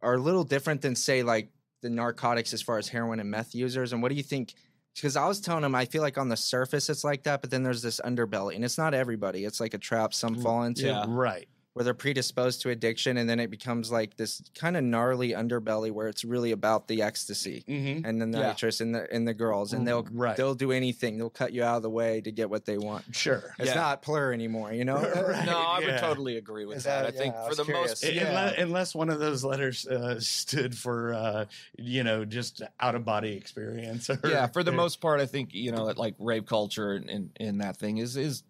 are 0.03 0.15
a 0.15 0.19
little 0.21 0.45
different 0.45 0.83
than 0.83 0.95
say 0.95 1.23
like 1.23 1.49
the 1.81 1.89
narcotics 1.89 2.53
as 2.53 2.61
far 2.61 2.77
as 2.77 2.89
heroin 2.89 3.19
and 3.19 3.31
meth 3.31 3.55
users 3.55 3.95
and 3.95 4.03
what 4.03 4.11
do 4.11 4.15
you 4.15 4.23
think 4.23 4.53
because 4.95 5.17
i 5.17 5.27
was 5.27 5.41
telling 5.41 5.63
them 5.63 5.75
i 5.75 5.85
feel 5.85 6.03
like 6.03 6.19
on 6.19 6.29
the 6.29 6.37
surface 6.37 6.89
it's 6.91 7.05
like 7.05 7.23
that 7.25 7.41
but 7.41 7.51
then 7.51 7.63
there's 7.63 7.83
this 7.83 8.01
underbelly 8.05 8.55
and 8.55 8.65
it's 8.65 8.79
not 8.79 8.95
everybody 8.95 9.45
it's 9.45 9.61
like 9.61 9.75
a 9.75 9.79
trap 9.79 10.13
some 10.15 10.37
Mm, 10.37 10.43
fall 10.43 10.63
into 10.65 10.87
yeah. 10.87 11.05
Right. 11.09 11.49
Where 11.75 11.85
they're 11.85 11.95
predisposed 11.95 12.61
to 12.63 12.69
addiction 12.71 13.17
and 13.17 13.29
then 13.31 13.41
it 13.41 13.51
becomes 13.51 13.91
like 13.91 14.17
this 14.17 14.43
kind 14.55 14.77
of 14.77 14.85
gnarly 14.85 15.31
underbelly 15.31 15.91
where 15.91 16.07
it's 16.09 16.23
really 16.25 16.53
about 16.53 16.87
the 16.89 17.01
ecstasy 17.03 17.65
Mm-hmm. 17.67 18.05
and 18.05 18.21
then 18.21 18.31
the 18.31 18.39
Yeah. 18.41 18.49
nitrous 18.49 18.81
and 18.81 18.95
the 18.95 19.11
and 19.13 19.27
the 19.27 19.33
girls 19.35 19.73
and 19.73 19.87
they'll 19.87 20.07
right. 20.13 20.37
they'll 20.37 20.55
do 20.55 20.71
anything 20.73 21.17
they'll 21.17 21.31
cut 21.31 21.53
you 21.53 21.63
out 21.65 21.77
of 21.77 21.83
the 21.83 21.91
way 21.91 22.21
to 22.21 22.31
get 22.31 22.51
what 22.51 22.65
they 22.67 22.77
want 22.79 23.05
sure. 23.17 23.55
it's 23.59 23.69
Yeah. 23.69 23.75
not 23.75 24.03
plur 24.03 24.33
anymore 24.33 24.73
you 24.73 24.85
know 24.85 24.97
Right. 25.33 25.47
No, 25.47 25.59
I 25.59 25.79
yeah. 25.81 25.87
would 25.93 25.99
totally 26.01 26.37
agree 26.37 26.67
with 26.67 26.83
that. 26.85 27.05
that- 27.05 27.15
I 27.15 27.17
think 27.17 27.35
yeah, 27.35 27.41
I 27.41 27.45
for 27.45 27.49
was 27.51 27.59
the 27.59 27.65
curious. 27.65 27.89
most, 27.91 28.05
Un- 28.05 28.15
yeah, 28.15 28.29
Unless, 28.29 28.59
unless 28.59 28.95
one 28.95 29.09
of 29.11 29.19
those 29.19 29.45
letters 29.45 29.87
uh, 29.87 30.19
stood 30.21 30.77
for, 30.77 31.15
uh, 31.15 31.45
you 31.79 32.03
know, 32.05 32.25
just 32.25 32.63
out 32.81 32.95
of 32.95 33.05
body 33.05 33.33
experience. 33.35 34.11
Or, 34.11 34.19
yeah, 34.25 34.47
for 34.49 34.63
the 34.63 34.73
most 34.73 35.01
part, 35.01 35.21
I 35.21 35.27
think 35.27 35.55
you 35.55 35.73
know, 35.73 35.85
like 35.85 36.15
rave 36.19 36.45
culture 36.47 36.93
and, 36.93 37.09
and, 37.09 37.31
and 37.41 37.61
that 37.61 37.77
thing 37.79 37.99
is 37.99 38.17
is 38.17 38.43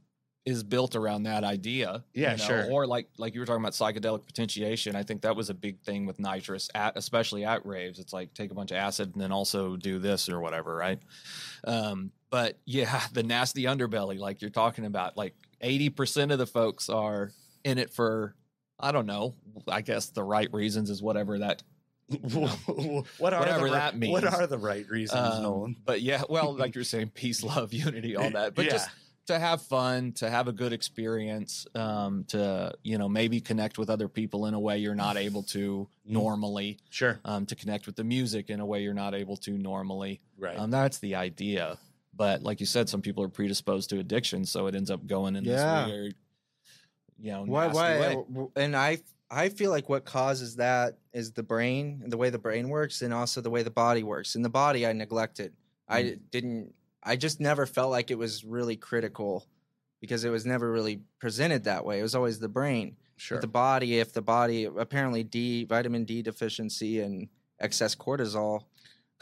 is 0.44 0.62
built 0.62 0.96
around 0.96 1.22
that 1.24 1.44
idea. 1.44 2.02
Yeah, 2.14 2.32
you 2.32 2.38
know, 2.38 2.44
sure. 2.44 2.70
Or 2.70 2.86
like 2.86 3.08
like 3.18 3.34
you 3.34 3.40
were 3.40 3.46
talking 3.46 3.62
about 3.62 3.72
psychedelic 3.72 4.26
potentiation. 4.26 4.96
I 4.96 5.02
think 5.02 5.22
that 5.22 5.36
was 5.36 5.50
a 5.50 5.54
big 5.54 5.80
thing 5.80 6.06
with 6.06 6.18
nitrous, 6.18 6.68
at 6.74 6.96
especially 6.96 7.44
at 7.44 7.64
raves. 7.64 7.98
It's 7.98 8.12
like 8.12 8.34
take 8.34 8.50
a 8.50 8.54
bunch 8.54 8.70
of 8.70 8.76
acid 8.76 9.12
and 9.12 9.22
then 9.22 9.32
also 9.32 9.76
do 9.76 9.98
this 9.98 10.28
or 10.28 10.40
whatever, 10.40 10.74
right? 10.74 10.98
Um, 11.64 12.10
but 12.30 12.58
yeah, 12.64 13.02
the 13.12 13.22
nasty 13.22 13.64
underbelly, 13.64 14.18
like 14.18 14.40
you're 14.40 14.50
talking 14.50 14.84
about, 14.84 15.16
like 15.16 15.34
eighty 15.60 15.90
percent 15.90 16.32
of 16.32 16.38
the 16.38 16.46
folks 16.46 16.88
are 16.88 17.30
in 17.64 17.78
it 17.78 17.90
for. 17.90 18.34
I 18.80 18.90
don't 18.90 19.06
know. 19.06 19.36
I 19.68 19.80
guess 19.80 20.06
the 20.06 20.24
right 20.24 20.52
reasons 20.52 20.90
is 20.90 21.00
whatever 21.00 21.38
that 21.38 21.62
what 22.32 22.52
are 22.66 23.04
Whatever 23.18 23.68
the, 23.68 23.74
that 23.74 23.96
means. 23.96 24.12
What 24.12 24.24
are 24.24 24.46
the 24.46 24.58
right 24.58 24.88
reasons, 24.88 25.20
Um, 25.20 25.42
Nolan? 25.42 25.76
But 25.84 26.02
yeah, 26.02 26.22
well, 26.28 26.54
like 26.54 26.74
you're 26.74 26.84
saying, 26.84 27.12
peace, 27.14 27.42
love, 27.44 27.72
unity, 27.72 28.16
all 28.16 28.30
that. 28.30 28.54
But 28.54 28.66
yeah. 28.66 28.72
just 28.72 28.88
to 29.26 29.38
have 29.38 29.62
fun, 29.62 30.12
to 30.12 30.28
have 30.28 30.48
a 30.48 30.52
good 30.52 30.72
experience, 30.72 31.66
um, 31.74 32.24
to 32.28 32.72
you 32.82 32.98
know 32.98 33.08
maybe 33.08 33.40
connect 33.40 33.78
with 33.78 33.88
other 33.90 34.08
people 34.08 34.46
in 34.46 34.54
a 34.54 34.60
way 34.60 34.78
you're 34.78 34.94
not 34.94 35.16
able 35.16 35.42
to 35.44 35.88
Mhm. 36.06 36.10
normally, 36.12 36.78
sure. 36.90 37.20
um, 37.24 37.46
to 37.46 37.54
connect 37.54 37.86
with 37.86 37.96
the 37.96 38.04
music 38.04 38.50
in 38.50 38.58
a 38.60 38.66
way 38.66 38.82
you're 38.82 38.94
not 38.94 39.14
able 39.14 39.36
to 39.38 39.56
normally. 39.56 40.20
Right. 40.38 40.58
Um, 40.58 40.70
that's 40.70 40.98
the 40.98 41.14
idea. 41.14 41.78
But 42.14 42.42
like 42.42 42.60
you 42.60 42.66
said, 42.66 42.88
some 42.88 43.00
people 43.00 43.22
are 43.24 43.28
predisposed 43.28 43.88
to 43.90 43.98
addiction, 44.00 44.44
so 44.44 44.66
it 44.66 44.74
ends 44.74 44.90
up 44.90 45.06
going 45.06 45.36
in 45.36 45.44
Yeah. 45.44 45.84
this 45.86 45.92
weird, 45.92 46.14
you 47.18 47.30
know, 47.32 47.44
why 47.44 47.68
why 47.68 48.24
and 48.56 48.74
i 48.76 48.98
i 49.30 49.48
feel 49.48 49.70
like 49.70 49.88
what 49.88 50.04
causes 50.04 50.56
that 50.56 50.98
is 51.14 51.32
the 51.32 51.42
brain 51.42 52.00
and 52.02 52.12
the 52.12 52.16
way 52.18 52.28
the 52.28 52.38
brain 52.38 52.68
works 52.68 53.00
and 53.02 53.14
also 53.14 53.40
the 53.40 53.48
way 53.48 53.62
the 53.62 53.70
body 53.70 54.02
works 54.02 54.34
and 54.34 54.44
the 54.44 54.48
body 54.50 54.86
i 54.86 54.92
neglected 54.92 55.54
i 55.88 56.02
Mm. 56.02 56.20
didn't 56.30 56.74
i 57.02 57.16
just 57.16 57.40
never 57.40 57.66
felt 57.66 57.90
like 57.90 58.10
it 58.10 58.18
was 58.18 58.44
really 58.44 58.76
critical 58.76 59.46
because 60.00 60.24
it 60.24 60.30
was 60.30 60.44
never 60.46 60.70
really 60.70 61.00
presented 61.18 61.64
that 61.64 61.84
way 61.84 61.98
it 61.98 62.02
was 62.02 62.14
always 62.14 62.38
the 62.38 62.48
brain 62.48 62.96
sure. 63.16 63.36
But 63.38 63.42
the 63.42 63.48
body 63.48 63.98
if 63.98 64.12
the 64.12 64.22
body 64.22 64.64
apparently 64.64 65.22
d 65.22 65.64
vitamin 65.64 66.04
d 66.04 66.22
deficiency 66.22 67.00
and 67.00 67.28
excess 67.60 67.94
cortisol 67.94 68.64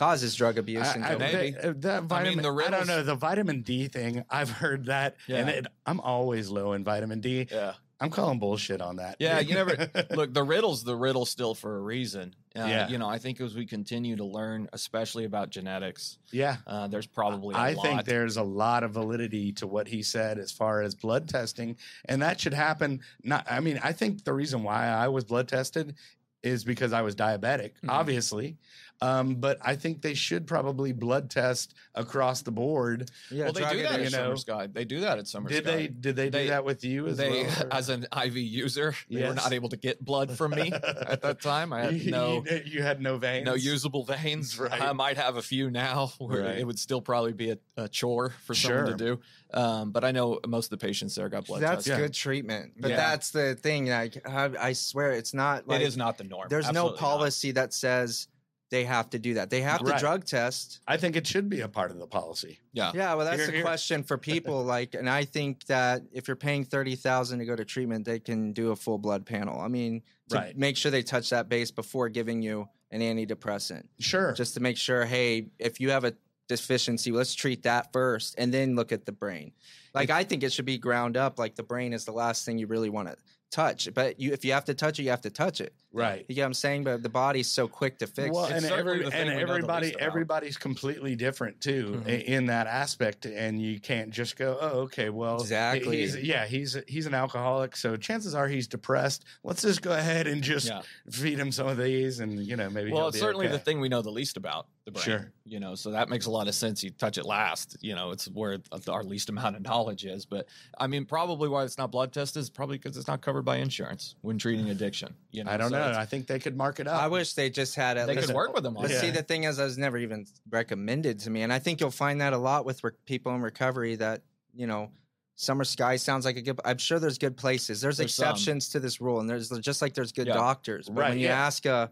causes 0.00 0.34
drug 0.34 0.56
abuse 0.56 0.94
and 0.94 1.04
I, 1.04 1.08
uh, 1.08 1.10
I, 1.10 1.18
cocaine. 1.18 1.32
Maybe. 1.32 1.50
that, 1.50 1.82
that 1.82 2.02
vitamin, 2.04 2.42
the 2.42 2.42
I 2.42 2.42
don't 2.42 2.56
riddles- 2.56 2.88
know 2.88 3.02
the 3.02 3.14
vitamin 3.14 3.60
D 3.60 3.86
thing. 3.86 4.24
I've 4.30 4.48
heard 4.50 4.86
that, 4.86 5.16
and 5.28 5.50
it, 5.50 5.66
I'm 5.84 6.00
always 6.00 6.48
low 6.48 6.72
in 6.72 6.84
vitamin 6.84 7.20
D. 7.20 7.48
Yeah. 7.50 7.74
I'm 8.00 8.08
calling 8.10 8.38
bullshit 8.38 8.80
on 8.80 8.96
that. 8.96 9.16
Yeah, 9.18 9.40
you 9.40 9.54
never- 9.54 9.90
Look, 10.10 10.32
the 10.32 10.42
riddle's 10.42 10.82
the 10.84 10.96
riddle 10.96 11.26
still 11.26 11.54
for 11.54 11.76
a 11.76 11.80
reason. 11.80 12.34
Uh, 12.56 12.60
Yeah. 12.60 12.88
You 12.88 12.96
know, 12.98 13.08
I 13.08 13.18
think 13.18 13.40
as 13.40 13.54
we 13.54 13.66
continue 13.66 14.16
to 14.16 14.24
learn, 14.24 14.68
especially 14.72 15.24
about 15.24 15.50
genetics, 15.50 16.18
yeah. 16.32 16.56
uh, 16.66 16.86
there's 16.88 17.06
probably 17.06 17.54
a 17.54 17.58
I 17.58 17.72
lot. 17.74 17.82
think 17.84 18.04
there's 18.06 18.38
a 18.38 18.42
lot 18.42 18.82
of 18.84 18.92
validity 18.92 19.52
to 19.52 19.66
what 19.66 19.86
he 19.86 20.02
said 20.02 20.38
as 20.38 20.50
far 20.50 20.80
as 20.82 20.94
blood 20.94 21.28
testing, 21.28 21.76
and 22.06 22.22
that 22.22 22.40
should 22.40 22.54
happen. 22.54 23.00
Not, 23.22 23.46
I 23.50 23.60
mean, 23.60 23.78
I 23.84 23.92
think 23.92 24.24
the 24.24 24.32
reason 24.32 24.62
why 24.62 24.86
I 24.86 25.08
was 25.08 25.24
blood 25.24 25.46
tested 25.48 25.94
is 26.42 26.64
because 26.64 26.94
I 26.94 27.02
was 27.02 27.14
diabetic, 27.14 27.72
Mhm. 27.84 27.90
obviously. 27.90 28.56
Um, 29.02 29.36
but 29.36 29.58
I 29.62 29.76
think 29.76 30.02
they 30.02 30.12
should 30.14 30.46
probably 30.46 30.92
blood 30.92 31.30
test 31.30 31.74
across 31.94 32.42
the 32.42 32.50
board. 32.50 33.10
yeah 33.30 33.44
well, 33.44 33.52
they 33.54 33.60
drug 33.60 33.72
do 33.72 33.82
that 33.82 33.94
addiction. 33.94 34.14
at 34.14 34.20
you. 34.20 34.24
Summer 34.24 34.36
Sky. 34.36 34.66
They 34.70 34.84
do 34.84 35.00
that 35.00 35.18
at 35.18 35.26
Summer 35.26 35.48
did 35.48 35.64
Sky. 35.64 35.76
they? 35.76 35.86
Did 35.88 36.16
they, 36.16 36.28
They- 36.28 36.42
do 36.44 36.48
that 36.50 36.64
with 36.66 36.84
you 36.84 37.06
as 37.06 37.16
they, 37.16 37.44
well? 37.44 37.62
or- 37.64 37.74
as 37.74 37.88
an 37.88 38.06
IV 38.24 38.36
user, 38.36 38.94
they 39.08 39.26
were 39.26 39.34
not 39.34 39.52
able 39.52 39.70
to 39.70 39.76
get 39.78 40.04
blood 40.04 40.36
from 40.36 40.50
me 40.52 40.70
at 40.72 41.22
that 41.22 41.40
time. 41.40 41.72
I 41.72 41.84
had 41.84 41.94
You- 42.00 42.10
no 42.10 42.44
you, 42.50 42.60
you 42.66 42.82
had 42.82 43.00
no 43.00 43.16
veins. 43.16 43.46
no 43.46 43.54
usable 43.54 44.04
veins. 44.04 44.58
Right. 44.60 44.80
I 44.82 44.92
might 44.92 45.16
have 45.16 45.36
a 45.36 45.42
few 45.42 45.70
now. 45.70 46.12
Where 46.18 46.42
Right. 46.42 46.58
It 46.58 46.66
would 46.66 46.78
still 46.78 47.00
probably 47.00 47.32
be 47.32 47.50
a, 47.52 47.58
a 47.78 47.88
chore 47.88 48.34
for 48.44 48.54
someone 48.54 48.86
Sure. 48.88 48.96
to 48.96 49.04
do. 49.04 49.20
Um, 49.58 49.90
but 49.92 50.04
I 50.04 50.12
know 50.12 50.40
most 50.46 50.66
of 50.72 50.78
the 50.78 50.86
patients 50.86 51.14
there 51.14 51.28
got 51.28 51.46
blood 51.46 51.60
that's 51.62 51.84
tests. 51.84 52.00
good 52.00 52.12
treatment 52.14 52.74
but 52.78 52.90
Yeah. 52.90 52.96
that's 52.96 53.30
the 53.32 53.56
thing 53.56 53.88
like 53.88 54.24
I, 54.28 54.50
I 54.60 54.72
swear 54.74 55.10
it's 55.12 55.34
not 55.34 55.66
like 55.66 55.80
it 55.80 55.86
is 55.86 55.96
not 55.96 56.18
the 56.18 56.24
norm. 56.24 56.46
There's 56.48 56.66
Absolutely 56.66 56.88
no 56.90 56.94
not. 56.94 57.00
policy 57.00 57.50
that 57.52 57.72
says 57.72 58.28
they 58.70 58.85
have 58.85 59.11
to 59.11 59.18
do 59.18 59.35
that. 59.35 59.50
They 59.50 59.61
have 59.62 59.85
to 59.85 59.96
drug 59.98 60.24
test. 60.24 60.80
I 60.87 60.96
think 60.96 61.16
it 61.16 61.26
should 61.26 61.48
be 61.48 61.61
a 61.61 61.68
part 61.68 61.90
of 61.90 61.98
the 61.98 62.06
policy. 62.06 62.61
Yeah. 62.72 62.92
Yeah, 62.94 63.14
well, 63.14 63.26
that's 63.26 63.37
Here- 63.38 63.46
the 63.46 63.52
here- 63.52 63.62
question 63.62 64.02
for 64.04 64.16
people. 64.16 64.64
Like, 64.70 64.94
and 64.94 65.11
I 65.11 65.24
think 65.24 65.64
that 65.66 66.02
if 66.12 66.28
you're 66.28 66.37
paying 66.37 66.64
thirty 66.64 66.94
thousand 66.94 67.40
to 67.40 67.44
go 67.44 67.56
to 67.56 67.64
treatment, 67.64 68.04
they 68.04 68.20
can 68.20 68.52
do 68.52 68.70
a 68.70 68.76
full 68.76 68.98
blood 68.98 69.26
panel. 69.26 69.61
I 69.61 69.66
mean, 69.68 70.02
to 70.28 70.37
Right. 70.37 70.56
make 70.56 70.76
sure 70.76 70.90
they 70.92 71.02
touch 71.02 71.30
that 71.30 71.48
base 71.48 71.70
before 71.72 72.09
giving 72.09 72.40
you 72.42 72.68
an 72.92 73.00
antidepressant, 73.00 73.87
Sure. 73.98 74.33
just 74.33 74.54
to 74.54 74.61
make 74.61 74.76
sure. 74.76 75.04
Hey, 75.04 75.48
if 75.59 75.80
you 75.80 75.90
have 75.90 76.04
a 76.04 76.14
deficiency, 76.48 77.11
let's 77.11 77.35
treat 77.35 77.62
that 77.64 77.92
first, 77.92 78.35
and 78.38 78.52
then 78.54 78.76
look 78.76 78.92
at 78.92 79.06
the 79.06 79.12
brain. 79.12 79.52
Like, 79.94 80.11
I 80.11 80.23
think 80.25 80.42
it 80.44 80.52
should 80.52 80.64
be 80.64 80.79
ground 80.79 81.16
up. 81.16 81.38
Like, 81.38 81.56
the 81.56 81.62
brain 81.64 81.92
is 81.92 82.04
the 82.04 82.12
last 82.12 82.44
thing 82.44 82.58
you 82.58 82.66
really 82.68 82.90
want 82.90 83.08
to 83.08 83.16
touch. 83.51 83.88
But 83.94 84.19
you, 84.21 84.33
if 84.33 84.44
you 84.44 84.53
have 84.53 84.65
to 84.67 84.75
touch 84.75 84.98
it, 84.98 85.03
you 85.05 85.11
have 85.11 85.21
to 85.23 85.31
touch 85.31 85.61
it. 85.61 85.75
Right. 85.92 86.25
You 86.29 86.35
get 86.37 86.42
what 86.42 86.46
I'm 86.46 86.55
saying? 86.55 86.85
But 86.85 87.03
the 87.03 87.09
body's 87.09 87.51
so 87.51 87.67
quick 87.67 87.98
to 87.98 88.07
fix. 88.07 88.33
Well. 88.35 88.44
It's 88.46 88.65
and, 88.65 88.67
every, 88.67 89.05
and 89.05 89.13
we 89.29 89.35
know 89.35 89.35
the 89.35 89.40
everybody, 89.40 89.94
everybody's 89.98 90.57
completely 90.57 91.17
different 91.17 91.61
too 91.61 92.01
Mhm. 92.05 92.07
i- 92.07 92.11
in 92.33 92.46
that 92.46 92.69
aspect, 92.69 93.27
and 93.27 93.61
you 93.61 93.81
can't 93.81 94.11
just 94.11 94.37
go, 94.37 94.57
"Oh, 94.61 94.81
okay, 94.83 95.11
well, 95.11 95.40
Exactly. 95.40 95.96
he's, 95.98 96.17
yeah, 96.17 96.46
he's 96.46 96.77
he's 96.87 97.07
an 97.07 97.15
alcoholic, 97.15 97.75
so 97.77 97.96
chances 97.96 98.35
are 98.37 98.46
he's 98.46 98.69
depressed. 98.69 99.25
Let's 99.42 99.63
just 99.63 99.83
go 99.83 99.92
ahead 99.92 100.29
and 100.29 100.42
just 100.44 100.69
Yeah. 100.69 100.83
feed 101.11 101.38
him 101.38 101.51
some 101.51 101.67
of 101.67 101.77
these, 101.77 102.21
and 102.21 102.38
you 102.46 102.55
know, 102.57 102.71
maybe 102.71 102.92
Well, 102.92 103.01
he'll 103.03 103.09
it's 103.09 103.17
be 103.17 103.21
certainly 103.21 103.48
the 103.48 103.59
thing 103.59 103.81
we 103.81 103.88
know 103.88 104.01
the 104.01 104.13
least 104.13 104.37
about 104.37 104.69
the 104.87 104.92
brain. 104.92 105.04
Sure. 105.04 105.33
You 105.44 105.60
know, 105.60 105.74
so 105.74 105.90
that 105.90 106.08
makes 106.08 106.26
a 106.26 106.31
lot 106.31 106.48
of 106.48 106.54
sense. 106.54 106.83
You 106.83 106.90
touch 106.90 107.18
it 107.18 107.26
last. 107.26 107.76
You 107.81 107.94
know, 107.94 108.10
it's 108.12 108.26
where 108.26 108.58
our 108.88 109.04
least 109.04 109.28
amount 109.28 109.56
of 109.56 109.62
knowledge 109.62 110.04
is. 110.04 110.24
But 110.24 110.46
I 110.78 110.87
mean, 110.87 111.04
probably 111.04 111.48
why 111.48 111.64
it's 111.64 111.76
not 111.78 111.90
blood 111.90 112.12
tested 112.12 112.40
is 112.40 112.48
probably 112.50 112.78
because 112.78 112.96
it's 112.96 113.06
not 113.08 113.20
covered 113.20 113.42
by 113.42 113.56
insurance 113.58 114.14
when 114.22 114.38
treating 114.38 114.70
addiction. 114.70 115.14
You 115.33 115.44
know, 115.44 115.50
I 115.50 115.56
don't 115.56 115.70
so 115.70 115.78
know. 115.78 115.98
I 115.98 116.06
think 116.06 116.26
they 116.26 116.38
could 116.38 116.56
mark 116.56 116.81
it 116.81 116.87
up. 116.87 117.02
I 117.02 117.08
wish 117.08 117.35
they 117.35 117.50
just 117.50 117.74
had 117.74 117.98
at 117.98 118.06
They 118.06 118.14
least 118.14 118.28
could 118.28 118.37
work 118.37 118.54
with 118.54 118.62
them 118.62 118.76
on 118.76 118.83
But 118.85 118.90
it. 118.92 119.00
see, 119.00 119.10
the 119.10 119.22
thing 119.22 119.44
is, 119.44 119.58
I 119.58 119.64
was 119.64 119.76
never 119.78 119.98
even 119.98 120.26
recommended 120.50 121.18
to 121.20 121.31
me, 121.31 121.42
and 121.42 121.52
I 121.52 121.58
think 121.58 121.81
you'll 121.81 121.90
find 121.90 122.20
that 122.20 122.33
a 122.33 122.38
lot 122.38 122.64
with 122.64 122.83
re- 122.85 122.90
people 123.06 123.35
in 123.35 123.40
recovery. 123.42 123.96
That 123.96 124.22
you 124.54 124.66
know, 124.66 124.90
Summer 125.37 125.64
Sky 125.64 125.96
sounds 125.96 126.24
like 126.24 126.37
a 126.37 126.42
good. 126.42 126.60
I'm 126.64 126.78
sure 126.78 126.98
there's 126.98 127.18
good 127.18 127.37
places. 127.37 127.81
There's, 127.81 127.96
There's 127.98 128.14
some. 128.14 128.24
exceptions 128.31 128.68
to 128.70 128.81
this 128.81 129.00
rule, 129.00 129.20
and 129.20 129.28
there's 129.28 129.48
just 129.60 129.81
like 129.83 129.94
there's 129.94 130.12
good 130.12 130.26
Yeah. 130.26 130.35
doctors. 130.35 130.88
But 130.88 131.00
Right, 131.00 131.08
when 131.10 131.18
you 131.18 131.26
yeah. 131.28 131.46
ask 131.46 131.64
a 131.66 131.90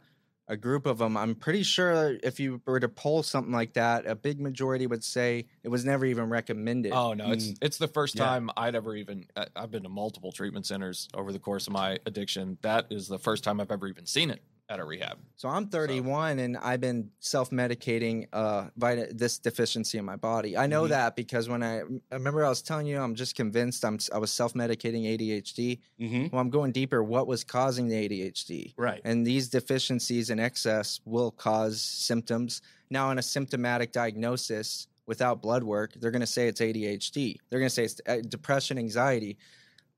a 0.48 0.56
group 0.56 0.86
of 0.86 0.98
them, 0.98 1.16
I'm 1.16 1.34
pretty 1.34 1.62
sure 1.62 2.16
if 2.22 2.40
you 2.40 2.60
were 2.66 2.80
to 2.80 2.88
poll 2.88 3.22
something 3.22 3.52
like 3.52 3.74
that, 3.74 4.06
a 4.06 4.14
big 4.14 4.40
majority 4.40 4.86
would 4.86 5.04
say 5.04 5.46
it 5.62 5.68
was 5.68 5.84
never 5.84 6.06
even 6.06 6.28
recommended. 6.30 6.92
Oh 6.92 7.12
no, 7.12 7.30
it's 7.32 7.48
Mm. 7.48 7.58
it's 7.60 7.78
the 7.78 7.88
first 7.88 8.16
Yeah. 8.16 8.24
time 8.24 8.50
I'd 8.56 8.74
ever 8.74 8.96
even 8.96 9.26
I've 9.54 9.70
been 9.70 9.82
to 9.82 9.88
multiple 9.88 10.32
treatment 10.32 10.66
centers 10.66 11.08
over 11.14 11.32
the 11.32 11.38
course 11.38 11.66
of 11.66 11.72
my 11.74 11.98
addiction. 12.06 12.58
That 12.62 12.86
is 12.90 13.08
the 13.08 13.18
first 13.18 13.44
time 13.44 13.60
I've 13.60 13.70
ever 13.70 13.86
even 13.88 14.06
seen 14.06 14.30
it 14.30 14.42
at 14.70 14.80
a 14.80 14.84
rehab. 14.84 15.18
So 15.36 15.48
I'm 15.48 15.68
31 15.68 16.38
and 16.40 16.56
I've 16.58 16.80
been 16.80 17.10
self-medicating 17.20 18.26
uh 18.32 18.66
vita- 18.76 19.08
this 19.12 19.38
deficiency 19.38 19.96
in 19.98 20.04
my 20.04 20.16
body. 20.16 20.56
I 20.56 20.66
know 20.66 20.82
Mhm. 20.84 20.88
that 20.90 21.16
because 21.16 21.48
when 21.48 21.62
I, 21.62 21.80
I 21.80 21.84
remember 22.12 22.44
I 22.44 22.48
was 22.50 22.60
telling 22.60 22.86
you 22.86 23.00
I'm 23.00 23.14
just 23.14 23.34
convinced 23.34 23.84
I'm 23.84 23.98
I 24.12 24.18
was 24.18 24.30
self-medicating 24.30 25.04
ADHD. 25.06 25.80
hmm 25.98 26.26
Well, 26.30 26.40
I'm 26.40 26.50
going 26.50 26.72
deeper. 26.72 27.02
What 27.02 27.26
was 27.26 27.44
causing 27.44 27.88
the 27.88 27.94
ADHD? 28.08 28.74
Right. 28.76 29.00
And 29.04 29.26
these 29.26 29.48
deficiencies 29.48 30.28
in 30.30 30.38
excess 30.38 31.00
will 31.04 31.30
cause 31.30 31.80
symptoms. 31.80 32.60
Now, 32.90 33.10
in 33.10 33.18
a 33.18 33.22
symptomatic 33.22 33.92
diagnosis 33.92 34.86
without 35.06 35.40
blood 35.40 35.62
work, 35.62 35.92
they're 35.94 36.10
going 36.10 36.20
to 36.20 36.26
say 36.26 36.48
it's 36.48 36.60
ADHD. 36.60 37.36
They're 37.48 37.58
going 37.58 37.68
to 37.70 37.74
say 37.74 37.84
it's 37.84 38.00
uh, 38.06 38.18
depression, 38.28 38.76
anxiety. 38.78 39.38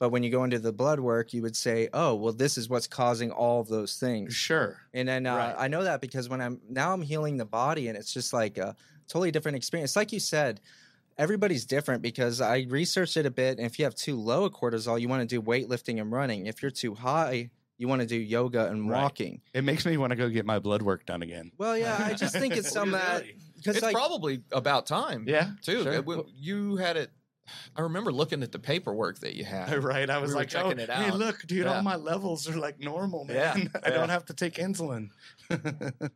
But 0.00 0.08
when 0.10 0.22
you 0.24 0.30
go 0.30 0.42
into 0.44 0.58
the 0.58 0.72
blood 0.72 0.98
work, 0.98 1.32
you 1.32 1.42
would 1.42 1.54
say, 1.54 1.88
"Oh, 1.92 2.14
well, 2.16 2.32
this 2.32 2.56
is 2.58 2.68
what's 2.68 2.86
causing 2.88 3.30
all 3.30 3.60
of 3.60 3.68
those 3.68 3.96
things." 3.96 4.34
Sure. 4.34 4.78
And 4.94 5.06
then 5.06 5.26
uh, 5.26 5.36
Right. 5.36 5.54
I 5.56 5.68
know 5.68 5.84
that 5.84 6.00
because 6.00 6.28
when 6.28 6.40
I'm 6.40 6.58
now 6.68 6.92
I'm 6.92 7.02
healing 7.02 7.36
the 7.36 7.44
body, 7.44 7.86
and 7.88 7.96
it's 7.96 8.12
just 8.12 8.32
like 8.32 8.56
a 8.58 8.74
totally 9.06 9.30
different 9.30 9.56
experience. 9.56 9.94
Like 9.96 10.10
you 10.10 10.18
said, 10.18 10.60
everybody's 11.18 11.66
different 11.66 12.00
because 12.02 12.40
I 12.40 12.66
researched 12.68 13.16
it 13.18 13.26
a 13.26 13.30
bit. 13.30 13.58
And 13.58 13.66
if 13.66 13.78
you 13.78 13.84
have 13.84 13.94
too 13.94 14.16
low 14.16 14.44
a 14.46 14.50
cortisol, 14.50 14.98
you 15.00 15.06
want 15.08 15.20
to 15.20 15.26
do 15.26 15.42
weightlifting 15.42 16.00
and 16.00 16.10
running. 16.10 16.46
If 16.46 16.62
you're 16.62 16.70
too 16.70 16.94
high, 16.94 17.50
you 17.76 17.86
want 17.88 18.00
to 18.00 18.06
do 18.06 18.16
yoga 18.16 18.68
and 18.70 18.88
Right. 18.88 19.02
walking. 19.02 19.42
It 19.52 19.64
makes 19.64 19.84
me 19.84 19.96
want 19.98 20.10
to 20.10 20.16
go 20.16 20.28
get 20.30 20.46
my 20.46 20.58
blood 20.60 20.80
work 20.82 21.04
done 21.06 21.22
again. 21.22 21.50
Well, 21.58 21.76
yeah, 21.76 21.98
I 22.02 22.14
just 22.14 22.34
think 22.34 22.56
it's 22.56 22.70
some 22.78 22.92
that 22.92 23.24
because 23.56 23.76
It's 23.76 23.82
like 23.82 23.94
probably 23.94 24.42
about 24.52 24.86
time. 24.86 25.24
Yeah. 25.28 25.50
too. 25.62 25.82
sure. 25.82 25.94
Uh, 26.18 26.22
You 26.38 26.76
had 26.76 26.96
it. 26.96 27.10
I 27.76 27.82
remember 27.82 28.12
looking 28.12 28.42
at 28.42 28.52
the 28.52 28.58
paperwork 28.58 29.18
that 29.20 29.34
you 29.34 29.44
had. 29.44 29.70
Right. 29.82 30.08
I 30.10 30.18
was 30.18 30.30
We 30.30 30.34
were 30.34 30.40
like, 30.40 30.54
oh, 30.54 30.62
checking 30.70 30.78
it 30.80 30.90
hey, 30.90 31.10
look, 31.10 31.46
dude, 31.46 31.64
Yeah. 31.64 31.76
all 31.76 31.82
my 31.82 31.96
levels 31.96 32.48
are 32.48 32.56
like 32.58 32.78
normal, 32.80 33.24
man. 33.24 33.36
Yeah, 33.36 33.80
I 33.84 33.88
yeah. 33.88 33.94
don't 33.94 34.08
have 34.08 34.24
to 34.26 34.34
take 34.34 34.54
insulin. 34.54 35.10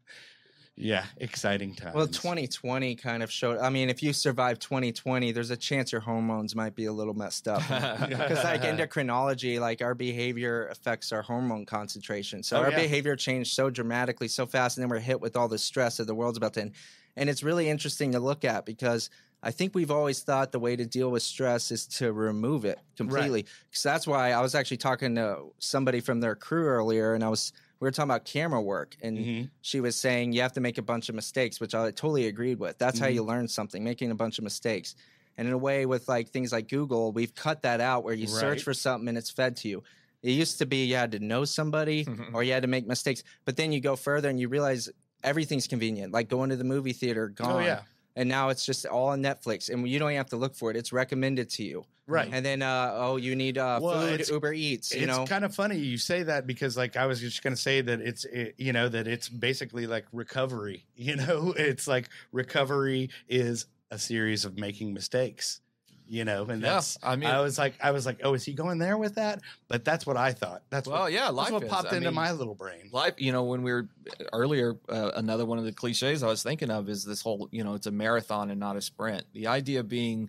yeah, 0.77 1.05
exciting 1.19 1.73
times. 1.77 1.95
well, 1.95 2.09
2020 2.09 2.97
kind 2.97 3.23
of 3.23 3.31
showed. 3.31 3.59
I 3.59 3.71
mean, 3.71 3.89
if 3.89 4.03
you 4.03 4.13
survive 4.13 4.59
2020, 4.59 5.31
there's 5.31 5.51
a 5.51 5.57
chance 5.57 5.93
your 5.93 6.01
hormones 6.01 6.57
might 6.57 6.75
be 6.75 6.87
a 6.87 6.93
little 6.93 7.15
messed 7.15 7.47
up. 7.47 7.61
because 8.09 8.43
like 8.43 8.63
endocrinology 8.63 9.61
like 9.61 9.83
our 9.83 9.95
behavior 9.95 10.67
affects 10.69 11.13
our 11.13 11.23
hormone 11.23 11.65
concentration 11.65 12.43
so 12.43 12.57
Oh, 12.59 12.63
our 12.65 12.71
yeah. 12.71 12.81
behavior 12.81 13.15
changed 13.15 13.53
so 13.55 13.71
dramatically 13.71 14.27
so 14.29 14.47
fast 14.47 14.77
and 14.77 14.83
then 14.83 14.89
we're 14.91 14.99
hit 14.99 15.21
with 15.21 15.37
all 15.37 15.47
the 15.49 15.59
stress 15.59 15.99
that 15.99 16.07
the 16.07 16.15
world's 16.15 16.39
about 16.39 16.55
to 16.55 16.63
end 16.63 16.73
and 17.17 17.31
it's 17.31 17.43
really 17.45 17.69
interesting 17.69 18.11
to 18.13 18.19
look 18.19 18.45
at 18.45 18.67
because 18.67 19.11
i 19.45 19.51
think 19.51 19.75
we've 19.75 19.91
always 19.91 20.21
thought 20.23 20.51
the 20.53 20.59
way 20.59 20.75
to 20.75 20.85
deal 20.87 21.11
with 21.11 21.23
stress 21.23 21.71
is 21.71 21.87
to 21.87 22.13
remove 22.13 22.65
it 22.65 22.79
completely 22.97 23.43
because 23.71 23.83
that's 23.83 24.07
why 24.07 24.33
i 24.33 24.41
was 24.41 24.55
actually 24.55 24.77
talking 24.79 25.15
to 25.15 25.37
somebody 25.59 26.01
from 26.01 26.21
their 26.21 26.35
crew 26.35 26.67
earlier 26.67 27.15
and 27.15 27.23
i 27.23 27.29
was 27.29 27.53
we 27.81 27.87
were 27.87 27.91
talking 27.93 28.11
about 28.11 28.25
camera 28.25 28.61
work 28.63 28.97
and 29.03 29.19
Mhm. 29.19 29.51
she 29.61 29.81
was 29.81 29.95
saying 29.97 30.33
you 30.33 30.41
have 30.43 30.55
to 30.55 30.61
make 30.61 30.79
a 30.79 30.83
bunch 30.83 31.09
of 31.11 31.15
mistakes, 31.15 31.61
which 31.61 31.75
I 31.75 31.91
totally 31.91 32.27
agreed 32.29 32.59
with. 32.59 32.79
That's 32.79 32.99
how 32.99 33.09
Mhm. 33.09 33.15
you 33.15 33.23
learn 33.25 33.49
something, 33.49 33.85
making 33.85 34.11
a 34.11 34.15
bunch 34.15 34.39
of 34.39 34.45
mistakes. 34.45 34.95
And 35.37 35.47
in 35.49 35.53
a 35.53 35.59
way, 35.59 35.85
with 35.85 36.09
like 36.09 36.31
things 36.31 36.51
like 36.53 36.69
Google, 36.69 37.13
we've 37.13 37.35
cut 37.35 37.61
that 37.63 37.81
out 37.83 38.05
where 38.05 38.15
you 38.15 38.27
Right. 38.27 38.41
search 38.41 38.63
for 38.63 38.73
something 38.73 39.09
and 39.09 39.19
it's 39.19 39.29
fed 39.29 39.57
to 39.59 39.69
you. 39.69 39.83
It 40.23 40.31
used 40.31 40.57
to 40.59 40.67
be 40.67 40.85
you 40.87 40.95
had 40.95 41.13
to 41.13 41.19
know 41.19 41.45
somebody 41.45 42.07
or 42.33 42.43
you 42.43 42.53
had 42.53 42.63
to 42.63 42.69
make 42.69 42.87
mistakes, 42.87 43.23
but 43.45 43.57
then 43.57 43.71
you 43.73 43.81
go 43.81 43.97
further 43.97 44.31
and 44.31 44.41
you 44.41 44.49
realize 44.49 44.89
everything's 45.23 45.67
convenient, 45.67 46.13
like 46.13 46.29
going 46.29 46.51
to 46.51 46.57
the 46.57 46.65
movie 46.65 46.95
theater, 46.95 47.29
gone. 47.29 47.51
Oh, 47.53 47.59
yeah. 47.59 47.83
And 48.17 48.29
now 48.29 48.51
it's 48.51 48.65
just 48.65 48.87
all 48.87 49.09
on 49.09 49.23
Netflix, 49.23 49.69
and 49.69 49.89
you 49.89 49.99
don't 49.99 50.11
even 50.11 50.19
have 50.19 50.31
to 50.31 50.37
look 50.37 50.55
for 50.55 50.71
it; 50.71 50.77
it's 50.77 50.93
recommended 50.93 51.51
to 51.51 51.65
you. 51.65 51.85
Right. 52.07 52.29
And 52.31 52.45
then, 52.45 52.61
uh, 52.61 52.93
oh, 52.95 53.17
you 53.17 53.35
need 53.35 53.57
uh, 53.57 53.81
Well, 53.83 54.07
food, 54.07 54.29
Uber 54.29 54.53
Eats. 54.53 54.95
You 54.95 55.03
it's 55.03 55.07
know, 55.07 55.25
kind 55.27 55.45
of 55.45 55.55
funny 55.55 55.79
you 55.79 55.97
say 55.97 56.23
that 56.25 56.47
because 56.47 56.77
like 56.77 56.97
I 56.97 57.07
was 57.07 57.21
just 57.21 57.43
going 57.43 57.55
to 57.55 57.61
say 57.61 57.81
that 57.81 58.01
it's 58.01 58.25
it, 58.27 58.55
you 58.59 58.73
know 58.73 58.89
that 58.89 59.07
it's 59.09 59.29
basically 59.29 59.87
like 59.87 60.07
recovery. 60.13 60.87
You 60.97 61.17
know, 61.17 61.53
it's 61.57 61.87
like 61.87 62.09
recovery 62.33 63.11
is 63.29 63.67
a 63.91 63.99
series 63.99 64.45
of 64.45 64.57
making 64.59 64.95
mistakes. 64.95 65.61
You 66.07 66.27
know, 66.27 66.45
and 66.45 66.61
Yeah, 66.61 66.75
that's 66.75 66.99
I 67.03 67.17
mean- 67.17 67.31
I 67.31 67.41
was 67.41 67.57
like 67.57 67.75
I 67.83 67.91
was 67.91 68.05
like, 68.05 68.21
oh, 68.25 68.35
is 68.35 68.45
he 68.45 68.53
going 68.53 68.79
there 68.79 68.99
with 68.99 69.15
that? 69.15 69.41
But 69.69 69.85
that's 69.87 70.07
what 70.07 70.19
I 70.19 70.33
thought. 70.33 70.63
That's 70.69 70.87
well, 70.87 71.03
what, 71.05 71.13
yeah, 71.13 71.25
that's 71.25 71.33
life 71.35 71.53
what 71.53 71.63
is. 71.63 71.71
popped 71.71 71.93
I 71.93 71.97
into 71.97 72.09
mean, 72.11 72.15
my 72.17 72.33
little 72.33 72.55
brain. 72.55 72.91
life 72.93 73.15
you 73.17 73.33
know 73.33 73.45
when 73.45 73.63
we 73.63 73.73
were 73.73 73.89
earlier 74.33 74.77
uh, 74.91 75.13
another 75.17 75.47
one 75.47 75.59
of 75.59 75.65
the 75.65 75.73
cliches 75.73 76.23
i 76.23 76.27
was 76.27 76.43
thinking 76.43 76.71
of 76.71 76.89
is 76.91 77.05
this 77.05 77.23
whole 77.23 77.49
you 77.51 77.65
know 77.65 77.73
it's 77.75 77.87
a 77.87 77.91
marathon 77.91 78.51
and 78.51 78.61
not 78.61 78.77
a 78.77 78.83
sprint 78.83 79.25
the 79.33 79.47
idea 79.47 79.83
being 79.83 80.29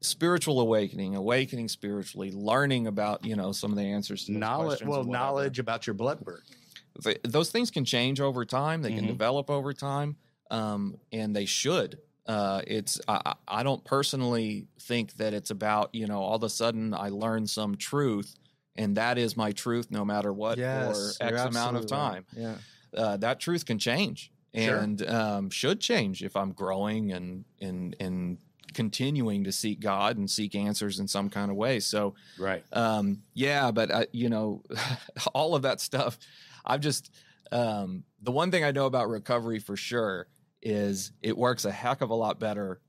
spiritual 0.00 0.60
awakening 0.60 1.16
awakening 1.16 1.68
spiritually 1.68 2.30
learning 2.32 2.86
about 2.86 3.24
you 3.24 3.34
know 3.34 3.50
some 3.52 3.72
of 3.72 3.76
the 3.76 3.84
answers 3.84 4.24
to 4.26 4.32
Knowledge, 4.32 4.82
well, 4.84 5.04
knowledge 5.04 5.58
about 5.58 5.86
your 5.86 5.94
blood 5.94 6.20
work. 6.24 6.44
Th- 7.02 7.18
those 7.24 7.50
things 7.50 7.70
can 7.70 7.84
change 7.84 8.20
over 8.20 8.44
time 8.44 8.82
they 8.82 8.92
can 8.92 9.04
Mhm. 9.04 9.08
develop 9.08 9.50
over 9.50 9.72
time 9.72 10.16
um, 10.50 10.96
and 11.12 11.34
they 11.34 11.44
should 11.44 11.98
uh, 12.26 12.60
it's 12.66 13.00
I, 13.08 13.34
I 13.46 13.62
don't 13.62 13.84
personally 13.84 14.66
think 14.80 15.14
that 15.14 15.32
it's 15.34 15.50
about 15.50 15.94
you 15.94 16.06
know 16.06 16.20
all 16.20 16.36
of 16.36 16.42
a 16.42 16.48
sudden 16.50 16.92
i 16.94 17.08
learn 17.08 17.46
some 17.46 17.76
truth 17.76 18.34
and 18.74 18.96
that 18.96 19.16
is 19.18 19.36
my 19.36 19.52
truth 19.52 19.90
no 19.90 20.04
matter 20.04 20.32
what 20.32 20.58
Yes, 20.58 21.16
for 21.18 21.24
x 21.24 21.42
amount 21.42 21.76
of 21.76 21.82
absolutely 21.84 21.96
right. 21.96 22.12
time 22.12 22.24
Yeah. 22.36 22.56
uh, 23.02 23.16
that 23.18 23.40
truth 23.40 23.64
can 23.66 23.78
change 23.78 24.30
Sure. 24.58 24.78
and 24.78 25.06
um, 25.08 25.50
should 25.50 25.80
change 25.80 26.22
if 26.22 26.34
I'm 26.34 26.52
growing 26.52 27.12
and 27.12 27.44
and 27.60 27.94
and 28.00 28.38
continuing 28.72 29.44
to 29.44 29.52
seek 29.52 29.80
God 29.80 30.16
and 30.16 30.30
seek 30.30 30.54
answers 30.54 30.98
in 30.98 31.08
some 31.08 31.28
kind 31.30 31.50
of 31.50 31.56
way. 31.58 31.78
So 31.80 32.14
Right. 32.38 32.64
um, 32.72 33.22
yeah, 33.34 33.70
but 33.70 33.90
I, 33.92 34.06
you 34.12 34.28
know, 34.30 34.62
all 35.34 35.54
of 35.54 35.62
that 35.62 35.80
stuff. 35.82 36.18
I've 36.64 36.80
just 36.80 37.10
um, 37.52 38.04
the 38.22 38.32
one 38.32 38.50
thing 38.50 38.64
I 38.64 38.70
know 38.70 38.86
about 38.86 39.08
recovery 39.10 39.58
for 39.58 39.76
sure 39.76 40.26
is 40.66 41.12
it 41.22 41.36
works 41.36 41.64
a 41.64 41.70
heck 41.72 42.00
of 42.00 42.10
a 42.10 42.14
lot 42.14 42.38
better 42.40 42.80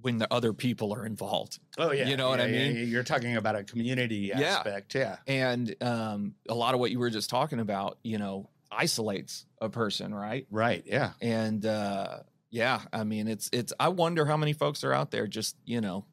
when 0.00 0.18
the 0.18 0.32
other 0.32 0.52
people 0.52 0.92
are 0.94 1.04
involved. 1.06 1.58
Oh 1.78 1.92
yeah. 1.92 2.08
You 2.08 2.16
know 2.16 2.28
what 2.28 2.40
I 2.40 2.46
yeah, 2.46 2.56
yeah, 2.58 2.68
mean? 2.68 2.76
yeah. 2.76 2.82
You're 2.84 3.02
talking 3.04 3.36
about 3.36 3.56
a 3.56 3.62
community 3.64 4.32
Yeah. 4.34 4.40
aspect. 4.40 4.94
Yeah. 4.94 5.16
And 5.26 5.74
um, 5.82 6.34
a 6.48 6.54
lot 6.54 6.74
of 6.74 6.80
what 6.80 6.90
you 6.90 6.98
were 6.98 7.10
just 7.10 7.30
talking 7.30 7.60
about, 7.60 7.98
you 8.02 8.18
know, 8.18 8.48
isolates 8.70 9.46
a 9.60 9.68
person, 9.68 10.14
right? 10.14 10.46
Right. 10.50 10.82
Yeah. 10.86 11.12
and 11.20 11.64
uh 11.66 12.20
yeah 12.54 12.82
i 12.92 13.02
mean 13.02 13.28
it's 13.28 13.48
it's 13.50 13.72
i 13.80 13.88
wonder 13.88 14.26
how 14.26 14.36
many 14.36 14.52
folks 14.52 14.84
are 14.84 14.92
out 14.92 15.10
there 15.10 15.26
just 15.26 15.56
you 15.64 15.80
know 15.80 16.04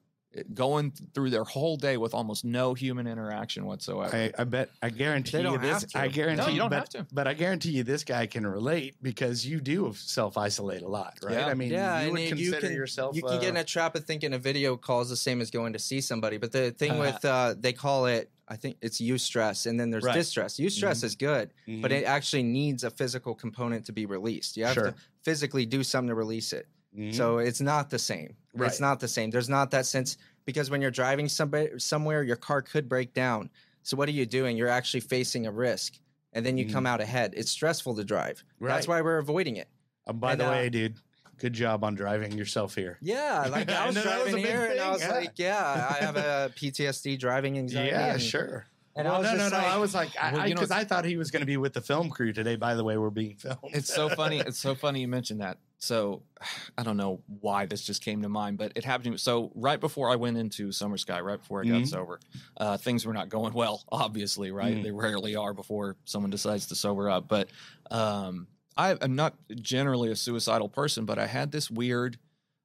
going 0.53 0.91
through 1.15 1.32
their 1.32 1.43
whole 1.43 1.75
day 1.75 1.97
with 1.97 2.13
almost 2.13 2.45
no 2.45 2.75
human 2.75 3.07
interaction 3.07 3.65
whatsoever 3.65 4.15
I, 4.15 4.32
I 4.38 4.43
bet 4.43 4.69
I 4.82 4.89
guarantee 4.91 5.32
They 5.32 5.38
you 5.39 5.43
don't 5.45 5.61
this. 5.61 5.82
have 5.82 5.88
to. 5.89 5.97
I 5.99 6.07
guarantee 6.07 6.43
No, 6.45 6.47
you 6.49 6.57
don't 6.59 6.69
but, 6.69 6.75
have 6.75 6.89
to. 6.89 7.07
But 7.11 7.27
I 7.27 7.34
guarantee 7.34 7.71
you 7.71 7.84
this 7.84 8.03
guy 8.03 8.27
can 8.27 8.45
relate 8.45 8.95
because 9.01 9.43
you 9.45 9.59
do 9.59 9.91
self 9.95 10.38
isolate 10.38 10.84
a 10.84 10.88
lot, 10.88 11.17
right? 11.23 11.34
Yeah. 11.34 11.47
I 11.47 11.55
mean, 11.55 11.71
yeah, 11.71 11.99
you 12.01 12.03
and 12.03 12.11
would 12.13 12.21
you 12.21 12.51
consider 12.51 12.67
can, 12.67 12.73
yourself. 12.75 13.15
You 13.15 13.23
can 13.23 13.39
get 13.39 13.49
in 13.49 13.57
uh, 13.57 13.61
a 13.61 13.63
trap 13.63 13.95
of 13.95 14.05
thinking 14.05 14.34
a 14.34 14.38
video 14.38 14.77
call 14.77 15.01
is 15.01 15.09
the 15.09 15.15
same 15.17 15.41
as 15.41 15.49
going 15.49 15.73
to 15.73 15.80
see 15.80 15.99
somebody. 15.99 16.38
But 16.38 16.51
the 16.51 16.71
thing 16.71 16.91
Uh-huh. 16.91 17.11
with 17.13 17.25
uh, 17.25 17.55
they 17.59 17.73
call 17.73 18.05
it, 18.05 18.30
I 18.47 18.55
think 18.55 18.77
it's 18.82 19.01
eustress, 19.01 19.65
and 19.65 19.80
then 19.80 19.89
there's 19.89 20.03
Right. 20.03 20.13
distress. 20.13 20.57
Eustress 20.57 21.03
is 21.03 21.15
good, 21.15 21.51
but 21.82 21.89
mhm, 21.91 22.01
it 22.01 22.03
actually 22.03 22.43
needs 22.43 22.84
a 22.84 22.91
physical 22.91 23.34
component 23.34 23.86
to 23.88 23.91
be 23.93 24.05
released. 24.05 24.57
You 24.57 24.65
have 24.65 24.73
Sure. 24.75 24.91
to 24.91 24.95
physically 25.23 25.65
do 25.65 25.84
something 25.84 26.09
to 26.09 26.15
release 26.15 26.53
it. 26.53 26.67
mhm. 26.97 27.13
So 27.13 27.38
it's 27.39 27.61
not 27.61 27.89
the 27.91 27.99
same. 27.99 28.36
Right. 28.54 28.68
It's 28.68 28.80
not 28.80 29.00
the 29.00 29.08
same. 29.08 29.30
There's 29.30 29.50
not 29.50 29.72
that 29.72 29.86
sense 29.86 30.18
because 30.45 30.70
when 30.70 30.82
you're 30.82 30.91
driving 30.91 31.28
somebody 31.30 31.78
somewhere, 31.80 32.24
your 32.24 32.36
car 32.36 32.62
could 32.62 32.89
break 32.89 33.14
down. 33.14 33.50
So 33.84 33.95
what 33.95 34.10
are 34.10 34.14
you 34.14 34.26
doing? 34.26 34.58
You're 34.58 34.68
actually 34.70 35.02
facing 35.02 35.45
a 35.47 35.52
risk. 35.52 35.93
and 36.32 36.45
then 36.45 36.60
you 36.60 36.66
Mhm. 36.66 36.72
come 36.74 36.86
out 36.86 37.02
ahead. 37.02 37.34
It's 37.36 37.50
stressful 37.50 37.95
to 37.95 38.04
drive. 38.04 38.43
That's 38.62 38.88
why 38.88 39.02
we're 39.02 39.18
avoiding 39.18 39.56
it. 39.58 39.68
Uh, 40.06 40.14
by 40.14 40.34
and, 40.34 40.41
the 40.41 40.47
uh, 40.47 40.52
way, 40.52 40.70
dude, 40.70 40.93
good 41.39 41.54
job 41.54 41.84
on 41.84 41.95
driving 41.95 42.38
yourself 42.38 42.76
here. 42.76 43.00
Yeah, 43.02 43.47
like 43.50 43.68
I 43.72 43.84
I 43.84 43.86
was 43.88 43.95
know 43.95 44.04
that 44.04 44.20
was 44.26 44.28
a 44.28 44.32
driving 44.34 44.45
here, 44.45 44.66
and 44.66 44.80
I 44.80 44.91
was 44.91 45.02
yeah. 45.02 45.12
like, 45.12 45.39
yeah, 45.39 45.88
I 45.89 46.04
have 46.06 46.18
a 46.18 46.52
PTSD 46.56 47.18
driving 47.18 47.58
anxiety. 47.58 47.89
Yeah, 47.89 48.14
and, 48.14 48.22
sure. 48.22 48.68
And 48.95 49.08
I 49.08 49.12
well, 49.12 49.22
was 49.22 49.32
no, 49.32 49.38
no, 49.38 49.39
just 49.39 49.52
no. 49.54 49.58
like, 49.58 49.68
I 49.68 49.78
was 49.78 49.95
like, 49.95 50.10
I, 50.22 50.32
Well, 50.34 50.41
I, 50.41 50.45
you 50.45 50.54
because 50.54 50.70
I 50.70 50.84
thought 50.84 51.04
he 51.06 51.18
was 51.18 51.32
going 51.32 51.41
to 51.41 51.47
be 51.47 51.58
with 51.58 51.74
the 51.74 51.82
film 51.82 52.12
crew 52.12 52.32
today. 52.32 52.56
By 52.58 52.76
the 52.76 52.84
way, 52.84 52.95
we're 52.97 53.10
being 53.10 53.36
filmed. 53.39 53.58
It's 53.64 53.91
so 53.91 54.08
funny. 54.10 54.38
It's 54.38 54.60
so 54.60 54.76
funny 54.76 55.02
you 55.02 55.08
mentioned 55.08 55.41
that. 55.41 55.58
So 55.80 56.21
I 56.77 56.84
don't 56.84 56.97
know 56.97 57.21
why 57.41 57.65
this 57.65 57.84
just 57.84 58.03
came 58.03 58.21
to 58.21 58.30
mind, 58.30 58.57
but 58.57 58.73
it 58.75 58.86
happened. 58.86 59.05
To 59.05 59.11
me. 59.11 59.17
So 59.17 59.51
right 59.55 59.80
before 59.80 60.09
I 60.09 60.15
went 60.15 60.38
into 60.38 60.71
Summer 60.71 60.97
Sky, 60.97 61.19
right 61.21 61.39
before 61.39 61.61
I 61.61 61.65
got 61.65 61.82
Mhm. 61.82 61.88
sober, 61.88 62.19
uh, 62.57 62.77
things 62.77 63.05
were 63.05 63.13
not 63.13 63.30
going 63.30 63.53
well. 63.61 63.84
Obviously, 63.91 64.51
right? 64.51 64.75
Mhm. 64.75 64.84
They 64.84 64.91
rarely 64.91 65.36
are 65.36 65.53
before 65.53 65.95
someone 66.05 66.30
decides 66.30 66.67
to 66.67 66.75
sober 66.75 67.09
up. 67.09 67.27
But 67.27 67.49
um, 67.91 68.47
I, 68.77 68.95
I'm 69.01 69.15
not 69.15 69.36
generally 69.55 70.11
a 70.11 70.15
suicidal 70.15 70.69
person, 70.69 71.05
but 71.05 71.17
I 71.17 71.27
had 71.27 71.51
this 71.51 71.71
weird. 71.71 72.17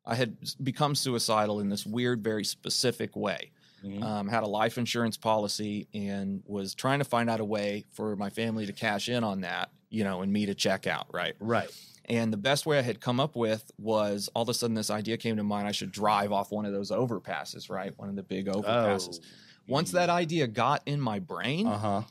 I 0.04 0.14
had 0.16 0.36
become 0.62 0.94
suicidal 0.94 1.60
in 1.60 1.70
this 1.70 1.86
weird, 1.86 2.22
very 2.22 2.44
specific 2.44 3.16
way 3.16 3.52
Mhm. 3.82 4.02
um, 4.02 4.28
had 4.28 4.42
a 4.42 4.46
life 4.46 4.76
insurance 4.78 5.16
policy 5.16 5.88
and 5.94 6.42
was 6.46 6.74
trying 6.74 6.98
to 7.00 7.04
find 7.04 7.28
out 7.30 7.40
a 7.40 7.44
way 7.44 7.84
for 7.92 8.14
my 8.16 8.28
family 8.30 8.66
to 8.66 8.72
cash 8.72 9.08
in 9.08 9.24
on 9.24 9.40
that, 9.42 9.70
you 9.90 10.04
know, 10.04 10.20
and 10.22 10.32
me 10.32 10.46
to 10.46 10.54
check 10.54 10.86
out, 10.86 11.06
right? 11.12 11.34
right. 11.40 11.70
And 12.08 12.32
the 12.32 12.36
best 12.36 12.66
way 12.66 12.78
I 12.78 12.82
had 12.82 13.00
come 13.00 13.18
up 13.20 13.34
with 13.36 13.70
was 13.78 14.28
all 14.34 14.42
of 14.42 14.48
a 14.48 14.54
sudden 14.54 14.74
this 14.74 14.90
idea 14.90 15.16
came 15.16 15.36
to 15.36 15.42
mind 15.44 15.66
I 15.66 15.72
should 15.72 15.90
drive 15.92 16.32
off 16.32 16.50
one 16.52 16.66
of 16.66 16.72
those 16.72 16.90
overpasses, 16.90 17.70
right? 17.70 17.92
One 17.98 18.08
of 18.08 18.16
the 18.16 18.22
big 18.22 18.46
overpasses. 18.46 19.20
Once 19.66 19.92
that 19.92 20.10
idea 20.10 20.46
got 20.46 20.82
in 20.86 21.00
my 21.00 21.18
brain, 21.18 21.66
Uh 21.66 21.78
huh. 21.78 22.02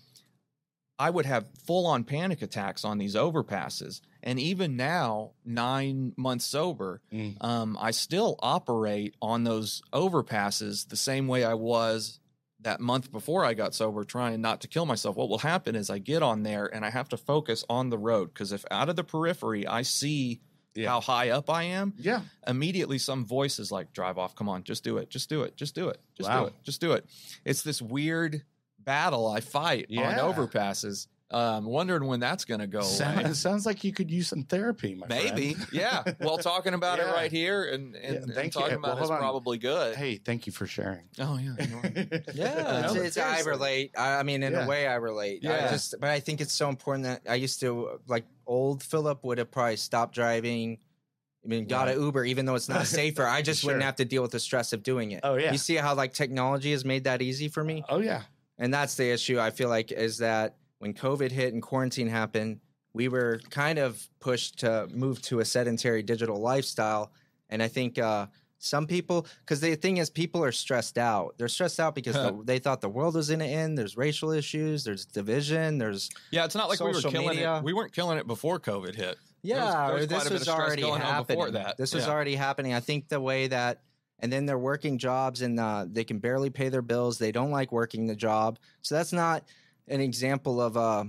I 0.99 1.09
would 1.09 1.25
have 1.25 1.45
full 1.65 1.85
on 1.87 2.03
panic 2.03 2.41
attacks 2.41 2.85
on 2.85 2.97
these 2.99 3.15
overpasses. 3.15 3.99
And 4.21 4.39
even 4.39 4.77
now, 4.77 5.31
nine 5.43 6.13
months 6.15 6.45
sober, 6.45 7.01
Mm. 7.11 7.43
um, 7.43 7.77
I 7.81 7.91
still 7.91 8.37
operate 8.39 9.15
on 9.21 9.43
those 9.43 9.81
overpasses 9.91 10.87
the 10.87 10.95
same 10.95 11.27
way 11.27 11.43
I 11.43 11.55
was 11.55 12.19
that 12.63 12.79
month 12.79 13.11
before 13.11 13.45
I 13.45 13.53
got 13.53 13.73
sober, 13.75 14.03
trying 14.03 14.41
not 14.41 14.61
to 14.61 14.67
kill 14.67 14.85
myself. 14.85 15.15
What 15.15 15.29
will 15.29 15.37
happen 15.39 15.75
is 15.75 15.89
I 15.89 15.99
get 15.99 16.21
on 16.23 16.43
there 16.43 16.65
and 16.73 16.85
I 16.85 16.89
have 16.89 17.09
to 17.09 17.17
focus 17.17 17.63
on 17.69 17.89
the 17.89 17.97
road 17.97 18.33
because 18.33 18.51
if 18.51 18.65
out 18.71 18.89
of 18.89 18.95
the 18.95 19.03
periphery 19.03 19.67
I 19.67 19.81
see 19.83 20.41
Yeah. 20.75 20.89
how 20.89 21.01
high 21.01 21.29
up 21.29 21.49
I 21.49 21.63
am, 21.63 21.93
Yeah. 21.99 22.21
immediately 22.47 22.97
some 22.97 23.25
voice 23.25 23.59
is 23.59 23.71
like, 23.71 23.93
drive 23.93 24.17
off, 24.17 24.35
come 24.35 24.49
on, 24.49 24.63
just 24.63 24.83
do 24.83 24.97
it, 24.97 25.09
just 25.09 25.29
do 25.29 25.43
it, 25.43 25.55
just 25.55 25.75
do 25.75 25.89
it, 25.89 25.99
just 26.17 26.29
Wow. 26.29 26.41
do 26.41 26.47
it, 26.47 26.53
just 26.63 26.81
do 26.81 26.93
it. 26.93 27.05
It's 27.45 27.61
this 27.61 27.81
weird 27.81 28.43
battle 28.79 29.27
I 29.27 29.39
fight 29.39 29.85
Yeah. 29.89 30.19
on 30.19 30.33
overpasses. 30.33 31.07
Um, 31.31 31.65
wondering 31.65 32.05
when 32.05 32.19
that's 32.19 32.45
going 32.45 32.59
to 32.59 32.67
go 32.67 32.79
away. 32.79 32.87
Sound, 32.87 33.25
it 33.25 33.35
sounds 33.35 33.65
like 33.65 33.83
you 33.83 33.91
could 33.91 34.11
use 34.11 34.27
some 34.27 34.43
therapy, 34.43 34.93
my 34.93 35.07
friend. 35.07 35.23
Maybe, 35.33 35.55
yeah. 35.71 36.03
Well, 36.19 36.37
talking 36.37 36.75
about 36.75 36.99
Yeah. 36.99 37.09
it 37.09 37.13
right 37.13 37.31
here 37.31 37.63
and, 37.71 37.95
and, 37.95 38.13
Yeah, 38.15 38.21
and 38.21 38.33
thank 38.35 38.53
you. 38.53 38.61
talking 38.61 38.79
Well, 38.81 38.91
about 38.91 38.99
hold 38.99 39.11
it's 39.11 39.19
probably 39.19 39.57
good. 39.57 39.95
Hey, 39.95 40.17
thank 40.17 40.45
you 40.45 40.53
for 40.53 40.67
sharing. 40.67 41.05
Oh 41.19 41.37
yeah. 41.39 41.55
Yeah, 42.35 42.83
it's, 42.83 42.93
but 42.93 43.01
it's, 43.05 43.17
I 43.17 43.39
relate. 43.41 43.93
I, 43.97 44.17
I 44.19 44.23
mean, 44.23 44.43
in 44.43 44.53
Yeah. 44.53 44.65
a 44.65 44.67
way, 44.67 44.85
I 44.85 44.95
relate. 44.95 45.43
I 45.43 45.69
just, 45.69 45.95
but 45.99 46.09
I 46.11 46.19
think 46.19 46.39
it's 46.39 46.53
so 46.53 46.69
important 46.69 47.05
that 47.05 47.21
I 47.27 47.35
used 47.35 47.59
to 47.61 47.99
like 48.07 48.25
old 48.45 48.83
Philip 48.83 49.23
would 49.23 49.39
have 49.39 49.49
probably 49.49 49.77
stopped 49.77 50.13
driving. 50.13 50.77
I 51.43 51.47
mean, 51.47 51.65
got 51.65 51.87
Right. 51.87 51.97
an 51.97 52.03
Uber, 52.03 52.25
even 52.25 52.45
though 52.45 52.55
it's 52.55 52.69
not 52.69 52.85
safer. 53.01 53.25
I 53.25 53.41
just 53.41 53.63
wouldn't 53.63 53.83
have 53.83 53.95
to 53.95 54.05
deal 54.05 54.21
with 54.21 54.31
the 54.31 54.39
stress 54.39 54.71
of 54.71 54.83
doing 54.83 55.11
it. 55.11 55.21
Oh 55.23 55.35
yeah. 55.35 55.51
You 55.51 55.57
see 55.57 55.75
how 55.77 55.95
like 55.95 56.13
technology 56.13 56.71
has 56.73 56.85
made 56.85 57.05
that 57.05 57.23
easy 57.23 57.47
for 57.47 57.63
me, 57.63 57.83
Oh 57.89 57.99
yeah. 57.99 58.21
and 58.59 58.71
that's 58.71 58.93
the 58.95 59.09
issue. 59.09 59.39
I 59.39 59.49
feel 59.49 59.69
like 59.69 59.91
is 59.91 60.19
that 60.19 60.57
when 60.83 60.93
COVID 60.93 61.31
hit 61.31 61.53
and 61.53 61.63
quarantine 61.63 62.09
happened, 62.09 62.59
we 62.93 63.07
were 63.07 63.39
kind 63.49 63.79
of 63.79 64.05
pushed 64.19 64.59
to 64.59 64.87
move 64.93 65.21
to 65.23 65.39
a 65.39 65.45
sedentary 65.45 66.03
digital 66.03 66.39
lifestyle, 66.39 67.11
and 67.49 67.63
I 67.63 67.67
think. 67.69 67.97
uh 67.97 68.27
some 68.59 68.87
people, 68.87 69.27
because 69.41 69.59
the 69.59 69.75
thing 69.75 69.97
is, 69.97 70.09
people 70.09 70.41
are 70.41 70.53
stressed 70.53 70.97
out. 70.97 71.35
They're 71.37 71.49
stressed 71.49 71.81
out 71.81 71.95
because 71.95 72.13
the, 72.15 72.39
they 72.45 72.59
thought 72.59 72.79
the 72.79 72.87
world 72.87 73.13
was 73.15 73.29
in 73.29 73.39
the 73.39 73.45
end. 73.45 73.77
There's 73.77 73.97
racial 73.97 74.31
issues. 74.31 74.85
There's 74.85 75.05
division. 75.05 75.77
There's 75.79 76.09
Yeah, 76.31 76.45
it's 76.45 76.55
not 76.55 76.69
like 76.69 76.79
we 76.79 76.85
were 76.93 77.01
killing 77.01 77.27
media. 77.27 77.57
it. 77.57 77.63
We 77.65 77.73
weren't 77.73 77.91
killing 77.91 78.17
it 78.19 78.25
before 78.25 78.61
COVID 78.61 78.95
hit. 78.95 79.17
There 79.43 79.57
was- 79.57 79.65
yeah. 79.65 79.87
there 79.87 79.95
was 79.97 80.07
this 80.07 80.29
was 80.29 80.47
already 80.47 80.81
going 80.81 81.01
happening. 81.01 81.53
This 81.77 81.93
was 81.93 82.05
Yeah. 82.05 82.13
already 82.13 82.35
happening. 82.35 82.73
I 82.73 82.79
think 82.79 83.09
the 83.09 83.19
way 83.19 83.47
that, 83.47 83.81
and 84.19 84.31
then 84.31 84.45
they're 84.45 84.57
working 84.57 84.97
jobs 84.97 85.41
and 85.41 85.59
uh, 85.59 85.85
they 85.85 86.05
can 86.05 86.19
barely 86.19 86.49
pay 86.49 86.69
their 86.69 86.81
bills. 86.81 87.17
They 87.17 87.33
don't 87.33 87.51
like 87.51 87.73
working 87.73 88.07
the 88.07 88.15
job. 88.15 88.59
So 88.81 88.95
that's 88.95 89.11
not 89.11 89.43
an 89.87 90.01
example 90.01 90.61
of. 90.61 90.77
Uh, 90.77 91.05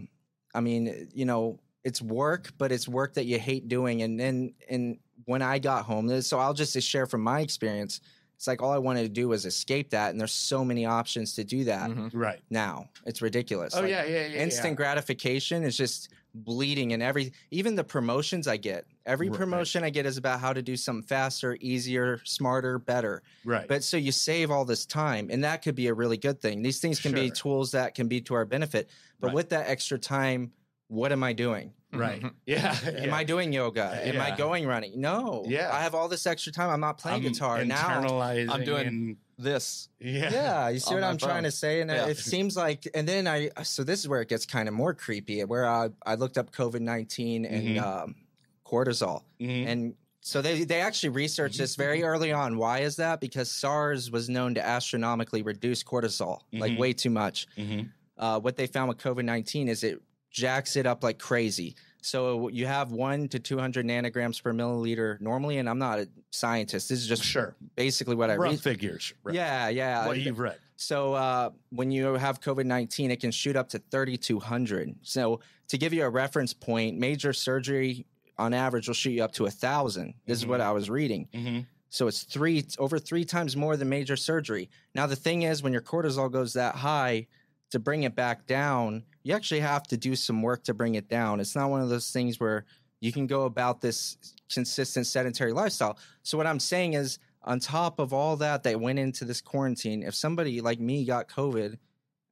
I 0.54 0.60
mean, 0.60 1.08
you 1.12 1.24
know, 1.24 1.58
it's 1.82 2.00
work, 2.00 2.52
but 2.58 2.70
it's 2.72 2.86
work 2.88 3.14
that 3.14 3.24
you 3.26 3.38
hate 3.38 3.68
doing. 3.68 4.02
And 4.02 4.18
then, 4.18 4.54
and 4.70 4.98
when 5.24 5.42
I 5.42 5.58
got 5.58 5.84
home, 5.84 6.20
so 6.22 6.38
I'll 6.38 6.54
just 6.54 6.80
share 6.80 7.06
from 7.06 7.22
my 7.22 7.40
experience. 7.40 8.00
It's 8.36 8.46
like 8.46 8.62
all 8.62 8.72
I 8.72 8.78
wanted 8.78 9.02
to 9.02 9.08
do 9.08 9.28
was 9.28 9.46
escape 9.46 9.90
that, 9.90 10.10
and 10.10 10.20
there's 10.20 10.32
so 10.32 10.64
many 10.64 10.86
options 10.86 11.34
to 11.34 11.44
do 11.44 11.64
that 11.64 11.88
Mhm. 11.90 12.10
Right. 12.12 12.40
now. 12.50 12.88
It's 13.06 13.22
ridiculous. 13.22 13.74
Oh 13.76 13.80
Like, 13.80 13.90
yeah, 13.90 14.04
yeah, 14.04 14.26
yeah. 14.26 14.42
instant 14.42 14.76
gratification 14.76 15.62
is 15.64 15.76
just 15.76 16.08
bleeding 16.34 16.92
and 16.92 17.02
every 17.02 17.32
even 17.52 17.74
the 17.76 17.84
promotions 17.84 18.48
i 18.48 18.56
get 18.56 18.84
every 19.06 19.28
Right. 19.30 19.38
promotion 19.38 19.84
i 19.84 19.90
get 19.90 20.04
is 20.04 20.16
about 20.16 20.40
how 20.40 20.52
to 20.52 20.62
do 20.62 20.76
something 20.76 21.06
faster 21.06 21.56
easier 21.60 22.20
smarter 22.24 22.78
better 22.78 23.22
Right. 23.44 23.68
but 23.68 23.84
so 23.84 23.96
you 23.96 24.10
save 24.10 24.50
all 24.50 24.64
this 24.64 24.84
time 24.84 25.28
and 25.30 25.44
that 25.44 25.62
could 25.62 25.76
be 25.76 25.86
a 25.86 25.94
really 25.94 26.16
good 26.16 26.40
thing 26.40 26.60
these 26.62 26.80
things 26.80 26.98
can 27.00 27.12
be 27.12 27.30
tools 27.30 27.70
that 27.72 27.94
can 27.94 28.08
be 28.08 28.20
to 28.22 28.34
our 28.34 28.44
benefit 28.44 28.90
but 29.20 29.28
Right. 29.28 29.34
with 29.36 29.48
that 29.50 29.68
extra 29.68 29.98
time 29.98 30.52
what 30.88 31.12
am 31.12 31.22
i 31.22 31.32
doing 31.32 31.72
right. 31.98 32.20
Mhm. 32.22 32.32
Yeah. 32.46 32.76
am 32.86 33.04
yeah. 33.04 33.14
i 33.16 33.24
doing 33.24 33.52
yoga 33.52 33.86
am 34.06 34.20
i 34.20 34.30
going 34.36 34.66
running 34.66 35.00
no 35.00 35.44
Yeah. 35.46 35.70
i 35.72 35.80
have 35.82 35.94
all 35.94 36.08
this 36.08 36.26
extra 36.26 36.52
time 36.52 36.70
i'm 36.70 36.80
not 36.80 36.98
playing 36.98 37.24
I'm 37.24 37.32
guitar 37.32 37.64
now 37.64 37.88
I'm 38.54 38.64
doing- 38.64 38.86
and- 38.86 39.16
This. 39.36 39.88
yeah. 39.98 40.30
yeah, 40.32 40.68
you 40.68 40.78
see 40.84 40.94
what 40.94 41.02
I'm 41.02 41.18
trying 41.18 41.42
to 41.42 41.50
say, 41.50 41.80
and 41.80 41.90
Yeah. 41.90 42.06
it 42.06 42.18
seems 42.32 42.56
like, 42.56 42.86
and 42.94 43.04
then 43.08 43.26
I, 43.26 43.50
so 43.64 43.82
this 43.82 43.98
is 43.98 44.06
where 44.06 44.20
it 44.20 44.28
gets 44.28 44.46
kind 44.46 44.68
of 44.68 44.74
more 44.74 44.94
creepy. 44.94 45.42
Where 45.42 45.66
I, 45.68 45.88
I 46.06 46.14
looked 46.14 46.38
up 46.38 46.52
COVID 46.52 46.78
nineteen 46.80 47.44
and 47.44 47.64
Mhm. 47.76 47.82
um, 47.82 48.14
cortisol, 48.64 49.22
Mhm. 49.40 49.66
and 49.66 49.94
so 50.20 50.40
they 50.40 50.62
they 50.64 50.80
actually 50.80 51.08
researched 51.10 51.58
this 51.58 51.74
very 51.74 52.04
early 52.04 52.30
on. 52.32 52.56
Why 52.58 52.80
is 52.80 52.94
that? 52.96 53.20
Because 53.20 53.50
SARS 53.50 54.08
was 54.10 54.28
known 54.28 54.54
to 54.54 54.64
astronomically 54.64 55.42
reduce 55.42 55.82
cortisol, 55.82 56.38
like 56.52 56.72
Mhm. 56.72 56.78
way 56.78 56.92
too 56.92 57.10
much. 57.10 57.48
Mhm. 57.58 57.90
Uh, 58.16 58.38
what 58.38 58.54
they 58.56 58.68
found 58.68 58.88
with 58.88 58.98
COVID 58.98 59.24
nineteen 59.24 59.68
is 59.68 59.82
it 59.82 60.00
jacks 60.34 60.76
it 60.76 60.84
up 60.84 61.02
like 61.02 61.18
crazy. 61.18 61.74
So 62.02 62.48
you 62.48 62.66
have 62.66 62.92
one 62.92 63.28
to 63.28 63.38
two 63.38 63.56
hundred 63.58 63.86
nanograms 63.86 64.42
per 64.42 64.52
milliliter 64.52 65.18
normally, 65.22 65.56
and 65.56 65.70
I'm 65.70 65.78
not 65.78 66.00
a 66.00 66.08
scientist. 66.32 66.90
This 66.90 66.98
is 67.00 67.06
just 67.06 67.24
Sure. 67.24 67.56
basically 67.76 68.14
what 68.14 68.28
I 68.28 68.36
Rough 68.36 68.50
read. 68.50 68.60
figures. 68.60 69.14
Right. 69.22 69.34
Yeah, 69.34 69.68
yeah. 69.70 70.06
What 70.06 70.18
you've 70.18 70.38
read. 70.38 70.58
So 70.76 71.14
uh, 71.14 71.50
when 71.70 71.90
you 71.90 72.14
have 72.14 72.42
COVID 72.42 72.66
nineteen, 72.66 73.10
it 73.10 73.20
can 73.20 73.30
shoot 73.30 73.56
up 73.56 73.70
to 73.70 73.78
thirty 73.78 74.18
two 74.18 74.38
hundred. 74.38 74.94
So 75.00 75.40
to 75.68 75.78
give 75.78 75.94
you 75.94 76.04
a 76.04 76.10
reference 76.10 76.52
point, 76.52 76.98
major 76.98 77.32
surgery 77.32 78.04
on 78.36 78.52
average 78.52 78.88
will 78.88 78.94
shoot 78.94 79.12
you 79.12 79.24
up 79.24 79.32
to 79.32 79.46
a 79.46 79.50
thousand. 79.50 80.12
This 80.26 80.36
is 80.38 80.46
what 80.46 80.60
I 80.60 80.72
was 80.72 80.90
reading. 80.90 81.28
Mm-hmm. 81.32 81.60
So 81.88 82.06
it's 82.08 82.24
three 82.24 82.66
over 82.78 82.98
three 82.98 83.24
times 83.24 83.56
more 83.56 83.78
than 83.78 83.88
major 83.88 84.16
surgery. 84.16 84.68
Now 84.94 85.06
the 85.06 85.16
thing 85.16 85.42
is, 85.42 85.62
when 85.62 85.72
your 85.72 85.80
cortisol 85.80 86.30
goes 86.30 86.52
that 86.52 86.74
high, 86.74 87.28
to 87.70 87.78
bring 87.78 88.02
it 88.02 88.14
back 88.14 88.46
down, 88.46 89.04
you 89.24 89.34
actually 89.34 89.60
have 89.60 89.82
to 89.88 89.96
do 89.96 90.14
some 90.14 90.42
work 90.42 90.62
to 90.64 90.74
bring 90.74 90.94
it 90.94 91.08
down. 91.08 91.40
It's 91.40 91.56
not 91.56 91.70
one 91.70 91.80
of 91.80 91.88
those 91.88 92.10
things 92.12 92.38
where 92.38 92.64
you 93.00 93.10
can 93.10 93.26
go 93.26 93.44
about 93.44 93.80
this 93.80 94.16
consistent 94.52 95.06
sedentary 95.06 95.52
lifestyle. 95.52 95.98
So 96.22 96.38
what 96.38 96.46
I'm 96.46 96.60
saying 96.60 96.94
is, 96.94 97.18
on 97.42 97.58
top 97.58 97.98
of 97.98 98.12
all 98.14 98.36
that 98.36 98.62
that 98.62 98.80
went 98.80 98.98
into 98.98 99.24
this 99.24 99.40
quarantine, 99.40 100.02
if 100.02 100.14
somebody 100.14 100.60
like 100.60 100.80
me 100.80 101.04
got 101.04 101.28
COVID, 101.28 101.76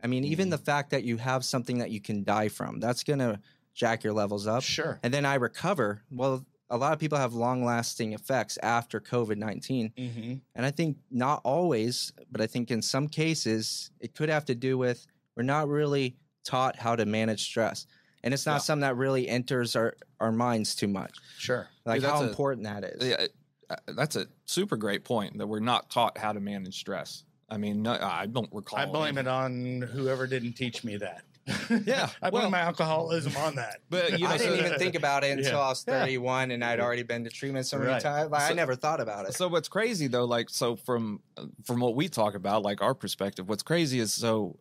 I 0.02 0.06
mean, 0.06 0.24
even 0.24 0.48
the 0.50 0.58
fact 0.58 0.90
that 0.90 1.04
you 1.04 1.16
have 1.18 1.44
something 1.44 1.78
that 1.78 1.90
you 1.90 2.00
can 2.00 2.24
die 2.24 2.48
from, 2.48 2.80
that's 2.80 3.04
gonna 3.04 3.40
jack 3.74 4.04
your 4.04 4.12
levels 4.12 4.46
up 4.46 4.62
Sure. 4.62 4.98
and 5.02 5.12
then 5.12 5.24
I 5.26 5.34
recover. 5.34 6.02
Well, 6.10 6.44
a 6.70 6.76
lot 6.78 6.94
of 6.94 6.98
people 6.98 7.18
have 7.18 7.34
long 7.34 7.62
lasting 7.64 8.14
effects 8.14 8.58
after 8.62 9.00
COVID 9.00 9.36
19. 9.36 9.92
Mm-hmm. 9.96 10.34
And 10.54 10.66
I 10.66 10.70
think 10.70 10.96
not 11.10 11.42
always, 11.44 12.12
but 12.30 12.40
I 12.40 12.46
think 12.46 12.70
in 12.70 12.80
some 12.80 13.08
cases, 13.08 13.90
it 14.00 14.14
could 14.14 14.30
have 14.30 14.46
to 14.46 14.54
do 14.54 14.78
with 14.78 15.06
we're 15.36 15.42
not 15.42 15.68
really 15.68 16.16
taught 16.44 16.76
how 16.76 16.96
to 16.96 17.06
manage 17.06 17.42
stress. 17.44 17.86
And 18.24 18.32
it's 18.32 18.46
not 18.46 18.54
Yeah. 18.54 18.58
something 18.58 18.80
that 18.82 18.96
really 18.96 19.28
enters 19.28 19.74
our, 19.76 19.94
our 20.20 20.30
minds 20.32 20.74
too 20.74 20.88
much. 20.88 21.12
Sure. 21.38 21.68
Like 21.84 22.00
Dude, 22.00 22.08
how 22.10 22.16
that's 22.18 22.26
a- 22.26 22.28
important 22.28 22.64
that 22.64 22.84
is. 22.84 23.06
Yeah, 23.08 23.26
uh, 23.70 23.76
that's 23.96 24.16
a 24.16 24.26
super 24.44 24.76
great 24.76 25.04
point 25.04 25.38
that 25.38 25.46
we're 25.46 25.58
not 25.60 25.90
taught 25.90 26.16
how 26.18 26.32
to 26.32 26.40
manage 26.40 26.78
stress. 26.78 27.24
I 27.48 27.56
mean, 27.58 27.82
no, 27.82 27.92
I 28.00 28.26
don't 28.26 28.48
recall. 28.52 28.78
I 28.78 28.86
blame 28.86 29.18
any- 29.18 29.26
it 29.26 29.30
on 29.30 29.82
whoever 29.92 30.26
didn't 30.26 30.52
teach 30.54 30.84
me 30.84 30.96
that. 30.98 31.22
Yeah, 31.84 32.08
I 32.22 32.30
blame 32.30 32.42
well- 32.42 32.50
my 32.52 32.60
alcoholism 32.60 33.36
on 33.36 33.56
that. 33.56 33.80
But 33.90 34.12
you 34.12 34.18
know, 34.20 34.28
I 34.28 34.38
didn't 34.38 34.58
so- 34.60 34.66
even 34.66 34.78
think 34.78 34.94
about 34.94 35.24
it 35.24 35.32
until 35.38 35.54
Yeah. 35.54 35.58
I 35.58 35.68
was 35.70 35.82
31 35.82 36.52
and 36.52 36.64
I'd 36.64 36.78
already 36.78 37.02
been 37.02 37.24
to 37.24 37.30
treatment 37.30 37.66
so 37.66 37.78
many 37.78 37.90
Right. 37.90 38.00
times. 38.00 38.30
Like, 38.30 38.48
I 38.48 38.54
never 38.54 38.76
thought 38.76 39.00
about 39.00 39.26
it. 39.28 39.34
So 39.34 39.48
what's 39.48 39.68
crazy 39.68 40.06
though, 40.06 40.24
like 40.26 40.48
so 40.48 40.76
from 40.76 41.20
from 41.64 41.80
what 41.80 41.96
we 41.96 42.08
talk 42.08 42.36
about, 42.36 42.62
like 42.62 42.80
our 42.80 42.94
perspective, 42.94 43.48
what's 43.48 43.64
crazy 43.64 43.98
is 43.98 44.14
so 44.14 44.56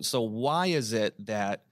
so 0.00 0.22
why 0.22 0.66
is 0.66 0.92
it 0.92 1.14
that 1.26 1.62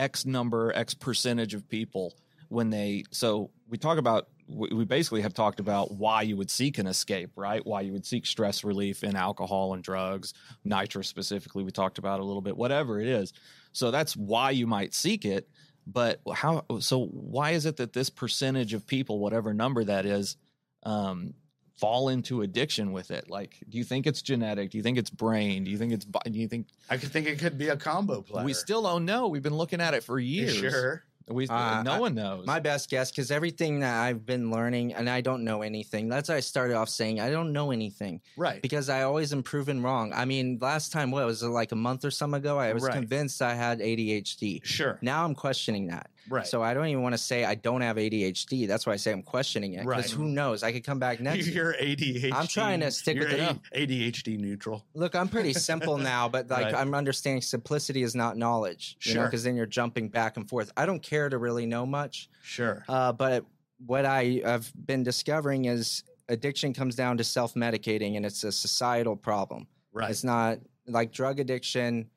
X 0.00 0.24
number, 0.24 0.72
X 0.74 0.94
percentage 0.94 1.54
of 1.54 1.68
people 1.68 2.16
when 2.48 2.70
they. 2.70 3.04
So 3.12 3.50
we 3.68 3.78
talk 3.78 3.98
about. 3.98 4.28
We 4.52 4.84
basically 4.84 5.20
have 5.20 5.32
talked 5.32 5.60
about 5.60 5.92
why 5.92 6.22
you 6.22 6.36
would 6.36 6.50
seek 6.50 6.78
an 6.78 6.88
escape, 6.88 7.30
right? 7.36 7.64
Why 7.64 7.82
you 7.82 7.92
would 7.92 8.04
seek 8.04 8.26
stress 8.26 8.64
relief 8.64 9.04
in 9.04 9.14
alcohol 9.14 9.74
and 9.74 9.82
drugs, 9.84 10.34
nitrous 10.64 11.06
specifically. 11.06 11.62
We 11.62 11.70
talked 11.70 11.98
about 11.98 12.18
a 12.18 12.24
little 12.24 12.42
bit, 12.42 12.56
whatever 12.56 12.98
it 13.00 13.06
is. 13.06 13.32
So 13.70 13.92
that's 13.92 14.16
why 14.16 14.50
you 14.50 14.66
might 14.66 14.92
seek 14.92 15.24
it. 15.24 15.48
But 15.86 16.20
how? 16.34 16.64
So 16.80 17.06
why 17.06 17.52
is 17.52 17.64
it 17.64 17.76
that 17.76 17.92
this 17.92 18.10
percentage 18.10 18.74
of 18.74 18.88
people, 18.88 19.20
whatever 19.20 19.54
number 19.54 19.84
that 19.84 20.04
is, 20.04 20.36
um, 20.82 21.34
fall 21.80 22.08
into 22.10 22.42
addiction 22.42 22.92
with 22.92 23.10
it? 23.10 23.30
Like, 23.30 23.56
do 23.68 23.78
you 23.78 23.84
think 23.84 24.06
it's 24.06 24.22
genetic? 24.22 24.70
Do 24.70 24.76
you 24.78 24.82
think 24.82 24.98
it's 24.98 25.10
brain? 25.10 25.64
Do 25.64 25.70
you 25.70 25.78
think 25.78 25.92
it's? 25.92 26.04
Do 26.04 26.38
you 26.38 26.46
think 26.46 26.66
I 26.90 26.98
could 26.98 27.10
think 27.10 27.26
it 27.26 27.38
could 27.38 27.56
be 27.58 27.68
a 27.68 27.76
combo 27.76 28.20
player. 28.22 28.44
we 28.44 28.52
still 28.52 28.82
don't 28.82 29.04
know? 29.04 29.28
We've 29.28 29.42
been 29.42 29.56
looking 29.56 29.80
at 29.80 29.94
it 29.94 30.04
for 30.04 30.18
You 30.18 30.42
years. 30.42 30.54
sure. 30.56 31.04
We 31.28 31.46
Uh, 31.46 31.82
no 31.84 31.92
I- 31.92 31.98
one 32.00 32.14
knows. 32.16 32.44
My 32.44 32.58
best 32.58 32.90
guess, 32.90 33.12
because 33.12 33.30
everything 33.30 33.80
that 33.80 33.94
I've 34.02 34.26
been 34.26 34.50
learning, 34.50 34.94
and 34.94 35.08
I 35.08 35.20
don't 35.20 35.44
know 35.44 35.62
anything. 35.62 36.08
That's 36.08 36.28
why 36.28 36.34
I 36.36 36.40
started 36.40 36.74
off 36.74 36.88
saying 36.88 37.20
I 37.20 37.30
don't 37.30 37.52
know 37.52 37.70
anything 37.70 38.20
Right. 38.36 38.60
because 38.60 38.88
I 38.88 39.02
always 39.02 39.32
am 39.32 39.44
proven 39.44 39.80
wrong. 39.80 40.12
I 40.12 40.24
mean, 40.24 40.58
last 40.60 40.90
time, 40.90 41.12
what 41.12 41.24
was 41.24 41.44
it 41.44 41.48
like 41.48 41.70
a 41.70 41.76
month 41.76 42.04
or 42.04 42.10
some 42.10 42.34
ago? 42.34 42.58
I 42.58 42.72
was 42.72 42.82
Right. 42.82 42.94
convinced 42.94 43.40
I 43.42 43.54
had 43.54 43.80
ADHD. 43.80 44.60
Sure. 44.64 44.98
Now 45.02 45.24
I'm 45.24 45.36
questioning 45.36 45.86
that. 45.86 46.10
Right. 46.28 46.46
So 46.46 46.62
I 46.62 46.74
don't 46.74 46.86
even 46.86 47.02
want 47.02 47.14
to 47.14 47.18
say 47.18 47.44
I 47.44 47.54
don't 47.54 47.80
have 47.80 47.96
ADHD. 47.96 48.68
That's 48.68 48.86
why 48.86 48.92
I 48.92 48.96
say 48.96 49.10
I'm 49.12 49.22
questioning 49.22 49.74
it. 49.74 49.84
Because 49.86 50.04
Right. 50.04 50.10
who 50.10 50.24
knows? 50.28 50.62
I 50.62 50.70
could 50.72 50.84
come 50.84 50.98
back 50.98 51.18
next. 51.20 51.46
you're 51.54 51.74
ADHD. 51.74 52.32
I'm 52.32 52.46
trying 52.46 52.80
to 52.80 52.90
stick 52.90 53.18
with 53.18 53.30
it. 53.32 53.40
A- 53.40 53.58
ADHD 53.86 54.38
neutral. 54.38 54.84
Look, 54.94 55.14
I'm 55.14 55.28
pretty 55.28 55.52
simple 55.52 55.96
now, 56.12 56.28
but 56.28 56.48
like 56.50 56.66
Right. 56.66 56.74
I'm 56.74 56.94
understanding 56.94 57.42
simplicity 57.42 58.02
is 58.02 58.14
not 58.14 58.36
knowledge. 58.36 58.96
Sure. 58.98 59.24
because 59.24 59.44
then 59.44 59.56
you're 59.56 59.66
jumping 59.66 60.08
back 60.08 60.36
and 60.36 60.48
forth. 60.48 60.70
I 60.76 60.86
don't 60.86 61.02
care 61.02 61.28
to 61.28 61.38
really 61.38 61.66
know 61.66 61.86
much. 61.86 62.28
Sure. 62.42 62.84
Uh, 62.88 63.12
but 63.12 63.44
what 63.86 64.04
I 64.04 64.42
have 64.44 64.70
been 64.86 65.02
discovering 65.02 65.64
is 65.64 66.04
addiction 66.28 66.72
comes 66.74 66.94
down 66.94 67.16
to 67.16 67.24
self 67.24 67.54
medicating, 67.54 68.16
and 68.16 68.26
it's 68.26 68.44
a 68.44 68.52
societal 68.52 69.16
problem. 69.16 69.66
Right. 69.92 70.10
It's 70.10 70.22
not 70.22 70.58
like 70.86 71.12
drug 71.12 71.40
addiction 71.40 72.08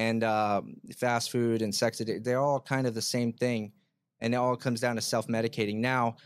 and 0.00 0.24
um, 0.24 0.76
fast 0.96 1.30
food 1.30 1.60
and 1.60 1.74
sex 1.74 2.00
addiction. 2.00 2.22
They're 2.22 2.40
all 2.40 2.58
kind 2.58 2.86
of 2.86 2.94
the 2.94 3.02
same 3.02 3.32
thing, 3.34 3.70
and 4.20 4.32
it 4.32 4.38
all 4.38 4.56
comes 4.56 4.80
down 4.80 4.96
to 4.96 5.02
self 5.02 5.26
medicating. 5.28 5.76
Now, 5.76 6.16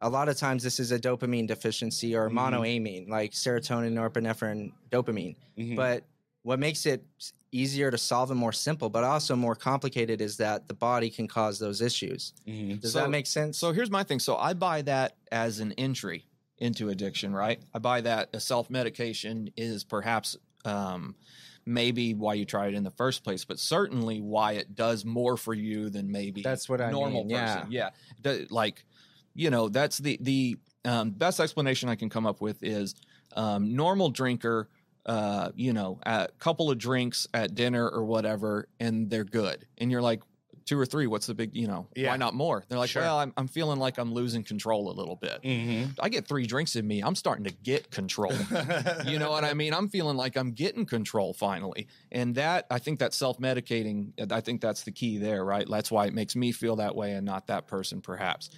a 0.00 0.10
lot 0.10 0.28
of 0.28 0.36
times 0.36 0.64
this 0.64 0.80
is 0.80 0.90
a 0.90 0.98
dopamine 0.98 1.46
deficiency 1.46 2.16
or 2.16 2.28
Mhm. 2.28 2.34
monoamine, 2.34 3.08
like 3.08 3.30
serotonin, 3.32 3.92
norepinephrine, 3.92 4.72
dopamine. 4.90 5.36
Mhm. 5.56 5.76
But 5.76 6.04
what 6.42 6.58
makes 6.58 6.86
it 6.86 7.04
easier 7.52 7.90
to 7.90 7.98
solve 7.98 8.30
and 8.32 8.40
more 8.40 8.52
simple, 8.52 8.88
but 8.88 9.04
also 9.04 9.36
more 9.36 9.54
complicated, 9.54 10.20
is 10.20 10.36
that 10.38 10.66
the 10.66 10.74
body 10.74 11.08
can 11.10 11.28
cause 11.28 11.58
those 11.60 11.80
issues. 11.80 12.32
Mhm. 12.48 12.80
Does 12.80 12.92
So- 12.92 13.00
that 13.00 13.10
make 13.10 13.26
sense? 13.26 13.58
So 13.58 13.72
here's 13.72 13.90
my 13.90 14.02
thing. 14.02 14.18
So 14.18 14.36
I 14.36 14.54
buy 14.54 14.82
that 14.82 15.16
as 15.30 15.60
an 15.60 15.72
entry 15.72 16.24
into 16.58 16.88
addiction, 16.88 17.32
right? 17.32 17.60
I 17.74 17.78
buy 17.78 18.00
that 18.00 18.30
a 18.32 18.40
self 18.40 18.70
medication 18.70 19.50
is 19.56 19.84
perhaps 19.84 20.36
um, 20.64 21.14
maybe 21.66 22.14
why 22.14 22.34
you 22.34 22.44
try 22.44 22.66
it 22.68 22.74
in 22.74 22.82
the 22.84 22.90
first 22.90 23.22
place, 23.24 23.44
but 23.44 23.58
certainly 23.58 24.20
why 24.20 24.52
it 24.52 24.74
does 24.74 25.04
more 25.04 25.36
for 25.36 25.54
you 25.54 25.90
than 25.90 26.10
maybe 26.10 26.42
That's 26.42 26.68
what 26.68 26.80
I 26.80 26.90
normal 26.90 27.22
mean, 27.24 27.30
yeah. 27.30 27.54
person. 27.56 27.72
Yeah, 27.72 27.90
The- 28.22 28.46
like 28.50 28.84
you 29.34 29.50
know, 29.50 29.68
that's 29.68 29.98
the 29.98 30.18
the 30.20 30.56
um, 30.84 31.10
best 31.10 31.38
explanation 31.40 31.88
I 31.88 31.94
can 31.94 32.08
come 32.08 32.26
up 32.26 32.40
with 32.40 32.62
is 32.62 32.94
um, 33.36 33.74
normal 33.76 34.10
drinker. 34.10 34.68
Uh, 35.06 35.50
you 35.54 35.72
know, 35.72 35.98
a 36.04 36.28
couple 36.38 36.70
of 36.70 36.76
drinks 36.76 37.26
at 37.32 37.54
dinner 37.54 37.88
or 37.88 38.04
whatever, 38.04 38.68
and 38.78 39.08
they're 39.08 39.24
good, 39.24 39.66
and 39.78 39.90
you're 39.90 40.02
like, 40.02 40.20
two 40.66 40.78
or 40.78 40.86
three. 40.86 41.06
What's 41.06 41.26
the 41.26 41.34
big, 41.34 41.56
you 41.56 41.66
know, 41.66 41.88
Yeah. 41.96 42.10
why 42.10 42.16
not 42.16 42.34
more? 42.34 42.64
They're 42.68 42.78
like, 42.78 42.90
Sure. 42.90 43.02
well, 43.02 43.18
I'm, 43.18 43.32
I'm 43.36 43.48
feeling 43.48 43.78
like 43.78 43.98
I'm 43.98 44.12
losing 44.12 44.44
control 44.44 44.90
a 44.90 44.94
little 44.94 45.16
bit. 45.16 45.42
Mhm. 45.42 45.96
I 46.00 46.08
get 46.08 46.26
three 46.28 46.46
drinks 46.46 46.76
in 46.76 46.86
me. 46.86 47.00
I'm 47.02 47.14
starting 47.14 47.44
to 47.44 47.50
get 47.52 47.90
control. 47.90 48.32
you 49.06 49.18
know 49.18 49.30
what 49.30 49.44
I 49.44 49.54
mean? 49.54 49.72
I'm 49.74 49.88
feeling 49.88 50.16
like 50.16 50.36
I'm 50.36 50.52
getting 50.52 50.86
control 50.86 51.32
finally. 51.32 51.86
And 52.12 52.34
that, 52.36 52.66
I 52.70 52.78
think 52.78 52.98
that 53.00 53.14
self 53.14 53.38
medicating, 53.38 54.12
I 54.32 54.40
think 54.40 54.60
that's 54.60 54.82
the 54.84 54.92
key 54.92 55.18
there, 55.18 55.44
right? 55.44 55.66
That's 55.68 55.90
why 55.90 56.06
it 56.06 56.14
makes 56.14 56.36
me 56.36 56.52
feel 56.52 56.76
that 56.76 56.94
way 56.94 57.12
and 57.12 57.24
not 57.26 57.46
that 57.48 57.66
person, 57.66 58.00
perhaps. 58.00 58.50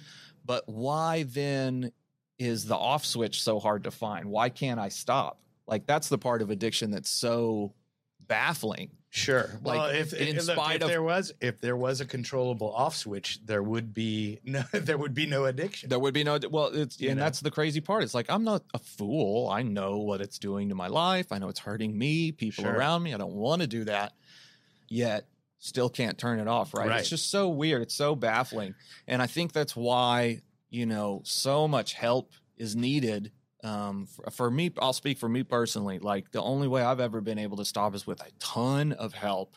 But 0.45 0.67
why 0.67 1.23
then 1.23 1.91
is 2.39 2.65
the 2.65 2.75
off 2.75 3.05
switch 3.05 3.41
so 3.41 3.59
hard 3.59 3.85
to 3.85 3.91
find? 3.91 4.25
Why 4.25 4.49
can't 4.49 4.79
I 4.79 4.89
stop? 4.89 5.39
Like, 5.67 5.85
that's 5.87 6.09
the 6.09 6.17
part 6.17 6.41
of 6.41 6.49
addiction 6.49 6.91
that's 6.91 7.09
so 7.09 7.73
baffling. 8.27 8.89
Sure. 9.15 9.47
Like, 9.63 9.77
well, 9.77 9.85
if, 9.91 10.11
in 10.11 10.35
look, 10.37 10.41
spite 10.41 10.77
if 10.77 10.81
of- 10.81 10.87
there 10.89 11.03
was 11.03 11.31
if 11.39 11.61
there 11.61 11.77
was 11.77 12.01
a 12.01 12.05
controllable 12.05 12.73
off 12.73 12.95
switch, 12.95 13.37
there 13.45 13.61
would 13.61 13.93
be 13.93 14.39
no 14.43 14.63
there 14.73 14.97
would 14.97 15.13
be 15.13 15.27
no 15.27 15.45
addiction. 15.45 15.87
There 15.89 15.99
would 15.99 16.15
be 16.15 16.23
no 16.23 16.39
well, 16.49 16.71
it's 16.73 16.99
You 16.99 17.09
and 17.09 17.19
know? 17.19 17.23
that's 17.25 17.39
the 17.39 17.51
crazy 17.51 17.79
part. 17.79 18.01
It's 18.01 18.15
like 18.15 18.25
I'm 18.31 18.43
not 18.43 18.63
a 18.73 18.79
fool. 18.79 19.49
I 19.49 19.61
know 19.61 19.97
what 19.99 20.19
it's 20.19 20.39
doing 20.39 20.69
to 20.69 20.75
my 20.75 20.87
life. 20.87 21.31
I 21.31 21.37
know 21.37 21.47
it's 21.49 21.59
hurting 21.59 21.95
me, 21.95 22.31
people 22.31 22.63
Sure. 22.63 22.73
around 22.73 23.03
me. 23.03 23.13
I 23.13 23.17
don't 23.17 23.35
want 23.35 23.61
to 23.61 23.67
do 23.67 23.83
that. 23.83 24.13
Yet 24.87 25.27
still 25.59 25.89
can't 25.89 26.17
turn 26.17 26.39
it 26.39 26.47
off, 26.47 26.73
right? 26.73 26.89
Right. 26.89 26.99
It's 27.01 27.09
just 27.09 27.29
so 27.29 27.49
weird. 27.49 27.83
It's 27.83 27.93
so 27.93 28.15
baffling. 28.15 28.73
And 29.07 29.21
I 29.21 29.27
think 29.27 29.51
that's 29.53 29.75
why, 29.75 30.41
you 30.71 30.87
know, 30.87 31.21
so 31.23 31.67
much 31.67 31.93
help 31.93 32.31
is 32.57 32.75
needed. 32.75 33.31
Um, 33.63 34.05
for, 34.07 34.29
for 34.31 34.51
me, 34.51 34.71
I'll 34.79 34.93
speak 34.93 35.17
for 35.17 35.29
me 35.29 35.43
personally. 35.43 35.99
Like 35.99 36.31
the 36.31 36.41
only 36.41 36.67
way 36.67 36.81
I've 36.81 36.99
ever 36.99 37.21
been 37.21 37.39
able 37.39 37.57
to 37.57 37.65
stop 37.65 37.95
is 37.95 38.05
with 38.05 38.21
a 38.21 38.29
ton 38.39 38.91
of 38.91 39.13
help 39.13 39.55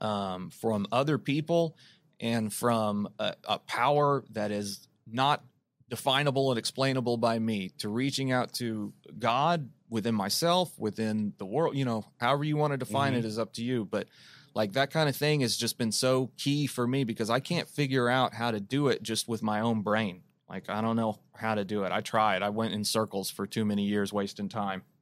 um, 0.00 0.50
from 0.50 0.86
other 0.92 1.18
people 1.18 1.76
and 2.20 2.52
from 2.52 3.08
a, 3.18 3.34
a 3.48 3.58
power 3.60 4.24
that 4.30 4.50
is 4.50 4.88
not 5.06 5.44
definable 5.88 6.50
and 6.50 6.58
explainable 6.58 7.16
by 7.16 7.38
me 7.38 7.70
to 7.78 7.88
reaching 7.88 8.30
out 8.32 8.52
to 8.54 8.92
God 9.18 9.70
within 9.88 10.14
myself, 10.14 10.78
within 10.78 11.32
the 11.38 11.46
world, 11.46 11.76
you 11.76 11.84
know, 11.84 12.04
however 12.18 12.44
you 12.44 12.56
want 12.56 12.72
to 12.72 12.76
define 12.76 13.14
Mhm. 13.14 13.18
it 13.20 13.24
is 13.24 13.38
up 13.38 13.54
to 13.54 13.64
you. 13.64 13.86
But 13.86 14.08
like 14.54 14.72
that 14.72 14.90
kind 14.90 15.08
of 15.08 15.16
thing 15.16 15.40
has 15.40 15.56
just 15.56 15.78
been 15.78 15.92
so 15.92 16.30
key 16.36 16.66
for 16.66 16.86
me 16.86 17.04
because 17.04 17.30
I 17.30 17.40
can't 17.40 17.68
figure 17.68 18.08
out 18.08 18.34
how 18.34 18.50
to 18.50 18.60
do 18.60 18.88
it 18.88 19.02
just 19.02 19.28
with 19.28 19.42
my 19.42 19.60
own 19.60 19.82
brain. 19.82 20.22
Like 20.48 20.70
I 20.70 20.80
don't 20.80 20.96
know 20.96 21.18
how 21.34 21.54
to 21.54 21.64
do 21.64 21.84
it. 21.84 21.92
I 21.92 22.00
tried. 22.00 22.42
I 22.42 22.48
went 22.48 22.72
in 22.72 22.84
circles 22.84 23.30
for 23.30 23.46
too 23.46 23.64
many 23.64 23.84
years 23.84 24.12
wasting 24.12 24.48
time. 24.48 24.82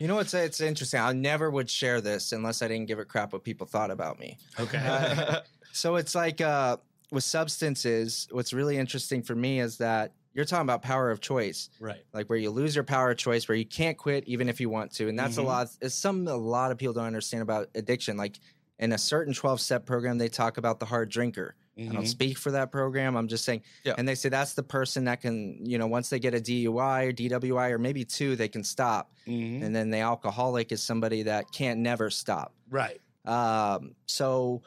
You 0.00 0.08
know 0.08 0.14
what's 0.16 0.34
it's 0.34 0.60
interesting. 0.60 1.00
I 1.00 1.12
never 1.12 1.50
would 1.50 1.68
share 1.70 2.00
this 2.00 2.32
unless 2.32 2.62
I 2.62 2.68
didn't 2.68 2.86
give 2.86 2.98
a 2.98 3.04
crap 3.04 3.32
what 3.32 3.44
people 3.44 3.66
thought 3.66 3.90
about 3.90 4.18
me. 4.18 4.36
Okay. 4.58 4.78
Uh, 4.78 5.40
so 5.72 5.96
it's 5.96 6.14
like 6.14 6.40
uh, 6.40 6.76
with 7.10 7.24
substances. 7.24 8.28
What's 8.30 8.52
really 8.52 8.76
interesting 8.78 9.22
for 9.22 9.34
me 9.34 9.60
is 9.60 9.78
that 9.78 10.12
you're 10.34 10.44
talking 10.44 10.62
about 10.62 10.82
power 10.82 11.10
of 11.10 11.20
choice, 11.20 11.68
right. 11.80 12.04
like 12.12 12.28
where 12.30 12.38
you 12.38 12.50
lose 12.50 12.74
your 12.74 12.84
power 12.84 13.10
of 13.10 13.16
choice, 13.18 13.48
where 13.48 13.56
you 13.56 13.66
can't 13.66 13.96
quit 13.98 14.24
even 14.28 14.48
if 14.48 14.60
you 14.60 14.68
want 14.70 14.92
to, 14.92 15.08
and 15.08 15.18
that's 15.18 15.36
Mhm. 15.36 15.42
a 15.42 15.46
lot. 15.46 15.68
It's 15.80 15.94
some 15.94 16.28
a 16.28 16.36
lot 16.36 16.70
of 16.70 16.78
people 16.78 16.94
don't 16.94 17.06
understand 17.06 17.42
about 17.42 17.68
addiction. 17.74 18.16
Like 18.16 18.38
in 18.78 18.92
a 18.92 18.98
certain 18.98 19.34
12 19.34 19.60
step 19.60 19.84
program, 19.86 20.18
they 20.18 20.28
talk 20.28 20.56
about 20.58 20.78
the 20.78 20.86
hard 20.86 21.08
drinker. 21.10 21.56
I 21.78 21.92
don't 21.92 22.02
Mhm. 22.02 22.08
speak 22.08 22.38
for 22.38 22.50
that 22.50 22.72
program. 22.72 23.16
I'm 23.16 23.28
just 23.28 23.44
saying, 23.44 23.62
Yeah. 23.84 23.94
and 23.96 24.06
they 24.08 24.14
say 24.16 24.28
that's 24.28 24.54
the 24.54 24.62
person 24.64 25.04
that 25.04 25.20
can, 25.20 25.64
you 25.64 25.78
know, 25.78 25.86
once 25.86 26.10
they 26.10 26.18
get 26.18 26.34
a 26.34 26.40
DUI 26.40 27.04
or 27.04 27.12
DWI 27.12 27.70
or 27.70 27.78
maybe 27.78 28.04
two, 28.04 28.34
they 28.34 28.48
can 28.48 28.64
stop. 28.64 29.12
Mhm. 29.26 29.62
And 29.62 29.74
then 29.76 29.90
the 29.90 29.98
alcoholic 29.98 30.72
is 30.72 30.82
somebody 30.82 31.22
that 31.22 31.52
can't 31.52 31.80
never 31.80 32.10
stop. 32.10 32.52
Right. 32.68 33.00
Um, 33.24 33.94
so 34.06 34.62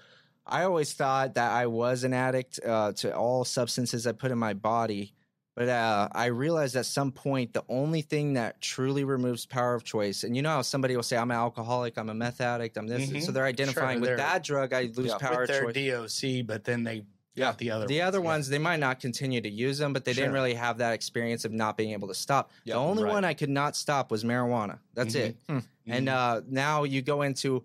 I 0.45 0.63
always 0.63 0.93
thought 0.93 1.35
that 1.35 1.51
I 1.51 1.65
was 1.67 2.03
an 2.03 2.13
addict 2.13 2.59
uh, 2.65 2.93
to 2.93 3.15
all 3.15 3.43
substances 3.43 4.07
I 4.07 4.13
put 4.13 4.31
in 4.31 4.37
my 4.37 4.53
body. 4.53 5.13
But 5.55 5.67
uh, 5.67 6.07
I 6.13 6.27
realized 6.27 6.75
at 6.77 6.85
some 6.85 7.11
point 7.11 7.53
the 7.53 7.63
only 7.67 8.01
thing 8.01 8.33
that 8.33 8.61
truly 8.61 9.03
removes 9.03 9.45
power 9.45 9.73
of 9.75 9.83
choice, 9.83 10.23
and 10.23 10.35
you 10.35 10.41
know 10.41 10.49
how 10.49 10.61
somebody 10.61 10.95
will 10.95 11.03
say, 11.03 11.17
I'm 11.17 11.29
an 11.29 11.37
alcoholic, 11.37 11.97
I'm 11.97 12.09
a 12.09 12.13
meth 12.13 12.39
addict, 12.39 12.77
I'm 12.77 12.87
this. 12.87 13.09
Mhm. 13.09 13.21
So 13.21 13.31
they're 13.33 13.45
identifying 13.45 13.99
with 13.99 14.09
they're- 14.11 14.17
that 14.17 14.43
drug, 14.43 14.71
I 14.73 14.83
lose 14.95 15.07
Yeah, 15.09 15.17
power 15.17 15.41
With 15.41 15.49
of 15.49 15.55
their 15.55 15.71
choice. 15.73 16.21
DOC, 16.21 16.41
but 16.47 16.63
then 16.63 16.83
they 16.85 17.03
got 17.35 17.57
the 17.57 17.71
other 17.71 17.85
the 17.85 17.99
ones, 17.99 18.07
other 18.07 18.19
yeah. 18.19 18.23
ones, 18.25 18.49
they 18.49 18.59
might 18.59 18.79
not 18.79 19.01
continue 19.01 19.41
to 19.41 19.49
use 19.49 19.77
them, 19.77 19.91
but 19.91 20.05
they 20.05 20.13
didn't 20.13 20.31
really 20.33 20.53
have 20.53 20.77
that 20.77 20.93
experience 20.93 21.43
of 21.43 21.51
not 21.51 21.75
being 21.75 21.91
able 21.91 22.07
to 22.07 22.13
stop. 22.13 22.51
Yeah, 22.63 22.75
the 22.75 22.79
only 22.79 23.03
right. 23.03 23.11
one 23.13 23.25
I 23.25 23.33
could 23.33 23.49
not 23.49 23.75
stop 23.75 24.09
was 24.09 24.23
marijuana. 24.23 24.79
That's 24.93 25.15
Mhm. 25.15 25.19
it. 25.19 25.35
Mhm. 25.47 25.63
And 25.87 26.09
uh, 26.09 26.41
now 26.47 26.83
you 26.85 27.01
go 27.01 27.23
into 27.23 27.63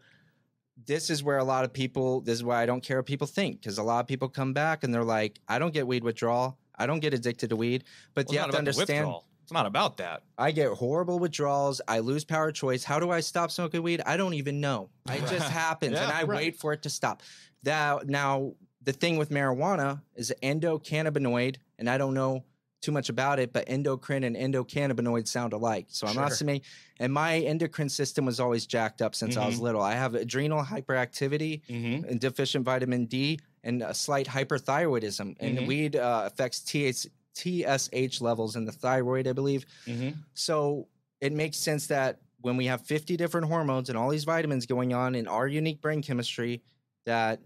this 0.87 1.09
is 1.09 1.23
where 1.23 1.39
a 1.39 1.45
lot 1.45 1.65
of 1.65 1.73
people, 1.73 2.21
this 2.21 2.35
is 2.35 2.45
why 2.45 2.63
I 2.63 2.67
don't 2.67 2.83
care 2.83 2.99
what 2.99 3.07
people 3.07 3.27
think, 3.27 3.61
because 3.61 3.79
a 3.79 3.83
lot 3.83 4.01
of 4.01 4.07
people 4.07 4.29
come 4.29 4.53
back 4.53 4.83
and 4.85 4.93
they're 4.93 5.03
like, 5.05 5.41
I 5.49 5.59
don't 5.59 5.73
get 5.73 5.87
weed 5.87 6.05
withdrawal. 6.05 6.59
I 6.79 6.87
don't 6.87 7.01
get 7.01 7.15
addicted 7.15 7.51
to 7.51 7.57
weed. 7.57 7.85
But 8.15 8.27
Well, 8.27 8.35
you 8.35 8.39
it's 8.41 8.45
have 8.45 8.47
not 8.47 8.53
to 8.53 8.71
about 8.73 8.81
understand. 8.91 9.15
It's 9.43 9.53
not 9.53 9.67
about 9.67 9.97
that. 9.99 10.23
I 10.37 10.51
get 10.51 10.73
horrible 10.73 11.21
withdrawals. 11.21 11.81
I 11.87 12.01
lose 12.01 12.25
power 12.25 12.49
of 12.49 12.55
choice. 12.55 12.83
How 12.83 12.99
do 12.99 13.11
I 13.13 13.21
stop 13.21 13.53
smoking 13.53 13.83
weed? 13.83 14.03
I 14.05 14.17
don't 14.17 14.35
even 14.35 14.61
know. 14.61 14.91
It 15.09 15.21
just 15.31 15.49
happens, 15.51 15.97
and 15.97 16.11
I 16.13 16.25
right. 16.25 16.29
wait 16.29 16.57
for 16.57 16.73
it 16.73 16.83
to 16.83 16.91
stop. 16.91 17.23
That 17.63 18.09
now 18.09 18.55
the 18.83 18.93
thing 18.93 19.19
with 19.19 19.31
marijuana 19.31 20.01
is 20.17 20.33
endocannabinoid, 20.43 21.57
and 21.79 21.89
I 21.89 21.99
don't 21.99 22.15
know 22.15 22.45
too 22.83 22.93
much 22.93 23.09
about 23.09 23.39
it, 23.39 23.53
but 23.53 23.65
endocrine 23.69 24.23
and 24.23 24.37
endocannabinoid 24.37 25.27
sound 25.27 25.53
alike. 25.53 25.87
So 25.89 26.07
I'm 26.07 26.15
not 26.15 26.29
Sure. 26.29 26.37
saying, 26.47 26.61
and 27.01 27.13
my 27.13 27.39
endocrine 27.39 27.89
system 27.89 28.27
was 28.27 28.39
always 28.39 28.67
jacked 28.67 29.01
up 29.03 29.15
since 29.15 29.37
I 29.37 29.47
was 29.47 29.57
Mhm. 29.57 29.61
little. 29.63 29.81
I 29.83 29.95
have 29.95 30.15
adrenal 30.15 30.63
hyperactivity 30.63 31.63
Mhm. 31.69 32.09
and 32.09 32.21
deficient 32.21 32.65
vitamin 32.65 33.07
D, 33.07 33.41
and 33.67 33.83
a 33.83 33.93
slight 33.93 34.27
hyperthyroidism. 34.29 35.37
And 35.41 35.59
Mhm. 35.59 35.67
weed 35.67 35.97
uh, 35.97 36.23
affects 36.27 36.61
TH, 36.61 37.07
TSH 37.35 38.21
levels 38.21 38.57
in 38.57 38.65
the 38.65 38.73
thyroid, 38.73 39.27
I 39.27 39.33
believe. 39.33 39.67
Mm-hmm. 39.87 40.11
So 40.35 40.89
it 41.21 41.33
makes 41.33 41.57
sense 41.59 41.89
that 41.89 42.21
when 42.41 42.57
we 42.57 42.67
have 42.67 42.83
50 42.83 43.17
different 43.17 43.49
hormones 43.49 43.89
and 43.89 43.99
all 43.99 44.09
these 44.09 44.25
vitamins 44.25 44.67
going 44.67 44.95
on 44.95 45.15
in 45.15 45.27
our 45.27 45.49
unique 45.49 45.81
brain 45.81 46.01
chemistry, 46.01 46.63
that 47.05 47.41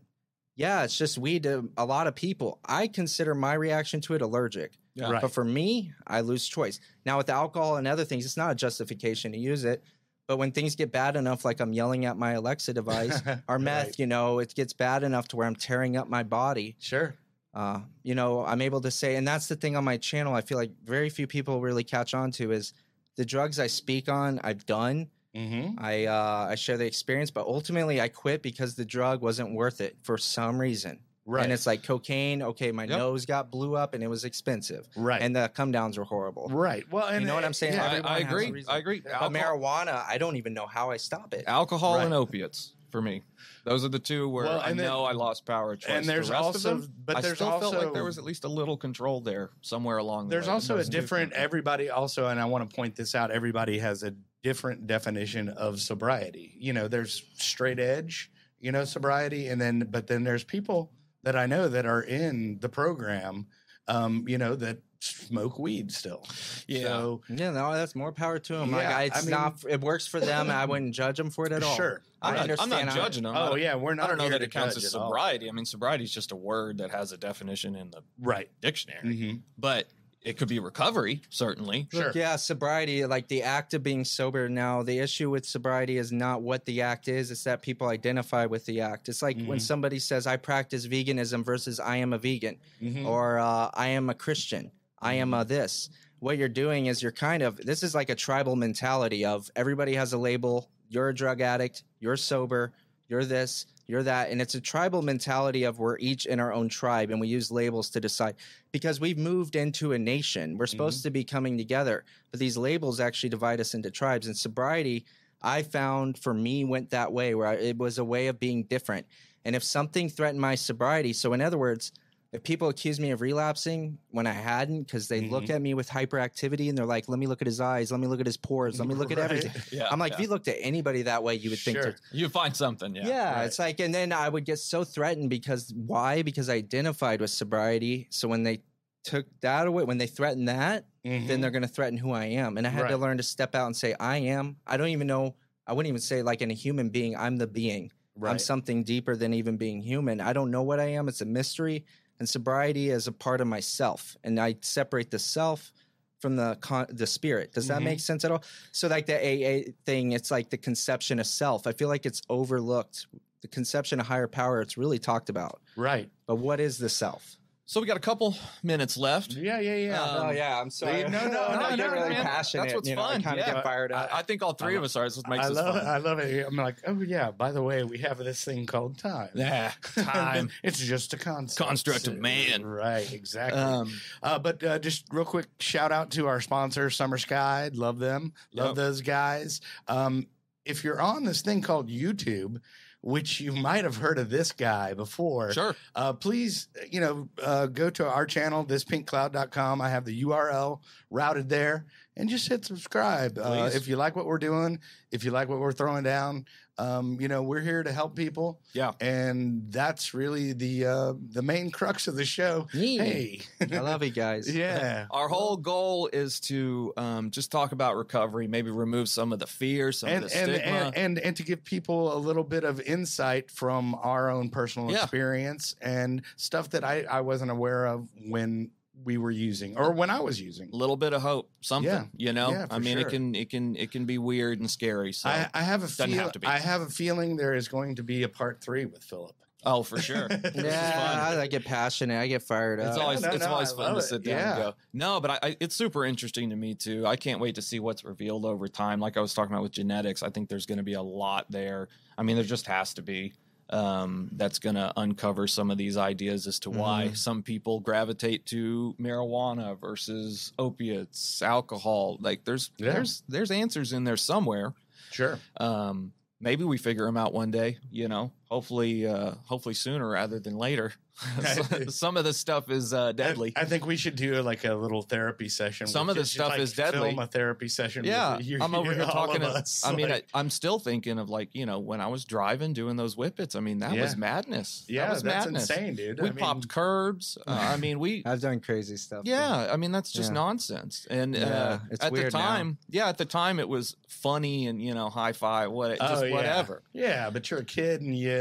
yeah, 0.57 0.83
it's 0.85 0.99
just 0.99 1.17
weed 1.17 1.45
to 1.45 1.71
a 1.79 1.87
lot 1.87 2.07
of 2.07 2.15
people. 2.15 2.59
I 2.67 2.87
consider 2.87 3.35
my 3.35 3.55
reaction 3.55 4.03
to 4.03 4.15
it 4.15 4.21
allergic. 4.21 4.73
Yeah. 4.95 5.11
Right. 5.11 5.23
But 5.23 5.33
for 5.33 5.45
me, 5.45 5.93
I 6.07 6.21
lose 6.21 6.47
choice. 6.47 6.81
Now 7.07 7.17
with 7.17 7.31
alcohol 7.31 7.77
and 7.79 7.87
other 7.89 8.05
things, 8.05 8.27
it's 8.27 8.37
not 8.37 8.51
a 8.51 8.55
justification 8.55 9.33
to 9.33 9.39
use 9.39 9.65
it. 9.65 9.83
But 10.31 10.37
when 10.37 10.53
things 10.53 10.77
get 10.77 10.93
bad 10.93 11.17
enough, 11.17 11.45
like 11.45 11.59
I'm 11.59 11.73
yelling 11.73 12.05
at 12.05 12.17
my 12.17 12.35
Alexa 12.35 12.73
device, 12.73 13.21
or 13.49 13.59
meth, 13.59 13.87
Right. 13.87 13.99
you 13.99 14.07
know, 14.07 14.39
it 14.39 14.55
gets 14.55 14.73
bad 14.73 15.03
enough 15.03 15.27
to 15.29 15.37
where 15.37 15.45
I'm 15.45 15.57
tearing 15.57 15.97
up 15.97 16.09
my 16.09 16.23
body. 16.23 16.77
Sure. 16.79 17.17
Uh, 17.53 17.81
you 18.05 18.15
know, 18.15 18.45
I'm 18.47 18.63
able 18.63 18.81
to 18.83 18.93
say, 18.93 19.17
and 19.17 19.27
that's 19.27 19.49
the 19.49 19.57
thing 19.57 19.75
on 19.75 19.83
my 19.83 19.97
channel. 19.97 20.33
I 20.33 20.43
feel 20.43 20.57
like 20.57 20.71
very 20.85 21.11
few 21.11 21.27
people 21.27 21.61
really 21.61 21.83
catch 21.83 22.15
on 22.15 22.31
to 22.39 22.53
is 22.53 22.73
the 23.17 23.25
drugs 23.25 23.59
I 23.59 23.67
speak 23.67 24.09
on. 24.09 24.39
I've 24.45 24.65
done. 24.67 25.09
Mm-hmm. 25.35 25.81
I 25.85 26.05
uh, 26.07 26.47
I 26.51 26.55
share 26.55 26.77
the 26.77 26.87
experience, 26.87 27.33
but 27.33 27.47
ultimately 27.49 28.01
I 28.01 28.07
quit 28.07 28.41
because 28.41 28.77
the 28.77 28.85
drug 28.85 29.23
wasn't 29.23 29.53
worth 29.53 29.81
it 29.81 29.97
for 30.03 30.17
some 30.17 30.61
reason. 30.61 31.01
Right. 31.27 31.45
And 31.45 31.53
it's 31.53 31.67
like 31.67 31.83
cocaine. 31.83 32.43
Okay, 32.43 32.73
my 32.73 32.85
Yep. 32.85 32.99
nose 32.99 33.27
got 33.27 33.51
blew 33.51 33.77
up 33.77 33.95
and 33.95 34.03
it 34.03 34.09
was 34.09 34.25
expensive, 34.25 34.89
right. 34.97 35.21
and 35.23 35.37
the 35.37 35.49
come 35.55 35.71
downs 35.71 35.97
were 35.99 36.05
horrible. 36.05 36.49
right. 36.49 36.85
Well, 36.91 37.07
and 37.07 37.21
You 37.21 37.27
know 37.29 37.35
what 37.35 37.45
I'm 37.45 37.53
saying? 37.53 37.75
Yeah, 37.75 38.01
I, 38.05 38.17
I 38.17 38.19
agree. 38.19 38.65
I 38.69 38.79
agree. 38.79 39.01
But 39.01 39.13
Alcohol, 39.13 39.31
marijuana, 39.31 40.05
I 40.09 40.19
don't 40.19 40.37
even 40.37 40.55
know 40.55 40.67
how 40.67 40.91
I 40.91 40.97
stop 40.97 41.35
it. 41.35 41.45
alcohol 41.47 41.99
and 42.01 42.13
opiates 42.15 42.73
for 42.91 43.01
me. 43.01 43.23
Those 43.65 43.85
are 43.85 43.89
the 43.89 44.01
two 44.01 44.29
where 44.29 44.47
Well, 44.47 44.61
I 44.61 44.69
then- 44.73 44.79
know 44.79 45.05
I 45.05 45.13
lost 45.13 45.47
power 45.47 45.75
of 45.75 45.81
choice. 45.81 45.91
and 45.91 46.07
there's 46.09 46.27
the 46.29 46.33
rest 46.33 46.45
also, 46.45 46.73
of 46.73 46.81
them, 46.83 46.93
but 47.05 47.17
I 47.19 47.21
there's 47.21 47.35
still 47.37 47.49
also 47.49 47.71
felt 47.71 47.85
like 47.85 47.93
there 47.95 48.03
was 48.05 48.19
at 48.19 48.25
least 48.25 48.43
a 48.45 48.49
little 48.49 48.77
control 48.77 49.21
there 49.21 49.51
somewhere 49.61 49.99
along 49.99 50.27
the 50.29 50.35
there's 50.35 50.47
way. 50.49 50.55
also 50.55 50.79
a 50.79 50.85
different 50.85 51.33
everybody 51.35 51.89
also 51.91 52.27
and 52.27 52.41
i 52.41 52.45
want 52.47 52.69
to 52.69 52.75
point 52.75 52.97
this 52.97 53.15
out 53.15 53.31
everybody 53.31 53.79
has 53.79 54.03
a 54.03 54.13
different 54.43 54.87
definition 54.89 55.49
of 55.51 55.79
sobriety 55.81 56.55
you 56.59 56.73
know 56.73 56.89
there's 56.89 57.23
straight 57.35 57.79
edge 57.79 58.33
you 58.59 58.73
know 58.73 58.83
sobriety 58.85 59.47
and 59.49 59.61
then 59.61 59.87
but 59.91 60.09
then 60.09 60.25
there's 60.25 60.43
people 60.43 60.91
that 61.23 61.37
i 61.37 61.47
know 61.47 61.69
that 61.69 61.87
are 61.87 62.03
in 62.03 62.59
the 62.61 62.69
program 62.69 63.47
um 63.89 64.25
you 64.29 64.39
know 64.39 64.55
that 64.55 64.79
smoke 65.03 65.59
weed 65.59 65.91
still 65.91 66.27
Yeah. 66.67 66.83
so 66.83 67.23
Yeah, 67.31 67.53
no, 67.53 67.73
that's 67.73 67.95
more 67.95 68.13
power 68.13 68.39
to 68.39 68.53
them. 68.53 68.71
like, 68.71 68.83
Yeah, 68.83 68.97
I, 68.99 69.01
I 69.01 69.05
it's 69.05 69.23
mean- 69.23 69.31
not. 69.31 69.65
It 69.67 69.81
works 69.81 70.07
for 70.07 70.21
them. 70.21 70.51
I 70.51 70.67
wouldn't 70.67 70.95
judge 70.95 71.17
them 71.17 71.31
for 71.31 71.47
it 71.47 71.53
at 71.53 71.63
all. 71.63 71.75
sure 71.75 72.03
I'm 72.21 72.35
I 72.35 72.37
not, 72.37 72.45
I'm 72.45 72.51
understand 72.51 72.87
not 72.89 72.95
judging 72.97 73.23
them. 73.23 73.35
Oh 73.35 73.55
yeah 73.55 73.77
we're 73.77 73.95
not. 73.95 74.05
I 74.05 74.09
don't 74.09 74.19
know 74.19 74.29
that 74.29 74.43
it 74.43 74.51
counts 74.51 74.77
as 74.77 74.91
sobriety. 74.91 75.49
I 75.49 75.53
mean, 75.53 75.65
sobriety 75.65 76.05
is 76.05 76.13
just 76.13 76.33
a 76.33 76.37
word 76.37 76.77
that 76.79 76.91
has 76.91 77.13
a 77.13 77.17
definition 77.17 77.77
in 77.77 77.91
the 77.91 78.03
right 78.21 78.51
dictionary, 78.61 79.17
hmm 79.17 79.37
but 79.57 79.89
it 80.23 80.37
could 80.37 80.49
be 80.49 80.59
recovery, 80.59 81.23
certainly. 81.31 81.89
Sure. 81.93 82.07
Look, 82.07 82.15
yeah, 82.15 82.37
sobriety, 82.37 83.05
like 83.07 83.29
the 83.29 83.43
act 83.43 83.75
of 83.75 83.83
being 83.83 84.05
sober. 84.05 84.49
Now, 84.49 84.83
the 84.83 84.99
issue 84.99 85.31
with 85.31 85.47
sobriety 85.47 85.97
is 85.97 86.13
not 86.13 86.43
what 86.43 86.65
the 86.67 86.83
act 86.83 87.09
is; 87.09 87.31
it's 87.31 87.45
that 87.45 87.63
people 87.63 87.89
identify 87.89 88.47
with 88.47 88.67
the 88.67 88.81
act. 88.83 89.09
It's 89.09 89.23
like 89.23 89.41
when 89.45 89.59
Mhm. 89.59 89.63
somebody 89.63 89.99
says, 89.99 90.27
"I 90.27 90.37
practice 90.37 90.87
veganism" 90.87 91.45
versus 91.45 91.81
"I 91.81 91.97
am 91.97 92.13
a 92.13 92.19
vegan," 92.19 92.59
hmm 92.79 93.07
or 93.07 93.39
uh, 93.39 93.71
"I 93.75 93.89
am 93.89 94.11
a 94.11 94.15
Christian," 94.15 94.73
"I 95.01 95.15
am 95.15 95.33
a 95.35 95.45
this." 95.45 95.89
What 96.19 96.37
you're 96.37 96.51
doing 96.51 96.87
is 96.87 97.03
you're 97.03 97.13
kind 97.13 97.43
of 97.43 97.57
this 97.57 97.83
is 97.83 97.95
like 97.95 98.11
a 98.11 98.15
tribal 98.15 98.57
mentality 98.57 99.25
of 99.25 99.51
everybody 99.57 99.95
has 99.95 100.13
a 100.13 100.19
label. 100.19 100.71
You're 100.89 101.09
a 101.09 101.15
drug 101.15 101.41
addict. 101.41 101.85
You're 101.99 102.19
sober. 102.19 102.75
You're 103.09 103.25
this. 103.25 103.67
You're 103.91 104.05
that, 104.05 104.31
and 104.31 104.41
it's 104.41 104.55
a 104.55 104.61
tribal 104.61 105.03
mentality 105.03 105.65
of 105.65 105.81
we're 105.81 105.99
each 105.99 106.27
in 106.27 106.39
our 106.39 106.53
own 106.53 106.69
tribe, 106.69 107.11
and 107.11 107.21
we 107.21 107.27
use 107.27 107.51
labels 107.51 107.91
to 107.91 108.01
decide 108.01 108.37
because 108.71 109.01
we've 109.01 109.19
moved 109.19 109.57
into 109.57 109.93
a 109.93 109.99
nation. 109.99 110.57
We're 110.57 110.67
supposed 110.67 111.01
mm-hmm. 111.01 111.09
to 111.09 111.11
be 111.11 111.25
coming 111.25 111.59
together, 111.59 112.05
but 112.31 112.39
these 112.39 112.57
labels 112.57 113.01
actually 113.01 113.31
divide 113.31 113.59
us 113.59 113.75
into 113.75 113.91
tribes. 113.91 114.29
And 114.29 114.37
sobriety, 114.37 115.05
I 115.43 115.63
found 115.63 116.19
for 116.19 116.33
me 116.33 116.65
went 116.65 116.91
that 116.91 117.13
way, 117.13 117.35
where 117.35 117.49
I, 117.49 117.55
it 117.55 117.79
was 117.79 117.99
a 117.99 118.05
way 118.05 118.29
of 118.29 118.39
being 118.39 118.63
different. 118.63 119.07
And 119.45 119.57
if 119.57 119.65
something 119.65 120.09
threatened 120.09 120.41
my 120.41 120.55
sobriety, 120.55 121.13
so 121.13 121.33
in 121.33 121.41
other 121.41 121.59
words, 121.59 121.91
if 122.33 122.45
people 122.45 122.69
accuse 122.69 123.01
me 123.01 123.11
of 123.11 123.21
relapsing 123.21 123.99
when 124.11 124.27
I 124.27 124.33
hadn't, 124.33 124.85
because 124.85 125.09
they 125.09 125.23
look 125.23 125.45
mm-hmm. 125.45 125.53
at 125.53 125.63
me 125.63 125.75
with 125.75 125.89
hyperactivity 125.89 126.69
and 126.69 126.79
they're 126.79 126.87
like, 126.87 127.09
"Let 127.09 127.19
me 127.19 127.27
look 127.27 127.43
at 127.43 127.47
his 127.47 127.61
eyes, 127.61 127.91
let 127.91 127.99
me 127.99 128.07
look 128.07 128.21
at 128.21 128.27
his 128.27 128.37
pores, 128.37 128.79
let 128.79 128.87
me 128.87 128.95
look 128.95 129.11
at 129.11 129.19
everything." 129.27 129.51
Yeah, 129.73 129.89
I'm 129.91 129.99
like, 129.99 130.13
yeah. 130.13 130.17
if 130.17 130.23
you 130.23 130.29
looked 130.29 130.47
at 130.47 130.57
anybody 130.61 131.03
that 131.03 131.25
way, 131.25 131.35
you 131.35 131.51
would 131.51 131.59
think 131.59 131.77
Sure. 131.77 131.83
they're 131.83 131.97
you 132.13 132.29
find 132.29 132.57
something. 132.57 132.95
Yeah, 132.95 133.09
yeah, 133.09 133.35
right. 133.35 133.45
it's 133.47 133.59
like, 133.59 133.81
and 133.81 133.93
then 133.93 134.13
I 134.13 134.29
would 134.29 134.45
get 134.45 134.61
so 134.61 134.85
threatened 134.85 135.29
because 135.29 135.73
why? 135.75 136.23
Because 136.23 136.49
I 136.49 136.55
identified 136.55 137.21
with 137.21 137.31
sobriety. 137.31 138.07
So 138.11 138.29
when 138.29 138.45
they 138.45 138.63
took 139.03 139.27
that 139.41 139.67
away, 139.67 139.83
when 139.83 139.99
they 139.99 140.07
threatened 140.07 140.49
that, 140.49 140.87
then 141.03 141.23
mm-hmm. 141.23 141.41
they're 141.41 141.51
going 141.51 141.63
to 141.63 141.69
threaten 141.69 141.99
who 141.99 142.13
I 142.13 142.27
am. 142.27 142.59
And 142.59 142.67
I 142.67 142.71
had 142.71 142.89
to 142.89 142.97
learn 142.97 143.17
to 143.17 143.23
step 143.23 143.55
out 143.55 143.67
and 143.67 143.77
say, 143.77 143.95
I 143.99 144.19
am. 144.19 144.57
I 144.67 144.77
don't 144.77 144.89
even 144.89 145.07
know. 145.07 145.35
I 145.67 145.73
wouldn't 145.73 145.89
even 145.89 146.01
say 146.01 146.23
like 146.23 146.43
in 146.43 146.51
a 146.51 146.55
human 146.55 146.91
being, 146.91 147.17
I'm 147.17 147.37
the 147.37 147.47
being. 147.47 147.91
I'm 148.23 148.39
something 148.39 148.85
deeper 148.85 149.17
than 149.17 149.33
even 149.33 149.57
being 149.57 149.81
human. 149.81 150.21
I 150.21 150.33
don't 150.33 150.51
know 150.51 150.63
what 150.63 150.79
I 150.79 150.87
am. 150.87 151.09
It's 151.09 151.23
a 151.23 151.25
mystery. 151.25 151.87
And 152.21 152.29
sobriety 152.29 152.91
is 152.91 153.07
a 153.09 153.13
part 153.13 153.41
of 153.41 153.47
myself. 153.49 154.17
And 154.23 154.39
I 154.39 154.55
separate 154.61 155.11
the 155.11 155.19
self 155.19 155.73
from 156.21 156.37
the 156.37 156.59
con- 156.61 156.87
the 156.91 157.07
spirit. 157.07 157.53
Does 157.55 157.67
that 157.69 157.81
Mhm. 157.81 157.85
make 157.85 158.01
sense 158.01 158.27
at 158.27 158.31
all? 158.31 158.45
So 158.73 158.89
like 158.89 159.07
the 159.07 159.15
AA 159.17 159.73
thing, 159.87 160.13
it's 160.13 160.31
like 160.31 160.51
the 160.51 160.59
conception 160.59 161.19
of 161.19 161.27
self. 161.27 161.67
I 161.67 161.73
feel 161.73 161.89
like 161.89 162.05
it's 162.05 162.21
overlooked. 162.29 163.07
The 163.41 163.49
conception 163.49 164.01
of 164.01 164.07
higher 164.07 164.29
power, 164.29 164.61
it's 164.61 164.77
really 164.77 164.99
talked 164.99 165.31
about. 165.31 165.63
right 165.77 166.11
But 166.27 166.35
what 166.37 166.61
is 166.61 166.77
the 166.77 166.91
self? 166.91 167.39
So 167.71 167.81
we 167.81 167.87
got 167.87 167.97
a 167.97 168.01
couple 168.01 168.35
minutes 168.65 168.97
left. 168.97 169.35
yeah 169.35 169.61
yeah 169.61 169.77
yeah 169.77 170.03
Um, 170.03 170.27
oh 170.27 170.31
yeah, 170.33 170.61
I'm 170.61 170.71
sorry. 170.71 171.05
no, 171.05 171.29
no, 171.29 171.41
I 171.49 171.71
no, 171.71 171.77
get 171.77 171.87
no, 171.87 171.93
really 171.93 172.09
man. 172.09 172.25
passionate. 172.25 172.63
That's 172.65 172.75
what's 172.75 172.89
you 172.89 172.97
know, 172.97 173.03
fun. 173.03 173.21
I 173.21 173.23
kind 173.23 173.39
of 173.39 173.47
Yeah. 173.47 173.55
get 173.55 173.63
fired 173.63 173.93
up. 173.93 174.13
I, 174.13 174.19
I 174.19 174.23
think 174.23 174.43
all 174.43 174.55
three 174.55 174.75
I 174.75 174.79
of 174.79 174.83
us 174.83 174.97
are. 174.97 175.05
That's 175.05 175.19
what 175.19 175.29
makes 175.29 175.45
I 175.45 175.49
this 175.51 175.57
love 175.57 175.75
fun. 175.77 175.85
it. 175.87 175.89
I 175.89 175.97
love 175.99 176.19
it. 176.19 176.47
I'm 176.49 176.57
like, 176.57 176.79
oh 176.89 177.01
yeah. 177.01 177.31
By 177.31 177.53
the 177.53 177.63
way, 177.63 177.85
we 177.85 177.99
have 177.99 178.19
this 178.19 178.45
thing 178.45 178.67
called 178.67 178.99
time. 178.99 179.29
Yeah, 179.37 179.71
time. 179.95 180.51
it's 180.65 180.81
just 180.81 181.15
a 181.15 181.17
concept. 181.17 181.65
Construct 181.65 182.09
of 182.09 182.19
man. 182.19 182.67
Right. 182.67 183.13
Exactly. 183.13 183.61
um, 183.61 183.93
uh, 184.21 184.41
but 184.41 184.65
uh, 184.65 184.81
just 184.81 185.05
real 185.13 185.25
quick, 185.25 185.47
shout 185.61 185.93
out 185.93 186.11
to 186.11 186.27
our 186.27 186.41
sponsor, 186.41 186.91
Summer 186.91 187.19
Sky. 187.19 187.71
Love 187.73 188.01
them. 188.01 188.33
Love 188.53 188.71
Yep. 188.71 188.75
those 188.79 189.01
guys. 189.01 189.61
Um, 189.87 190.27
if 190.65 190.83
you're 190.83 191.01
on 191.01 191.23
this 191.23 191.41
thing 191.43 191.63
called 191.63 191.89
YouTube, 191.89 192.61
which 193.03 193.41
you 193.41 193.53
might 193.53 193.85
have 193.85 193.97
heard 193.97 194.19
of 194.19 194.31
this 194.31 194.53
guy 194.53 194.95
before, 194.95 195.53
sure. 195.53 195.75
uh, 195.95 196.13
please, 196.13 196.69
you 196.91 197.01
know, 197.01 197.29
uh, 197.43 197.67
go 197.67 197.89
to 197.91 198.07
our 198.07 198.27
channel, 198.27 198.65
thispinkcloud.com. 198.65 199.81
I 199.81 199.89
have 199.89 200.05
the 200.05 200.23
URL 200.23 200.81
routed 201.11 201.49
there 201.49 201.87
and 202.17 202.29
just 202.29 202.49
hit 202.49 202.65
subscribe. 202.65 203.39
Uh, 203.39 203.71
if 203.73 203.89
you 203.89 203.97
like 203.97 204.17
what 204.17 204.27
we're 204.27 204.39
doing, 204.39 204.79
if 205.11 205.25
you 205.25 205.31
like 205.31 205.49
what 205.49 205.61
we're 205.61 205.73
throwing 205.73 206.05
down, 206.05 206.45
um, 206.81 207.19
you 207.21 207.29
know, 207.29 207.43
we're 207.43 207.61
here 207.61 207.83
to 207.83 207.93
help 207.93 208.17
people. 208.17 208.59
Yeah. 208.73 208.93
And 209.01 209.65
that's 209.71 210.15
really 210.15 210.53
the, 210.55 210.87
uh, 210.87 211.13
the 211.33 211.43
main 211.43 211.71
crux 211.71 212.09
of 212.09 212.17
the 212.17 212.25
show. 212.25 212.67
Hey, 212.73 213.41
I 213.61 213.79
love 213.81 214.03
you 214.03 214.11
guys. 214.11 214.55
yeah. 214.57 215.07
Our 215.11 215.29
whole 215.29 215.57
goal 215.57 216.09
is 216.13 216.41
to 216.41 216.93
um, 216.97 217.31
just 217.31 217.53
talk 217.53 217.73
about 217.73 217.97
recovery, 217.97 218.47
maybe 218.49 218.71
remove 218.71 219.09
some 219.09 219.33
of 219.33 219.39
the 219.39 219.47
fear, 219.47 219.93
some 219.93 220.09
And 220.09 220.25
of 220.25 220.31
the 220.31 220.37
and, 220.37 220.51
stigma. 220.55 220.71
and 220.71 220.97
and 220.97 221.19
and 221.19 221.37
to 221.37 221.43
give 221.43 221.63
people 221.65 222.17
a 222.17 222.19
little 222.19 222.45
bit 222.45 222.65
of 222.65 222.81
insight 222.81 223.51
from 223.51 223.95
our 224.03 224.31
own 224.31 224.49
personal 224.49 224.91
Yeah. 224.91 225.03
experience 225.03 225.77
and 225.83 226.23
stuff 226.37 226.71
that 226.71 226.85
I, 226.85 227.05
I 227.11 227.21
wasn't 227.21 227.51
aware 227.51 227.87
of 227.87 228.09
when 228.29 228.71
we 229.05 229.17
were 229.19 229.31
using 229.31 229.77
or 229.79 229.93
when 229.93 230.11
I 230.11 230.21
was 230.21 230.41
using. 230.41 230.71
a 230.73 230.77
little 230.77 230.97
bit 230.97 231.13
of 231.13 231.23
hope, 231.23 231.51
something. 231.61 231.91
Yeah. 231.93 232.05
You 232.17 232.33
know, 232.33 232.51
Yeah, 232.51 232.67
I 232.71 232.79
mean, 232.79 232.99
sure. 232.99 233.07
it 233.07 233.11
can 233.11 233.35
it 233.35 233.51
can 233.51 233.77
it 233.77 233.91
can 233.91 234.05
be 234.05 234.19
weird 234.19 234.61
and 234.61 234.71
scary. 234.71 235.13
So, 235.13 235.29
I, 235.29 235.49
I 235.55 235.63
have 235.63 235.81
a 235.83 235.87
doesn't 235.87 236.11
feel, 236.11 236.19
have. 236.19 236.33
I 236.45 236.59
have 236.59 236.83
a 236.83 236.89
feeling 236.89 237.37
there 237.37 237.55
is 237.55 237.69
going 237.69 237.97
to 237.97 238.03
be 238.03 238.23
a 238.23 238.29
part 238.29 238.63
three 238.63 238.85
with 238.85 239.03
Philip. 239.03 239.35
oh, 239.65 239.83
for 239.83 240.01
sure. 240.01 240.27
Yeah. 240.55 241.27
I, 241.37 241.41
I 241.43 241.47
get 241.47 241.65
passionate. 241.65 242.19
I 242.21 242.27
get 242.27 242.43
fired 242.43 242.81
up. 242.81 242.89
It's 242.89 242.99
always 242.99 243.21
no, 243.23 243.29
it's 243.31 243.45
no, 243.45 243.53
always 243.53 243.73
I 243.73 243.77
fun 243.77 243.85
love 243.87 243.95
to 243.95 243.99
it. 243.99 244.03
sit 244.09 244.23
down 244.25 244.39
Yeah. 244.39 244.55
and 244.55 244.63
go. 244.63 244.75
No, 244.95 245.21
but 245.21 245.31
I, 245.33 245.39
I, 245.49 245.57
it's 245.61 245.75
super 245.77 246.05
interesting 246.05 246.51
to 246.51 246.57
me 246.57 246.75
too. 246.75 247.07
I 247.07 247.17
can't 247.17 247.41
wait 247.41 247.55
to 247.57 247.63
see 247.63 247.79
what's 247.81 248.05
revealed 248.05 248.45
over 248.47 248.69
time. 248.69 249.01
Like 249.01 249.17
I 249.17 249.21
was 249.21 249.35
talking 249.35 249.53
about 249.53 249.63
with 249.63 249.73
genetics, 249.73 250.23
I 250.23 250.31
think 250.31 250.49
there's 250.49 250.67
going 250.67 250.79
to 250.79 250.85
be 250.85 250.95
a 250.95 251.03
lot 251.03 251.47
there. 251.51 251.89
I 252.17 252.23
mean, 252.23 252.37
there 252.37 252.45
just 252.45 252.67
has 252.67 252.95
to 252.95 253.03
be. 253.03 253.33
Um, 253.73 254.29
that's 254.33 254.59
going 254.59 254.75
to 254.75 254.93
uncover 254.97 255.47
some 255.47 255.71
of 255.71 255.79
these 255.79 255.97
ideas 255.97 256.47
as 256.49 256.59
to 256.61 256.71
why 256.71 257.05
Mm-hmm. 257.07 257.15
some 257.15 257.43
people 257.43 257.79
gravitate 257.81 258.45
to 258.47 258.95
marijuana 259.01 259.79
versus 259.81 260.53
opiates, 260.59 261.41
alcohol. 261.41 262.19
Like 262.21 262.45
there's 262.45 262.71
Yeah. 262.79 262.93
there's 262.95 263.23
there's 263.29 263.51
answers 263.51 263.93
in 263.93 264.05
there 264.05 264.17
somewhere. 264.17 264.75
Sure. 265.13 265.39
Um, 265.59 266.13
maybe 266.41 266.65
we 266.65 266.79
figure 266.79 267.05
them 267.05 267.17
out 267.17 267.33
one 267.33 267.51
day. 267.53 267.79
You 267.93 268.09
know, 268.09 268.33
hopefully, 268.51 269.07
uh, 269.07 269.33
hopefully 269.45 269.75
sooner 269.75 270.09
rather 270.11 270.39
than 270.41 270.57
later. 270.57 270.93
Some 271.89 272.17
of 272.17 272.25
the 272.25 272.33
stuff 272.33 272.71
is 272.71 272.95
uh, 272.95 273.13
deadly. 273.13 273.53
I, 273.55 273.61
I 273.63 273.65
think 273.67 273.85
we 273.85 273.97
should 273.99 274.17
do 274.17 274.41
like 274.41 274.65
a 274.65 274.73
little 274.75 275.03
therapy 275.03 275.51
session. 275.51 275.87
Some 275.87 276.09
of 276.09 276.17
the 276.17 276.25
stuff 276.25 276.51
like, 276.51 276.61
is 276.61 276.73
deadly. 276.73 277.11
Film 277.11 277.19
a 277.19 277.27
therapy 277.27 277.69
session. 277.69 278.05
yeah, 278.05 278.39
with 278.39 278.47
you, 278.47 278.59
I'm 278.61 278.75
over 278.75 278.95
here 278.95 279.05
talking. 279.05 279.43
of 279.43 279.53
To, 279.53 279.59
us, 279.59 279.85
I 279.85 279.95
mean, 279.95 280.09
like- 280.09 280.27
I, 280.33 280.39
I'm 280.41 280.49
still 280.49 280.79
thinking 280.79 281.19
of 281.19 281.29
like 281.29 281.51
you 281.55 281.67
know 281.67 281.79
when 281.79 282.01
I 282.01 282.07
was 282.07 282.25
driving 282.25 282.73
doing 282.73 282.97
those 282.97 283.17
whippets. 283.17 283.55
I 283.55 283.61
mean, 283.61 283.79
that 283.81 283.93
was 283.95 284.17
madness. 284.17 284.87
yeah, 284.89 285.07
that 285.07 285.13
was 285.13 285.23
that's 285.23 285.45
madness. 285.47 285.71
insane, 285.71 285.95
dude. 285.95 286.21
We 286.23 286.29
I 286.29 286.31
mean, 286.31 286.39
popped 286.39 286.69
curbs. 286.69 287.37
Uh, 287.47 287.51
I 287.51 287.77
mean, 287.77 287.99
we 287.99 288.23
I've 288.25 288.41
done 288.41 288.61
crazy 288.61 288.97
stuff. 288.97 289.25
too. 289.25 289.31
Yeah, 289.31 289.69
I 289.71 289.77
mean 289.77 289.93
that's 289.93 290.13
just 290.13 290.31
Yeah. 290.31 290.35
nonsense. 290.35 291.07
And 291.11 291.35
Yeah, 291.35 291.45
uh, 291.45 291.79
it's 291.91 292.03
at 292.03 292.13
the 292.15 292.19
weird 292.19 292.33
now. 292.33 292.41
time, 292.41 292.79
yeah, 292.89 293.09
at 293.11 293.19
the 293.19 293.27
time 293.27 293.61
it 293.61 293.69
was 293.69 293.95
funny 294.09 294.69
and 294.69 294.81
you 294.83 294.95
know 294.95 295.11
high 295.11 295.33
five, 295.33 295.71
what 295.71 295.99
just 295.99 296.23
Oh, 296.23 296.25
yeah. 296.25 296.35
whatever. 296.35 296.83
Yeah, 296.95 297.29
but 297.29 297.51
you're 297.51 297.61
a 297.61 297.65
kid, 297.65 298.01
and 298.01 298.17
you. 298.17 298.40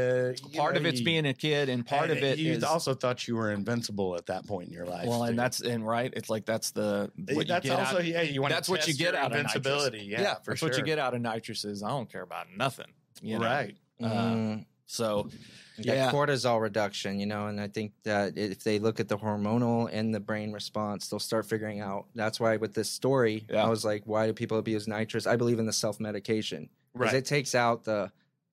You 0.50 0.58
Part 0.58 0.74
know, 0.74 0.80
of 0.80 0.86
it's 0.86 1.00
you- 1.00 1.04
being 1.04 1.26
a 1.26 1.34
kid, 1.34 1.68
and 1.68 1.86
part 1.86 2.10
of 2.10 2.16
and 2.18 2.26
it 2.26 2.38
you 2.38 2.52
is 2.52 2.64
also 2.64 2.94
thought 2.94 3.26
you 3.28 3.36
were 3.36 3.52
invincible 3.52 4.16
at 4.16 4.26
that 4.26 4.46
point 4.46 4.68
in 4.68 4.72
your 4.74 4.86
life. 4.86 5.06
well, 5.08 5.24
and 5.24 5.38
that's 5.38 5.60
and 5.60 5.86
right. 5.86 6.12
It's 6.16 6.30
like 6.30 6.44
that's 6.44 6.70
the 6.70 7.10
what 7.32 7.46
that's 7.48 7.64
you 7.64 7.70
get 7.72 7.80
also 7.80 7.96
out. 7.98 8.04
yeah. 8.04 8.22
You 8.22 8.40
want 8.42 8.52
That's 8.54 8.68
what 8.68 8.86
you 8.88 8.94
get 8.94 9.14
out 9.14 9.26
of 9.32 9.38
nitrous. 9.38 9.54
invincibility. 9.56 10.04
Yeah, 10.06 10.20
Yeah, 10.22 10.34
for 10.36 10.50
that's 10.52 10.60
sure. 10.60 10.68
what 10.70 10.78
you 10.78 10.84
get 10.84 10.98
out 10.98 11.14
of 11.14 11.20
nitrous 11.20 11.64
is 11.64 11.82
I 11.82 11.88
don't 11.88 12.10
care 12.10 12.22
about 12.22 12.46
nothing. 12.56 12.92
You 13.22 13.38
know? 13.38 13.44
Right. 13.46 13.76
Uh, 14.02 14.06
Mm, 14.06 14.64
So 14.86 15.28
that 15.76 15.86
yeah, 15.86 16.10
cortisol 16.10 16.60
reduction, 16.60 17.20
you 17.20 17.26
know, 17.26 17.46
and 17.46 17.60
I 17.60 17.68
think 17.68 17.92
that 18.02 18.36
if 18.36 18.64
they 18.64 18.78
look 18.80 18.98
at 18.98 19.08
the 19.08 19.16
hormonal 19.16 19.88
and 19.92 20.12
the 20.14 20.18
brain 20.20 20.52
response, 20.52 21.08
they'll 21.08 21.20
start 21.20 21.46
figuring 21.46 21.80
out. 21.80 22.06
That's 22.14 22.40
why 22.40 22.56
with 22.56 22.74
this 22.74 22.90
story, 22.90 23.46
Yeah. 23.48 23.64
I 23.64 23.68
was 23.68 23.84
like, 23.84 24.02
why 24.06 24.26
do 24.26 24.32
people 24.32 24.58
abuse 24.58 24.88
nitrous? 24.88 25.26
I 25.28 25.36
believe 25.36 25.58
in 25.60 25.66
the 25.66 25.72
self 25.72 26.00
medication 26.00 26.68
because 26.92 27.12
Right. 27.12 27.18
it 27.18 27.24
takes 27.24 27.54
out 27.54 27.84
the 27.84 28.10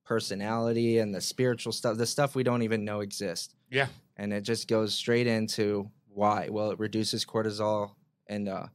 personality 0.07 0.99
and 0.99 1.13
the 1.13 1.21
spiritual 1.21 1.71
stuff, 1.73 1.97
the 1.97 2.05
stuff 2.05 2.33
we 2.35 2.43
don't 2.43 2.61
even 2.63 2.83
know 2.85 3.01
exists. 3.01 3.53
Yeah. 3.69 3.87
and 4.15 4.31
it 4.33 4.41
just 4.41 4.67
goes 4.69 4.93
straight 4.93 5.27
into 5.27 5.91
why. 6.07 6.47
Well, 6.49 6.71
it 6.71 6.79
reduces 6.79 7.25
cortisol 7.25 7.91
and 8.27 8.47
uh, 8.49 8.67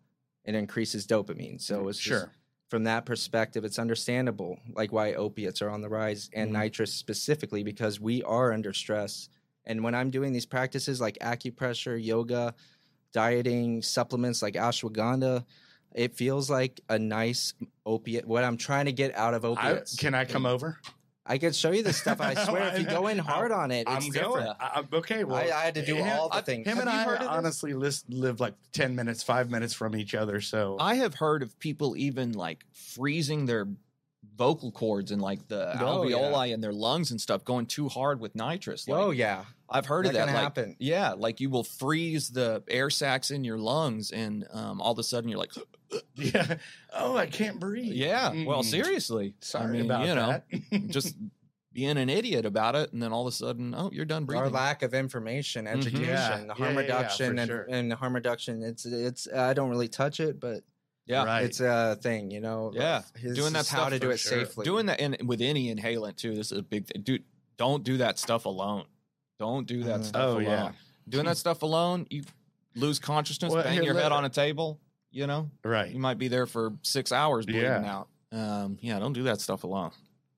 it 0.44 0.54
increases 0.54 1.06
dopamine. 1.06 1.60
So 1.60 1.88
it's 1.88 1.98
just- 1.98 2.20
sure. 2.24 2.32
from 2.68 2.84
that 2.84 3.04
perspective, 3.06 3.64
it's 3.64 3.78
understandable, 3.78 4.58
like 4.74 4.92
why 4.92 5.14
opiates 5.14 5.60
are 5.62 5.68
on 5.70 5.80
the 5.80 5.88
rise 5.88 6.30
and 6.34 6.50
Mhm. 6.50 6.58
nitrous 6.60 6.92
specifically, 6.92 7.62
because 7.64 7.98
we 8.00 8.22
are 8.22 8.52
under 8.52 8.72
stress. 8.72 9.28
And 9.64 9.82
when 9.82 9.94
I'm 9.94 10.10
doing 10.10 10.32
these 10.32 10.46
practices 10.46 11.00
like 11.00 11.18
acupressure, 11.20 12.02
yoga, 12.02 12.54
dieting, 13.12 13.82
supplements 13.82 14.42
like 14.42 14.54
ashwagandha, 14.54 15.44
it 15.94 16.14
feels 16.14 16.48
like 16.50 16.80
a 16.88 16.98
nice 16.98 17.52
opiate. 17.84 18.26
What 18.26 18.44
I'm 18.44 18.56
trying 18.56 18.86
to 18.86 18.92
get 18.92 19.14
out 19.14 19.34
of 19.34 19.44
I, 19.44 19.48
opiates. 19.48 19.96
can 19.96 20.14
I 20.14 20.24
come 20.24 20.46
over? 20.46 20.78
I 21.24 21.38
can 21.38 21.52
show 21.52 21.70
you 21.70 21.82
this 21.82 21.98
stuff. 21.98 22.20
I 22.20 22.34
swear, 22.46 22.72
if 22.74 22.80
you 22.80 22.84
go 22.84 23.06
in 23.06 23.18
hard 23.18 23.52
on 23.52 23.70
it, 23.70 23.86
it's 23.88 23.90
I'm 23.90 24.10
different. 24.12 24.34
going. 24.34 24.46
I, 24.58 24.66
I'm- 24.74 24.88
okay, 24.92 25.24
well, 25.24 25.36
I, 25.36 25.42
I 25.56 25.64
had 25.64 25.74
to 25.76 25.84
do 25.86 25.94
him- 25.96 26.18
all 26.18 26.28
the 26.28 26.36
I- 26.36 26.40
things. 26.42 26.66
Him 26.66 26.78
Have 26.78 26.86
and 26.86 26.90
I 26.90 27.04
heard 27.04 27.14
of 27.16 27.20
this? 27.20 27.28
honestly 27.28 27.74
list, 27.74 28.08
live 28.10 28.40
like 28.40 28.54
ten 28.72 28.96
minutes, 28.96 29.22
five 29.22 29.50
minutes 29.50 29.72
from 29.74 29.94
each 29.94 30.14
other. 30.14 30.40
So 30.40 30.76
I 30.80 30.96
have 30.96 31.14
heard 31.14 31.42
of 31.42 31.58
people 31.58 31.96
even 31.96 32.32
like 32.32 32.64
freezing 32.72 33.46
their 33.46 33.68
vocal 34.36 34.72
cords 34.72 35.10
and 35.10 35.20
like 35.20 35.46
the 35.48 35.80
Oh, 35.80 36.04
yeah. 36.08 36.16
alveoli 36.16 36.52
in 36.52 36.60
their 36.60 36.72
lungs 36.72 37.10
and 37.10 37.20
stuff 37.20 37.44
going 37.44 37.66
too 37.66 37.88
hard 37.88 38.18
with 38.20 38.34
nitrous. 38.34 38.88
Like, 38.88 38.98
oh 39.00 39.10
yeah, 39.10 39.44
I've 39.68 39.86
heard 39.86 40.06
of 40.06 40.12
that 40.12 40.18
that. 40.18 40.24
can 40.26 40.34
like, 40.34 40.42
happen. 40.42 40.76
Yeah, 40.78 41.12
like 41.12 41.38
you 41.40 41.50
will 41.50 41.64
freeze 41.64 42.30
the 42.30 42.62
air 42.68 42.88
sacs 42.90 43.30
in 43.30 43.44
your 43.44 43.58
lungs, 43.58 44.10
and 44.10 44.44
um, 44.52 44.80
all 44.80 44.92
of 44.92 44.98
a 44.98 45.02
sudden 45.02 45.28
you're 45.28 45.38
like, 45.38 45.52
yeah. 46.16 46.56
Oh, 46.94 47.16
I 47.16 47.26
can't 47.26 47.58
breathe. 47.60 47.92
yeah. 47.92 48.28
Well, 48.44 48.62
Mm. 48.62 48.64
seriously, 48.64 49.34
Sorry 49.40 49.64
I 49.64 49.68
mean, 49.68 49.84
about 49.86 50.06
you 50.06 50.14
know, 50.14 50.42
that. 50.70 50.88
just 50.88 51.16
being 51.72 51.96
an 51.96 52.08
idiot 52.10 52.44
about 52.44 52.74
it, 52.76 52.92
and 52.92 53.02
then 53.02 53.12
all 53.12 53.22
of 53.26 53.32
a 53.32 53.36
sudden, 53.36 53.74
oh, 53.74 53.90
you're 53.92 54.04
done 54.04 54.24
breathing. 54.24 54.44
Our 54.44 54.50
lack 54.50 54.82
of 54.82 54.92
information, 54.94 55.64
Mhm. 55.66 55.76
education, 55.78 56.04
Yeah. 56.04 56.36
the 56.38 56.46
Yeah, 56.46 56.54
harm 56.54 56.60
yeah, 56.60 56.68
yeah, 56.68 56.76
reduction, 56.80 57.34
for 57.36 57.40
and, 57.40 57.48
sure. 57.48 57.66
and 57.70 57.90
the 57.90 57.96
harm 57.96 58.14
reduction. 58.14 58.62
It's 58.62 58.84
it's. 58.86 59.26
I 59.32 59.54
don't 59.54 59.70
really 59.70 59.88
touch 59.88 60.20
it, 60.20 60.38
but 60.38 60.64
yeah, 61.06 61.24
Right. 61.24 61.44
it's 61.44 61.60
a 61.60 61.98
thing, 62.02 62.30
you 62.30 62.40
know. 62.40 62.72
Yeah. 62.74 63.02
His- 63.16 63.36
Doing 63.36 63.52
that 63.54 63.66
how 63.68 63.88
to 63.88 63.98
do 63.98 64.10
it 64.10 64.18
sure. 64.18 64.40
safely. 64.44 64.64
doing 64.64 64.86
that 64.86 65.00
in, 65.00 65.16
with 65.26 65.40
any 65.40 65.74
inhalant 65.74 66.16
too. 66.16 66.34
This 66.34 66.52
is 66.52 66.58
a 66.58 66.62
big 66.62 66.86
thing, 66.86 67.02
dude. 67.02 67.24
Don't 67.56 67.82
do 67.84 67.96
that 67.98 68.18
stuff 68.18 68.44
alone. 68.44 68.84
Don't 69.38 69.66
do 69.66 69.82
that 69.84 70.00
Mhm. 70.00 70.04
stuff 70.04 70.22
Oh, 70.22 70.32
alone. 70.34 70.42
yeah. 70.44 70.72
Doing 71.08 71.24
that 71.26 71.36
stuff 71.36 71.62
alone, 71.62 72.06
you 72.10 72.22
lose 72.76 72.98
consciousness, 72.98 73.52
Well, 73.52 73.64
bang 73.64 73.74
here, 73.74 73.82
your 73.82 73.94
head 73.94 74.12
on 74.12 74.24
a 74.24 74.28
table. 74.28 74.78
You 75.12 75.26
know, 75.26 75.50
right. 75.64 75.90
you 75.90 75.98
might 75.98 76.18
be 76.18 76.28
there 76.28 76.46
for 76.46 76.72
six 76.82 77.12
hours 77.12 77.44
bleeding 77.46 77.62
Yeah. 77.64 77.84
out. 77.98 78.08
Um, 78.32 78.78
yeah, 78.80 78.98
don't 78.98 79.12
do 79.12 79.24
that 79.24 79.40
stuff 79.40 79.62
alone. 79.64 79.90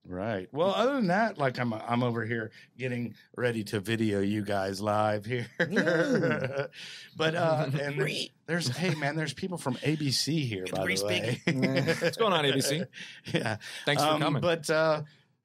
Right. 0.07 0.47
Well, 0.51 0.71
other 0.75 0.93
than 0.95 1.07
that, 1.07 1.39
like 1.39 1.57
I'm 1.57 1.73
I'm 1.73 2.03
over 2.03 2.23
here 2.25 2.51
getting 2.77 3.15
ready 3.35 3.63
to 3.65 3.79
video 3.79 4.19
you 4.21 4.43
guys 4.43 4.79
live 4.79 5.25
here. 5.25 5.47
Yeah. 5.67 6.67
but 7.17 7.33
uh 7.33 7.69
and 7.81 8.07
there's 8.45 8.67
hey 8.67 8.93
man, 8.95 9.15
there's 9.15 9.33
people 9.33 9.57
from 9.57 9.75
ABC 9.77 10.45
here 10.47 10.65
by 10.71 10.85
the 10.85 11.03
way. 11.05 11.41
What's 12.01 12.17
going 12.17 12.33
on, 12.33 12.43
ABC? 12.45 12.85
yeah. 13.33 13.57
Thanks 13.85 14.03
for 14.03 14.09
Um, 14.09 14.21
coming. 14.21 14.41
But 14.41 14.69
uh 14.69 15.01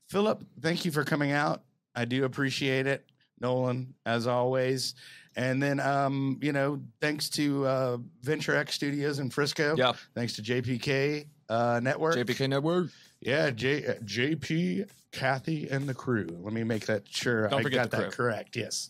Philip, 0.09 0.45
thank 0.61 0.85
you 0.85 0.91
for 0.91 1.05
coming 1.05 1.31
out. 1.31 1.62
I 1.95 2.05
do 2.05 2.24
appreciate 2.24 2.87
it. 2.87 3.07
Nolan, 3.41 3.95
as 4.05 4.26
always. 4.26 4.95
And 5.37 5.62
then 5.62 5.78
um, 5.81 6.39
you 6.43 6.53
know, 6.53 6.81
thanks 7.01 7.28
to 7.31 7.66
uh 7.66 7.97
Venture 8.22 8.57
X 8.57 8.74
Studios 8.74 9.18
in 9.18 9.31
Frisco. 9.31 9.74
yeah, 9.76 9.93
Thanks 10.14 10.35
to 10.35 10.43
JPK 10.43 11.26
uh 11.49 11.81
network. 11.83 12.16
JPK 12.16 12.49
Network. 12.49 12.89
Yeah, 13.20 13.51
J, 13.51 13.87
uh, 13.87 13.95
JP, 14.05 14.89
Kathy, 15.12 15.68
and 15.68 15.87
the 15.87 15.93
crew. 15.95 16.26
Let 16.43 16.55
me 16.55 16.64
make 16.64 16.87
that 16.87 17.03
sure 17.07 17.49
Don't 17.49 17.61
I 17.61 17.62
forget 17.62 17.83
got 17.83 17.91
the 17.91 17.97
that 17.99 18.12
crew. 18.12 18.26
correct. 18.26 18.57
Yes, 18.57 18.89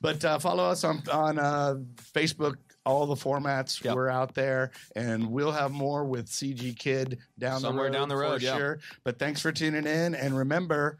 but 0.00 0.24
uh, 0.24 0.38
follow 0.38 0.64
us 0.64 0.84
on 0.84 1.02
on 1.12 1.38
uh, 1.38 1.74
Facebook. 2.14 2.56
All 2.84 3.06
the 3.06 3.14
formats 3.14 3.82
Yep. 3.84 3.94
we're 3.94 4.08
out 4.08 4.34
there, 4.34 4.72
and 4.96 5.30
we'll 5.30 5.52
have 5.52 5.70
more 5.70 6.04
with 6.04 6.26
CG 6.28 6.76
Kid 6.76 7.18
down 7.38 7.60
Somewhere 7.60 7.84
the 7.84 7.90
road 7.92 7.98
down 8.00 8.08
the 8.08 8.14
for 8.16 8.20
road, 8.22 8.42
yeah. 8.42 8.56
sure. 8.56 8.78
But 9.04 9.20
thanks 9.20 9.40
for 9.40 9.52
tuning 9.52 9.86
in, 9.86 10.16
and 10.16 10.36
remember, 10.36 10.98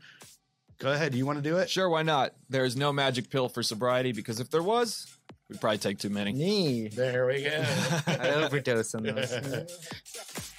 go 0.82 0.92
ahead. 0.92 1.12
Do 1.12 1.18
You 1.18 1.26
want 1.26 1.38
to 1.38 1.42
do 1.42 1.56
it? 1.58 1.70
Sure, 1.70 1.88
why 1.88 2.02
not? 2.02 2.34
There's 2.50 2.76
no 2.76 2.92
magic 2.92 3.30
pill 3.30 3.48
for 3.48 3.62
sobriety 3.62 4.12
because 4.12 4.40
if 4.40 4.50
there 4.50 4.62
was, 4.62 5.06
we'd 5.48 5.60
probably 5.60 5.78
take 5.78 5.98
too 5.98 6.10
many. 6.10 6.32
knee. 6.32 6.88
There 6.88 7.26
we 7.26 7.42
go. 7.44 7.64
I 8.06 8.30
overdose 8.44 8.94
on 8.94 9.04
those. 9.04 9.32